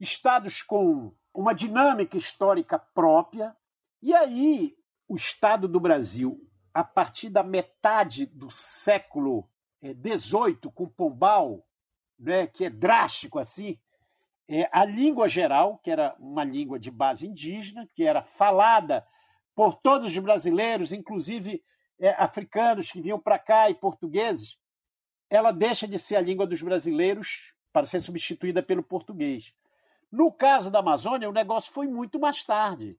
estados 0.00 0.62
com 0.62 1.14
uma 1.34 1.54
dinâmica 1.54 2.16
histórica 2.16 2.78
própria, 2.78 3.56
e 4.00 4.14
aí 4.14 4.76
o 5.08 5.16
Estado 5.16 5.66
do 5.66 5.80
Brasil, 5.80 6.40
a 6.72 6.84
partir 6.84 7.30
da 7.30 7.42
metade 7.42 8.26
do 8.26 8.50
século 8.50 9.48
XVIII, 9.82 10.58
eh, 10.64 10.70
com 10.74 10.88
Pombal, 10.88 11.66
né, 12.18 12.46
que 12.46 12.64
é 12.64 12.70
drástico 12.70 13.38
assim, 13.38 13.78
é, 14.48 14.68
a 14.72 14.84
língua 14.84 15.28
geral, 15.28 15.78
que 15.78 15.90
era 15.90 16.16
uma 16.18 16.42
língua 16.42 16.78
de 16.78 16.90
base 16.90 17.26
indígena, 17.26 17.88
que 17.94 18.02
era 18.02 18.22
falada 18.22 19.06
por 19.54 19.74
todos 19.74 20.06
os 20.06 20.18
brasileiros, 20.18 20.92
inclusive 20.92 21.62
é, 21.98 22.10
africanos 22.10 22.90
que 22.90 23.00
vinham 23.00 23.18
para 23.18 23.38
cá 23.38 23.68
e 23.70 23.74
portugueses, 23.74 24.56
ela 25.30 25.52
deixa 25.52 25.86
de 25.86 25.98
ser 25.98 26.16
a 26.16 26.20
língua 26.20 26.46
dos 26.46 26.62
brasileiros 26.62 27.52
para 27.72 27.86
ser 27.86 28.00
substituída 28.00 28.62
pelo 28.62 28.82
português. 28.82 29.52
No 30.10 30.32
caso 30.32 30.70
da 30.70 30.78
Amazônia, 30.78 31.28
o 31.28 31.32
negócio 31.32 31.72
foi 31.72 31.86
muito 31.86 32.18
mais 32.18 32.42
tarde. 32.42 32.98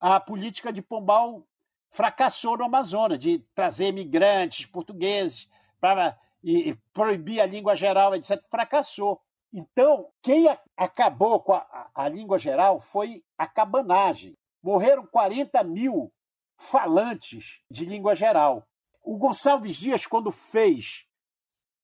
A 0.00 0.18
política 0.18 0.72
de 0.72 0.80
Pombal 0.80 1.46
fracassou 1.90 2.56
no 2.56 2.64
Amazonas, 2.64 3.18
de 3.18 3.40
trazer 3.54 3.88
imigrantes 3.88 4.66
portugueses 4.66 5.48
para 5.80 6.18
e, 6.42 6.76
proibir 6.92 7.40
a 7.40 7.46
língua 7.46 7.74
geral, 7.74 8.14
etc. 8.14 8.42
Fracassou. 8.48 9.20
Então, 9.52 10.08
quem 10.22 10.46
acabou 10.76 11.40
com 11.40 11.54
a, 11.54 11.90
a 11.94 12.08
língua 12.08 12.38
geral 12.38 12.78
foi 12.78 13.24
a 13.36 13.46
cabanagem. 13.46 14.36
Morreram 14.62 15.06
40 15.06 15.62
mil 15.64 16.12
falantes 16.56 17.60
de 17.70 17.84
língua 17.84 18.14
geral. 18.14 18.66
O 19.02 19.16
Gonçalves 19.16 19.76
Dias, 19.76 20.06
quando 20.06 20.32
fez 20.32 21.06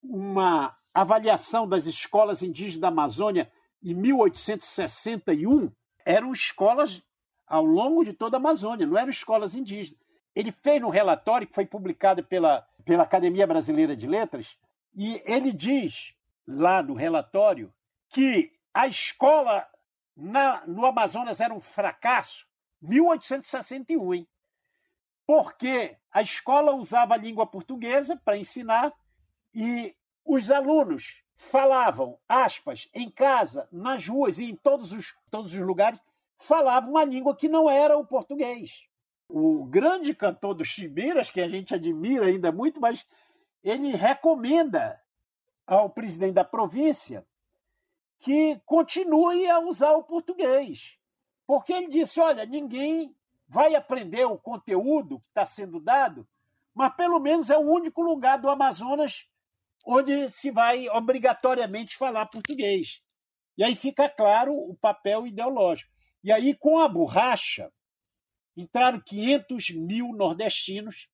uma 0.03 0.74
avaliação 0.93 1.69
das 1.69 1.86
escolas 1.86 2.43
indígenas 2.43 2.81
da 2.81 2.89
Amazônia 2.89 3.51
em 3.82 3.94
1861, 3.94 5.70
eram 6.05 6.32
escolas 6.32 7.03
ao 7.47 7.65
longo 7.65 8.05
de 8.05 8.12
toda 8.12 8.36
a 8.36 8.40
Amazônia, 8.40 8.86
não 8.86 8.99
eram 8.99 9.11
escolas 9.11 9.55
indígenas. 9.55 10.01
Ele 10.35 10.51
fez 10.51 10.82
um 10.82 10.89
relatório 10.89 11.47
que 11.47 11.55
foi 11.55 11.66
publicado 11.66 12.24
pela, 12.24 12.66
pela 12.85 13.03
Academia 13.03 13.47
Brasileira 13.47 13.94
de 13.94 14.07
Letras, 14.07 14.57
e 14.94 15.23
ele 15.24 15.53
diz 15.53 16.15
lá 16.47 16.82
no 16.82 16.94
relatório 16.94 17.73
que 18.09 18.53
a 18.74 18.86
escola 18.86 19.66
na, 20.16 20.66
no 20.66 20.85
Amazonas 20.86 21.40
era 21.40 21.53
um 21.53 21.61
fracasso, 21.61 22.47
1861, 22.81 24.15
hein? 24.15 24.28
Porque 25.27 25.97
a 26.11 26.23
escola 26.23 26.74
usava 26.74 27.15
a 27.15 27.19
língua 27.19 27.47
portuguesa 27.47 28.20
para 28.24 28.36
ensinar 28.36 28.93
e 29.55 29.94
os 30.24 30.51
alunos 30.51 31.23
falavam, 31.35 32.19
aspas, 32.28 32.89
em 32.94 33.11
casa, 33.11 33.69
nas 33.73 34.07
ruas 34.07 34.39
e 34.39 34.51
em 34.51 34.57
todos 34.57 34.93
os, 34.93 35.15
todos 35.31 35.53
os 35.53 35.61
lugares, 35.61 36.01
falavam 36.39 36.90
uma 36.90 37.05
língua 37.05 37.36
que 37.36 37.49
não 37.49 37.69
era 37.69 37.97
o 37.97 38.07
português. 38.07 38.85
O 39.28 39.65
grande 39.65 40.15
cantor 40.15 40.55
dos 40.55 40.69
Chimiras, 40.69 41.31
que 41.31 41.40
a 41.40 41.49
gente 41.49 41.74
admira 41.74 42.27
ainda 42.27 42.53
muito, 42.53 42.81
mas 42.81 43.07
ele 43.62 43.93
recomenda 43.93 45.01
ao 45.66 45.89
presidente 45.89 46.35
da 46.35 46.44
província 46.44 47.27
que 48.19 48.61
continue 48.65 49.49
a 49.49 49.59
usar 49.61 49.93
o 49.93 50.05
português. 50.05 50.97
Porque 51.47 51.73
ele 51.73 51.89
disse: 51.89 52.20
olha, 52.20 52.44
ninguém 52.44 53.15
vai 53.53 53.74
aprender 53.74 54.24
o 54.24 54.39
conteúdo 54.39 55.20
que 55.20 55.27
está 55.27 55.45
sendo 55.45 55.79
dado, 55.79 56.27
mas 56.74 56.95
pelo 56.97 57.20
menos 57.20 57.51
é 57.51 57.57
o 57.57 57.61
único 57.61 58.01
lugar 58.01 58.39
do 58.39 58.49
Amazonas 58.49 59.27
onde 59.85 60.31
se 60.31 60.51
vai 60.51 60.89
obrigatoriamente 60.89 61.97
falar 61.97 62.27
português. 62.27 63.03
E 63.59 63.62
aí 63.62 63.77
fica 63.77 64.09
claro 64.09 64.55
o 64.55 64.74
papel 64.74 65.27
ideológico. 65.27 65.91
E 66.24 66.33
aí, 66.33 66.55
com 66.55 66.79
a 66.79 66.89
borracha, 66.89 67.70
entraram 68.57 69.01
500 69.01 69.70
mil 69.70 70.12
nordestinos, 70.15 71.09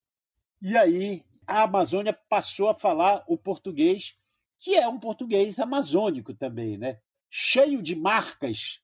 e 0.63 0.77
aí 0.77 1.25
a 1.47 1.63
Amazônia 1.63 2.13
passou 2.29 2.69
a 2.69 2.75
falar 2.75 3.25
o 3.27 3.37
português, 3.37 4.15
que 4.59 4.77
é 4.77 4.87
um 4.87 5.01
português 5.01 5.59
amazônico 5.59 6.33
também, 6.35 6.77
né? 6.79 7.01
cheio 7.31 7.83
de 7.83 7.97
marcas 7.97 8.81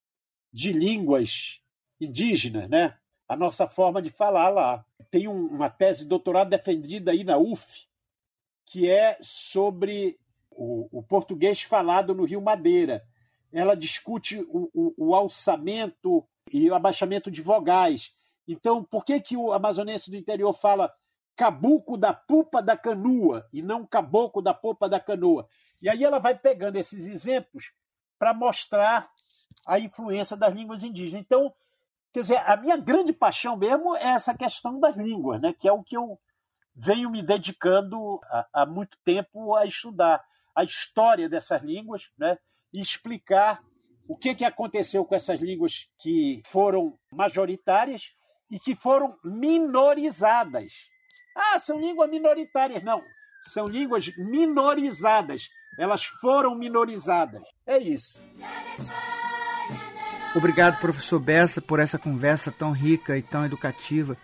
de 0.52 0.72
línguas 0.72 1.60
indígenas, 2.00 2.68
né? 2.68 2.98
A 3.28 3.36
nossa 3.36 3.66
forma 3.66 4.00
de 4.02 4.10
falar 4.10 4.48
lá. 4.48 4.84
Tem 5.10 5.28
uma 5.28 5.70
tese 5.70 6.00
de 6.00 6.08
doutorado 6.08 6.50
defendida 6.50 7.12
aí 7.12 7.24
na 7.24 7.38
UF, 7.38 7.86
que 8.66 8.88
é 8.88 9.18
sobre 9.20 10.18
o, 10.50 10.88
o 10.98 11.02
português 11.02 11.62
falado 11.62 12.14
no 12.14 12.24
Rio 12.24 12.40
Madeira. 12.40 13.04
Ela 13.52 13.76
discute 13.76 14.40
o, 14.48 14.70
o, 14.74 14.94
o 14.96 15.14
alçamento 15.14 16.26
e 16.52 16.70
o 16.70 16.74
abaixamento 16.74 17.30
de 17.30 17.40
vogais. 17.40 18.12
Então, 18.46 18.84
por 18.84 19.04
que, 19.04 19.20
que 19.20 19.36
o 19.36 19.52
amazonense 19.52 20.10
do 20.10 20.16
interior 20.16 20.52
fala 20.52 20.92
cabuco 21.36 21.96
da 21.96 22.12
pupa 22.12 22.62
da 22.62 22.76
canoa 22.76 23.48
e 23.52 23.62
não 23.62 23.86
caboclo 23.86 24.42
da 24.42 24.52
popa 24.52 24.88
da 24.88 25.00
canoa? 25.00 25.48
E 25.80 25.88
aí 25.88 26.04
ela 26.04 26.18
vai 26.18 26.36
pegando 26.36 26.76
esses 26.76 27.06
exemplos 27.06 27.72
para 28.18 28.34
mostrar 28.34 29.10
a 29.66 29.78
influência 29.78 30.36
das 30.36 30.52
línguas 30.52 30.82
indígenas. 30.82 31.22
Então, 31.24 31.52
quer 32.14 32.20
dizer, 32.20 32.42
a 32.46 32.56
minha 32.56 32.76
grande 32.76 33.12
paixão 33.12 33.56
mesmo 33.56 33.96
é 33.96 34.06
essa 34.10 34.32
questão 34.32 34.78
das 34.78 34.96
línguas, 34.96 35.42
né? 35.42 35.52
que 35.52 35.68
é 35.68 35.72
o 35.72 35.82
que 35.82 35.96
eu 35.96 36.16
venho 36.72 37.10
me 37.10 37.20
dedicando 37.20 38.20
há, 38.52 38.64
muito 38.64 38.96
tempo 39.04 39.56
a 39.56 39.66
estudar 39.66 40.24
a 40.54 40.62
história 40.62 41.28
dessas 41.28 41.60
línguas 41.60 42.08
né? 42.16 42.38
e 42.72 42.80
explicar 42.80 43.60
o 44.06 44.16
que, 44.16 44.32
que 44.32 44.44
aconteceu 44.44 45.04
com 45.04 45.14
essas 45.14 45.40
línguas 45.40 45.88
que 45.98 46.40
foram 46.46 46.96
majoritárias 47.10 48.12
e 48.48 48.60
que 48.60 48.76
foram 48.76 49.18
minorizadas. 49.24 50.72
Ah, 51.36 51.58
são 51.58 51.80
línguas 51.80 52.08
minoritárias. 52.08 52.84
Não, 52.84 53.02
são 53.42 53.66
línguas 53.66 54.06
minorizadas. 54.16 55.48
Elas 55.76 56.04
foram 56.04 56.54
minorizadas. 56.54 57.42
É 57.66 57.78
isso. 57.78 58.22
Obrigado, 60.34 60.80
professor 60.80 61.20
Bessa, 61.20 61.62
por 61.62 61.78
essa 61.78 61.96
conversa 61.96 62.50
tão 62.50 62.72
rica 62.72 63.16
e 63.16 63.22
tão 63.22 63.46
educativa 63.46 64.16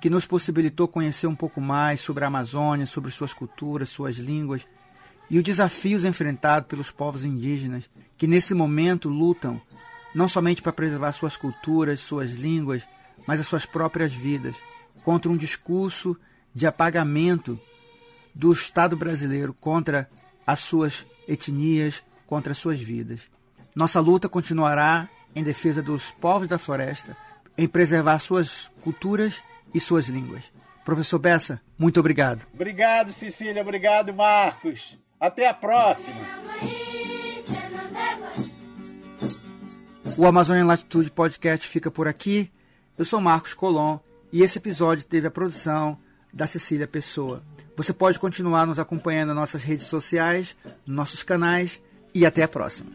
que 0.00 0.10
nos 0.10 0.26
possibilitou 0.26 0.88
conhecer 0.88 1.28
um 1.28 1.34
pouco 1.34 1.60
mais 1.60 2.00
sobre 2.00 2.24
a 2.24 2.26
Amazônia, 2.26 2.86
sobre 2.86 3.12
suas 3.12 3.32
culturas, 3.32 3.88
suas 3.88 4.16
línguas 4.16 4.66
e 5.30 5.38
os 5.38 5.44
desafios 5.44 6.04
enfrentados 6.04 6.68
pelos 6.68 6.90
povos 6.90 7.24
indígenas 7.24 7.88
que 8.18 8.26
nesse 8.26 8.52
momento 8.52 9.08
lutam 9.08 9.62
não 10.12 10.28
somente 10.28 10.60
para 10.60 10.72
preservar 10.72 11.12
suas 11.12 11.36
culturas, 11.36 12.00
suas 12.00 12.32
línguas, 12.32 12.86
mas 13.24 13.38
as 13.38 13.46
suas 13.46 13.64
próprias 13.64 14.12
vidas 14.12 14.56
contra 15.04 15.30
um 15.30 15.36
discurso 15.36 16.16
de 16.52 16.66
apagamento 16.66 17.56
do 18.34 18.52
Estado 18.52 18.96
brasileiro 18.96 19.54
contra 19.54 20.10
as 20.44 20.58
suas 20.58 21.06
etnias, 21.28 22.02
contra 22.26 22.50
as 22.50 22.58
suas 22.58 22.80
vidas. 22.80 23.20
Nossa 23.74 24.00
luta 24.00 24.28
continuará 24.28 25.08
em 25.34 25.42
defesa 25.42 25.82
dos 25.82 26.10
povos 26.12 26.48
da 26.48 26.58
floresta, 26.58 27.16
em 27.56 27.68
preservar 27.68 28.18
suas 28.18 28.70
culturas 28.82 29.42
e 29.72 29.80
suas 29.80 30.06
línguas. 30.06 30.44
Professor 30.84 31.18
Bessa, 31.18 31.60
muito 31.78 31.98
obrigado. 31.98 32.46
Obrigado, 32.52 33.12
Cecília. 33.12 33.62
Obrigado, 33.62 34.12
Marcos. 34.12 35.00
Até 35.18 35.48
a 35.48 35.54
próxima. 35.54 36.20
O 40.16 40.26
Amazônia 40.26 40.64
Latitude 40.64 41.10
Podcast 41.10 41.66
fica 41.66 41.90
por 41.90 42.06
aqui. 42.06 42.50
Eu 42.96 43.04
sou 43.04 43.20
Marcos 43.20 43.54
Colom 43.54 43.98
e 44.32 44.42
esse 44.42 44.58
episódio 44.58 45.04
teve 45.04 45.26
a 45.26 45.30
produção 45.30 45.98
da 46.32 46.46
Cecília 46.46 46.86
Pessoa. 46.86 47.42
Você 47.76 47.92
pode 47.92 48.18
continuar 48.18 48.66
nos 48.66 48.78
acompanhando 48.78 49.28
nas 49.28 49.36
nossas 49.36 49.62
redes 49.62 49.86
sociais, 49.86 50.54
nos 50.86 50.96
nossos 50.96 51.22
canais 51.22 51.80
e 52.14 52.24
até 52.24 52.42
a 52.42 52.48
próxima. 52.48 52.90